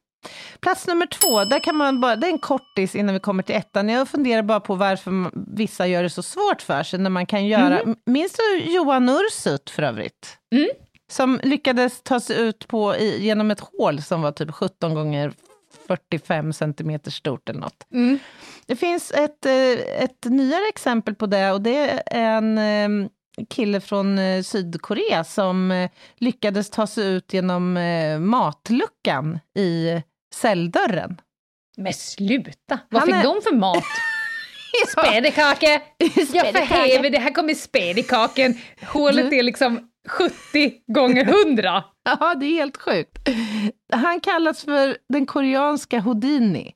Plats 0.61 0.87
nummer 0.87 1.07
två, 1.07 1.45
där 1.45 1.59
kan 1.59 1.77
man 1.77 2.01
bara, 2.01 2.17
det 2.17 2.27
är 2.27 2.31
en 2.31 2.39
kortis 2.39 2.95
innan 2.95 3.15
vi 3.15 3.21
kommer 3.21 3.43
till 3.43 3.55
ettan. 3.55 3.89
Jag 3.89 4.09
funderar 4.09 4.43
bara 4.43 4.61
på 4.61 4.75
varför 4.75 5.31
vissa 5.57 5.87
gör 5.87 6.03
det 6.03 6.11
så 6.11 6.23
svårt 6.23 6.63
för 6.63 6.83
sig 6.83 6.99
när 6.99 7.11
man 7.11 7.27
kan 7.27 7.47
göra... 7.47 7.81
Minns 8.07 8.33
du 8.33 8.73
Johan 8.73 9.09
Ursut 9.09 9.71
för 9.71 9.83
övrigt? 9.83 10.39
Mm. 10.53 10.69
Som 11.11 11.41
lyckades 11.43 12.03
ta 12.03 12.21
sig 12.21 12.41
ut 12.41 12.69
på, 12.69 12.97
i, 12.97 13.25
genom 13.25 13.51
ett 13.51 13.61
hål 13.61 14.03
som 14.03 14.23
var 14.23 14.33
typ 14.33 14.51
17 14.55 14.95
gånger 14.95 15.33
45 15.89 16.53
centimeter 16.53 17.11
stort 17.11 17.49
eller 17.49 17.61
något. 17.61 17.87
Mm. 17.93 18.19
Det 18.67 18.77
finns 18.77 19.11
ett, 19.11 19.47
eh, 19.47 20.03
ett 20.03 20.25
nyare 20.25 20.69
exempel 20.69 21.15
på 21.15 21.27
det 21.27 21.53
och 21.53 21.61
det 21.61 21.77
är 21.77 22.03
en 22.07 22.59
eh, 22.59 23.09
kille 23.47 23.81
från 23.81 24.19
eh, 24.19 24.43
Sydkorea 24.43 25.25
som 25.25 25.71
eh, 25.71 25.91
lyckades 26.17 26.71
ta 26.71 26.87
sig 26.87 27.07
ut 27.15 27.33
genom 27.33 27.77
eh, 27.77 28.19
matluckan 28.19 29.39
i 29.59 30.03
celldörren. 30.35 31.21
Men 31.77 31.93
sluta! 31.93 32.79
Vad 32.91 33.01
Han 33.01 33.07
fick 33.07 33.15
är- 33.17 33.23
de 33.23 33.43
för 33.43 33.55
mat? 33.57 33.85
Spädekaka! 34.89 35.67
Ja, 35.99 36.09
för 36.11 36.25
Spädekaka. 36.27 36.65
helvete, 36.75 37.19
här 37.19 37.35
kommer 37.35 37.55
spädekaken. 37.55 38.55
Hålet 38.93 39.33
är 39.33 39.43
liksom 39.43 39.89
70 40.09 40.73
gånger 40.93 41.45
100. 41.47 41.85
Ja, 42.21 42.35
det 42.35 42.47
är 42.47 42.53
helt 42.53 42.77
sjukt. 42.77 43.29
Han 43.93 44.21
kallas 44.21 44.65
för 44.65 44.97
den 45.09 45.27
koreanska 45.27 46.01
Houdini. 46.01 46.73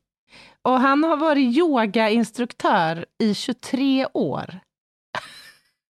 Och 0.62 0.80
han 0.80 1.04
har 1.04 1.16
varit 1.16 1.56
yogainstruktör 1.56 3.06
i 3.22 3.34
23 3.34 4.06
år. 4.14 4.60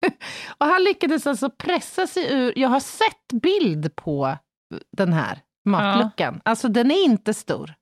och 0.58 0.66
han 0.66 0.84
lyckades 0.84 1.26
alltså 1.26 1.50
pressa 1.50 2.06
sig 2.06 2.32
ur, 2.34 2.58
jag 2.58 2.68
har 2.68 2.80
sett 2.80 3.32
bild 3.42 3.96
på 3.96 4.36
den 4.96 5.12
här 5.12 5.40
matluckan. 5.64 6.40
Alltså 6.44 6.68
den 6.68 6.90
är 6.90 7.04
inte 7.04 7.34
stor. 7.34 7.74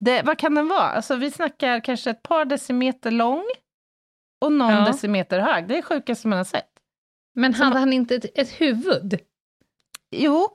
Det, 0.00 0.22
vad 0.22 0.38
kan 0.38 0.54
den 0.54 0.68
vara? 0.68 0.82
Alltså 0.90 1.16
vi 1.16 1.30
snackar 1.30 1.80
kanske 1.84 2.10
ett 2.10 2.22
par 2.22 2.44
decimeter 2.44 3.10
lång 3.10 3.44
och 4.44 4.52
någon 4.52 4.70
Ja. 4.72 4.84
decimeter 4.86 5.38
hög. 5.40 5.68
Det 5.68 5.74
är 5.74 5.76
det 5.76 5.82
sjukaste 5.82 6.28
man 6.28 6.36
har 6.36 6.44
sett. 6.44 6.70
Men 7.34 7.54
hade 7.54 7.78
han 7.78 7.92
inte 7.92 8.14
ett, 8.14 8.38
ett 8.38 8.60
huvud? 8.60 9.18
Jo, 10.10 10.48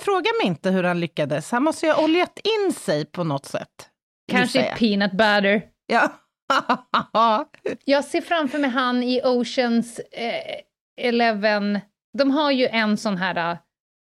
fråga 0.00 0.30
mig 0.42 0.46
inte 0.46 0.70
hur 0.70 0.84
han 0.84 1.00
lyckades. 1.00 1.50
Han 1.52 1.62
måste 1.62 1.86
ju 1.86 1.92
ha 1.92 2.04
oljat 2.04 2.38
in 2.66 2.72
sig 2.72 3.04
på 3.04 3.24
något 3.24 3.46
sätt. 3.46 3.90
Kanske 4.32 4.74
peanut 4.78 5.12
butter? 5.12 5.62
Ja. 5.86 6.12
Jag 7.84 8.04
ser 8.04 8.20
framför 8.20 8.58
mig 8.58 8.70
han 8.70 9.02
i 9.02 9.20
Oceans 9.24 9.98
eh, 9.98 10.60
Eleven. 11.00 11.80
De 12.18 12.30
har 12.30 12.50
ju 12.50 12.66
en 12.66 12.96
sån 12.96 13.16
här 13.16 13.50
eh, 13.52 13.58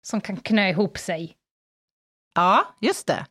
som 0.06 0.20
kan 0.20 0.36
knö 0.36 0.68
ihop 0.68 0.98
sig. 0.98 1.36
ja, 2.34 2.64
just 2.80 3.06
det. 3.06 3.26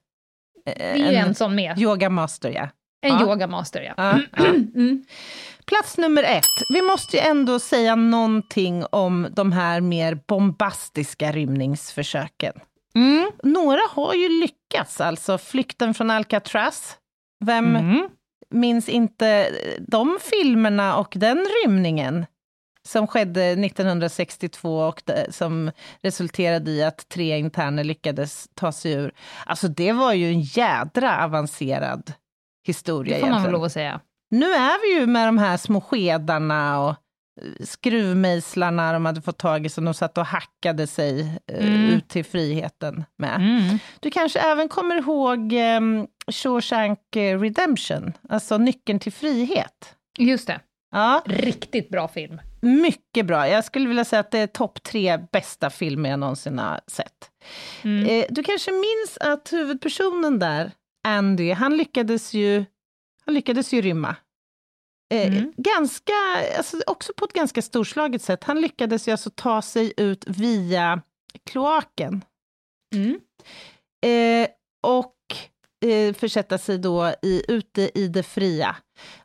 Det 0.65 0.81
är 0.81 1.11
ju 1.11 1.15
en, 1.15 1.35
sån 1.35 1.55
med. 1.55 1.79
Yoga 1.79 2.09
master, 2.09 2.49
ja. 2.49 2.69
En 3.01 3.13
ja. 3.13 3.21
yogamaster, 3.21 3.81
ja. 3.81 3.93
ja, 3.97 4.19
ja. 4.37 4.45
Mm. 4.45 5.05
Plats 5.65 5.97
nummer 5.97 6.23
ett. 6.23 6.43
Vi 6.73 6.81
måste 6.81 7.17
ju 7.17 7.23
ändå 7.23 7.59
säga 7.59 7.95
någonting 7.95 8.85
om 8.91 9.27
de 9.31 9.51
här 9.51 9.81
mer 9.81 10.19
bombastiska 10.27 11.31
rymningsförsöken. 11.31 12.53
Mm. 12.95 13.31
Några 13.43 13.81
har 13.89 14.13
ju 14.13 14.29
lyckats, 14.29 15.01
alltså 15.01 15.37
flykten 15.37 15.93
från 15.93 16.11
Alcatraz. 16.11 16.97
Vem 17.45 17.75
Mm. 17.75 18.09
Minns 18.53 18.89
inte 18.89 19.49
de 19.87 20.17
filmerna 20.21 20.97
och 20.97 21.13
den 21.15 21.45
rymningen 21.63 22.25
som 22.87 23.07
skedde 23.07 23.45
1962 23.45 24.77
och 24.79 25.01
som 25.29 25.71
resulterade 26.01 26.71
i 26.71 26.83
att 26.83 27.09
tre 27.09 27.37
interner 27.37 27.83
lyckades 27.83 28.49
ta 28.53 28.71
sig 28.71 28.93
ur. 28.93 29.13
Alltså 29.45 29.67
det 29.67 29.91
var 29.91 30.13
ju 30.13 30.27
en 30.27 30.41
jädra 30.41 31.23
avancerad 31.23 32.13
historia 32.67 33.15
Det 33.15 33.19
får 33.21 33.27
man 33.27 33.31
väl 33.31 33.39
egentligen. 33.39 33.53
lov 33.53 33.63
att 33.63 33.71
säga. 33.71 33.99
Nu 34.31 34.45
är 34.45 34.81
vi 34.81 34.99
ju 34.99 35.07
med 35.07 35.27
de 35.27 35.37
här 35.37 35.57
små 35.57 35.81
skedarna 35.81 36.79
och 36.79 36.95
skruvmejslarna 37.63 38.93
de 38.93 39.05
hade 39.05 39.21
fått 39.21 39.37
tag 39.37 39.65
i 39.65 39.69
som 39.69 39.85
de 39.85 39.93
satt 39.93 40.17
och 40.17 40.25
hackade 40.25 40.87
sig 40.87 41.21
eh, 41.51 41.65
Mm. 41.67 41.89
ut 41.89 42.07
till 42.09 42.25
friheten 42.25 43.03
med. 43.17 43.35
Mm. 43.35 43.79
Du 43.99 44.11
kanske 44.11 44.39
även 44.39 44.69
kommer 44.69 44.95
ihåg 44.95 45.53
um, 45.53 46.07
Shawshank 46.31 46.99
Redemption, 47.15 48.13
alltså 48.29 48.57
Nyckeln 48.57 48.99
till 48.99 49.13
frihet. 49.13 49.95
Just 50.19 50.47
det. 50.47 50.59
Ja, 50.91 51.23
Riktigt 51.25 51.89
bra 51.89 52.07
film. 52.07 52.41
mycket 52.61 53.25
bra. 53.25 53.47
Jag 53.49 53.65
skulle 53.65 53.87
vilja 53.87 54.05
säga 54.05 54.19
att 54.19 54.31
det 54.31 54.39
är 54.39 54.47
topp 54.47 54.83
tre 54.83 55.17
bästa 55.31 55.69
filmer 55.69 56.09
jag 56.09 56.19
någonsin 56.19 56.59
har 56.59 56.79
sett. 56.87 57.29
Mm. 57.83 58.05
Eh, 58.09 58.25
du 58.29 58.43
kanske 58.43 58.71
minns 58.71 59.17
att 59.19 59.53
huvudpersonen 59.53 60.39
där, 60.39 60.71
Andy, 61.07 61.51
han 61.51 61.77
lyckades 61.77 62.33
ju, 62.33 62.65
han 63.25 63.33
lyckades 63.35 63.73
ju 63.73 63.81
rymma. 63.81 64.15
Eh, 65.13 65.27
Mm. 65.27 65.53
Ganska, 65.57 66.13
alltså 66.57 66.77
också 66.87 67.13
på 67.17 67.25
ett 67.25 67.33
ganska 67.33 67.61
storslaget 67.61 68.21
sätt. 68.21 68.43
Han 68.43 68.61
lyckades 68.61 69.07
ju 69.07 69.11
alltså 69.11 69.29
ta 69.29 69.61
sig 69.61 69.93
ut 69.97 70.23
via 70.27 71.01
kloaken. 71.49 72.25
Mm. 72.95 73.19
Eh, 74.05 74.49
och 74.83 75.15
eh, 75.85 76.13
försätta 76.13 76.57
sig 76.57 76.77
då 76.77 77.13
i, 77.21 77.43
ute 77.47 77.91
i 77.99 78.07
det 78.07 78.23
fria. 78.23 78.75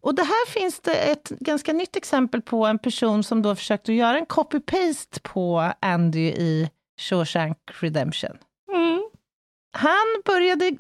Och 0.01 0.15
det 0.15 0.23
här 0.23 0.47
finns 0.51 0.81
det 0.81 0.94
ett 0.94 1.28
ganska 1.28 1.73
nytt 1.73 1.97
exempel 1.97 2.43
på 2.43 2.66
en 2.66 2.78
person 2.78 3.24
som 3.24 3.43
då 3.43 3.56
försökte 3.56 3.93
göra 3.93 4.19
en 4.19 4.27
copy-paste 4.27 5.20
på 5.23 5.73
Andy 5.81 6.28
i 6.28 6.70
Shawshank 7.01 7.59
Redemption. 7.81 8.39
Mm. 8.73 9.02
Han 9.73 10.23
började 10.24 10.77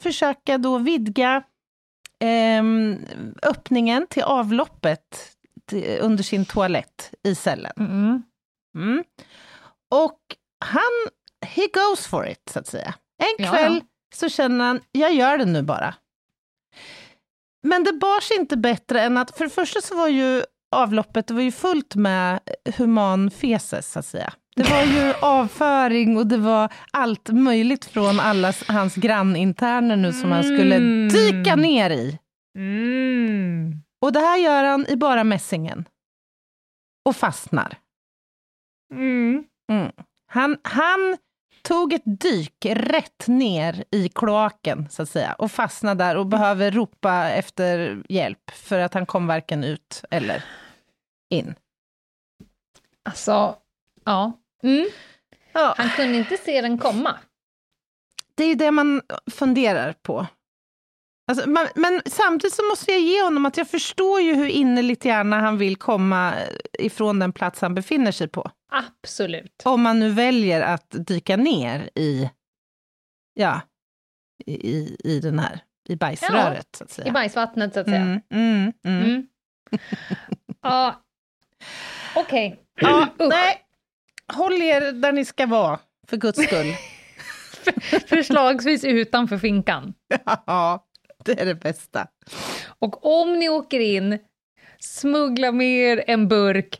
försöka 0.00 0.58
då 0.58 0.78
vidga 0.78 1.42
ehm, 2.20 3.06
öppningen 3.42 4.06
till 4.06 4.22
avloppet 4.22 5.36
till, 5.66 5.98
under 6.00 6.22
sin 6.22 6.44
toalett 6.44 7.14
i 7.22 7.34
cellen. 7.34 7.72
Mm. 7.78 8.22
Mm. 8.74 9.04
Och 9.90 10.18
han, 10.64 11.12
he 11.46 11.66
goes 11.66 12.06
for 12.06 12.28
it, 12.28 12.48
så 12.50 12.58
att 12.58 12.66
säga. 12.66 12.94
En 13.18 13.46
kväll 13.46 13.74
ja. 13.74 13.86
så 14.14 14.28
känner 14.28 14.64
han, 14.64 14.80
jag 14.92 15.14
gör 15.14 15.38
det 15.38 15.44
nu 15.44 15.62
bara. 15.62 15.94
Men 17.62 17.84
det 17.84 17.92
bar 17.92 18.20
sig 18.20 18.36
inte 18.36 18.56
bättre 18.56 19.00
än 19.02 19.16
att, 19.16 19.36
för 19.36 19.44
det 19.44 19.50
första 19.50 19.80
så 19.80 19.96
var 19.96 20.08
ju 20.08 20.42
avloppet 20.70 21.26
det 21.26 21.34
var 21.34 21.40
ju 21.40 21.52
fullt 21.52 21.94
med 21.94 22.40
human 22.76 23.30
feces, 23.30 23.92
så 23.92 23.98
att 23.98 24.06
säga. 24.06 24.32
Det 24.56 24.62
var 24.70 24.82
ju 24.82 25.14
avföring 25.22 26.16
och 26.16 26.26
det 26.26 26.36
var 26.36 26.72
allt 26.92 27.28
möjligt 27.28 27.84
från 27.84 28.20
alla 28.20 28.52
hans 28.68 28.94
granninterner 28.94 29.96
nu 29.96 30.12
som 30.12 30.30
han 30.32 30.44
skulle 30.44 30.76
Mm. 30.76 31.08
dyka 31.08 31.56
ner 31.56 31.90
i. 31.90 32.18
Mm. 32.58 33.72
Och 34.00 34.12
det 34.12 34.20
här 34.20 34.38
gör 34.38 34.64
han 34.64 34.86
i 34.88 34.96
bara 34.96 35.24
mässingen. 35.24 35.84
Och 37.04 37.16
fastnar. 37.16 37.78
Mm. 38.94 39.44
Mm. 39.72 39.92
Han, 40.26 40.58
han 40.62 41.16
tog 41.62 41.92
ett 41.92 42.02
dyk 42.20 42.66
rätt 42.70 43.26
ner 43.26 43.84
i 43.90 44.08
kloaken, 44.08 44.88
så 44.90 45.02
att 45.02 45.08
säga, 45.08 45.32
och 45.32 45.52
fastnade 45.52 46.04
där 46.04 46.16
och 46.16 46.26
behöver 46.26 46.70
ropa 46.70 47.28
efter 47.30 48.02
hjälp, 48.08 48.50
för 48.50 48.78
att 48.78 48.94
han 48.94 49.06
kom 49.06 49.26
varken 49.26 49.64
ut 49.64 50.04
eller 50.10 50.44
in. 51.30 51.54
Alltså, 53.04 53.56
ja. 54.04 54.32
Mm. 54.62 54.86
Ja, 55.52 55.74
Han 55.78 55.90
kunde 55.90 56.18
inte 56.18 56.36
se 56.36 56.60
den 56.60 56.78
komma. 56.78 57.18
det 58.34 58.44
är 58.44 58.48
ju 58.48 58.54
det 58.54 58.70
man 58.70 59.02
funderar 59.30 59.92
på. 59.92 60.26
Alltså, 61.30 61.48
man, 61.48 61.66
men 61.74 62.02
samtidigt 62.06 62.54
så 62.54 62.62
måste 62.62 62.90
jag 62.92 63.00
ge 63.00 63.22
honom 63.22 63.46
att 63.46 63.56
jag 63.56 63.68
förstår 63.70 64.20
ju 64.20 64.34
hur 64.34 64.46
innerligt 64.46 65.04
gärna 65.04 65.40
han 65.40 65.58
vill 65.58 65.76
komma 65.76 66.34
ifrån 66.78 67.18
den 67.18 67.32
plats 67.32 67.60
han 67.60 67.74
befinner 67.74 68.12
sig 68.12 68.28
på. 68.28 68.50
Absolut. 68.72 69.62
Om 69.64 69.82
man 69.82 70.00
nu 70.00 70.10
väljer 70.10 70.60
att 70.60 70.86
dyka 70.90 71.36
ner 71.36 71.90
i, 71.94 72.30
ja, 73.34 73.60
i, 74.46 74.96
i 75.04 75.20
den 75.20 75.38
här, 75.38 75.60
i 75.88 75.96
bajsröret, 75.96 76.68
så 76.78 76.84
att 76.84 76.90
säga. 76.90 77.08
I 77.08 77.10
bajsvattnet, 77.10 77.74
så 77.74 77.80
att 77.80 77.86
säga. 77.86 78.00
Mm, 78.00 78.20
mm, 78.30 78.72
mm. 78.84 79.02
Mm. 79.04 79.26
ja. 80.62 81.02
Okej. 82.16 82.60
Ja, 82.80 83.06
Usch. 83.20 83.28
nej, 83.30 83.64
håll 84.32 84.62
er 84.62 84.92
där 84.92 85.12
ni 85.12 85.24
ska 85.24 85.46
vara, 85.46 85.78
för 86.08 86.16
guds 86.16 86.42
skull. 86.42 86.74
Förslagsvis 88.06 88.84
utanför 88.84 89.38
finkan. 89.38 89.94
ja, 90.46 90.86
det 91.24 91.40
är 91.40 91.46
det 91.46 91.54
bästa. 91.54 92.06
Och 92.78 93.22
om 93.22 93.38
ni 93.38 93.48
åker 93.48 93.80
in, 93.80 94.18
smuggla 94.78 95.52
med 95.52 95.66
er 95.66 96.04
en 96.06 96.28
burk 96.28 96.78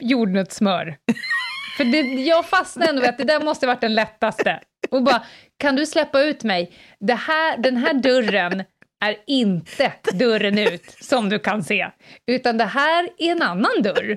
jordnötssmör. 0.00 0.96
För 1.76 1.84
det, 1.84 2.00
jag 2.22 2.46
fastnade 2.46 2.90
ändå 2.90 3.02
vid 3.02 3.10
att 3.10 3.18
det 3.18 3.24
där 3.24 3.40
måste 3.40 3.66
varit 3.66 3.80
den 3.80 3.94
lättaste. 3.94 4.60
Och 4.90 5.02
bara, 5.02 5.22
kan 5.56 5.76
du 5.76 5.86
släppa 5.86 6.20
ut 6.20 6.44
mig? 6.44 6.72
Det 7.00 7.14
här, 7.14 7.58
den 7.58 7.76
här 7.76 7.94
dörren 7.94 8.64
är 9.04 9.16
inte 9.26 9.92
dörren 10.12 10.58
ut, 10.58 10.96
som 11.00 11.28
du 11.28 11.38
kan 11.38 11.64
se. 11.64 11.90
Utan 12.26 12.58
det 12.58 12.64
här 12.64 13.08
är 13.18 13.32
en 13.32 13.42
annan 13.42 13.82
dörr. 13.82 14.16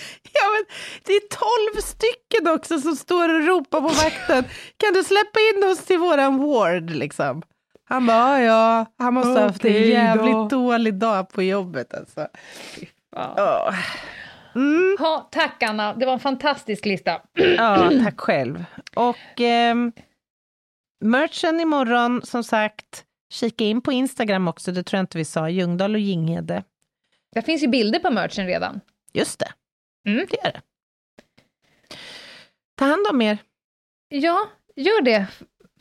Ja, 0.32 0.46
men 0.54 0.64
det 1.04 1.12
är 1.12 1.28
tolv 1.28 1.80
stycken 1.82 2.54
också 2.54 2.80
som 2.80 2.96
står 2.96 3.34
och 3.34 3.46
ropar 3.46 3.80
på 3.80 3.88
vakten. 3.88 4.44
Kan 4.76 4.92
du 4.94 5.04
släppa 5.04 5.40
in 5.40 5.64
oss 5.70 5.84
till 5.84 5.98
våran 5.98 6.38
ward, 6.38 6.90
liksom? 6.90 7.42
Han 7.84 8.06
bara, 8.06 8.42
ja, 8.42 8.44
ja, 8.44 8.86
han 8.98 9.14
måste 9.14 9.30
ha 9.30 9.40
haft 9.40 9.64
en 9.64 9.72
jävligt 9.72 10.32
då. 10.32 10.48
dålig 10.48 10.94
dag 10.94 11.28
på 11.28 11.42
jobbet 11.42 11.94
alltså. 11.94 12.28
Ja. 13.16 13.74
Mm. 14.54 14.96
Ha, 14.98 15.28
tack 15.32 15.62
Anna, 15.62 15.94
det 15.94 16.06
var 16.06 16.12
en 16.12 16.20
fantastisk 16.20 16.84
lista. 16.84 17.20
Ja, 17.34 17.90
tack 18.04 18.20
själv. 18.20 18.64
Och 18.94 19.40
ehm, 19.40 19.92
merchen 21.00 21.60
imorgon, 21.60 22.20
som 22.24 22.44
sagt, 22.44 23.04
kika 23.32 23.64
in 23.64 23.80
på 23.80 23.92
Instagram 23.92 24.48
också, 24.48 24.72
det 24.72 24.82
tror 24.82 24.98
jag 24.98 25.02
inte 25.02 25.18
vi 25.18 25.24
sa, 25.24 25.48
Ljungdahl 25.48 25.94
och 25.94 26.00
Ginghede. 26.00 26.64
Det 27.34 27.42
finns 27.42 27.62
ju 27.62 27.68
bilder 27.68 27.98
på 27.98 28.10
merchen 28.10 28.46
redan. 28.46 28.80
Just 29.12 29.38
det, 29.38 29.52
Mm. 30.08 30.26
det 30.30 30.40
är 30.40 30.52
det. 30.52 30.62
Ta 32.74 32.84
hand 32.84 33.06
om 33.10 33.22
er. 33.22 33.38
Ja, 34.08 34.48
gör 34.76 35.02
det, 35.02 35.26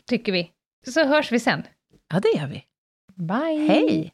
tycker 0.06 0.32
vi. 0.32 0.52
Så 0.88 1.06
hörs 1.06 1.32
vi 1.32 1.40
sen. 1.40 1.64
Ja, 2.08 2.20
det 2.20 2.30
gör 2.38 2.48
vi. 2.48 2.66
Bye! 3.16 3.68
Hej! 3.68 4.14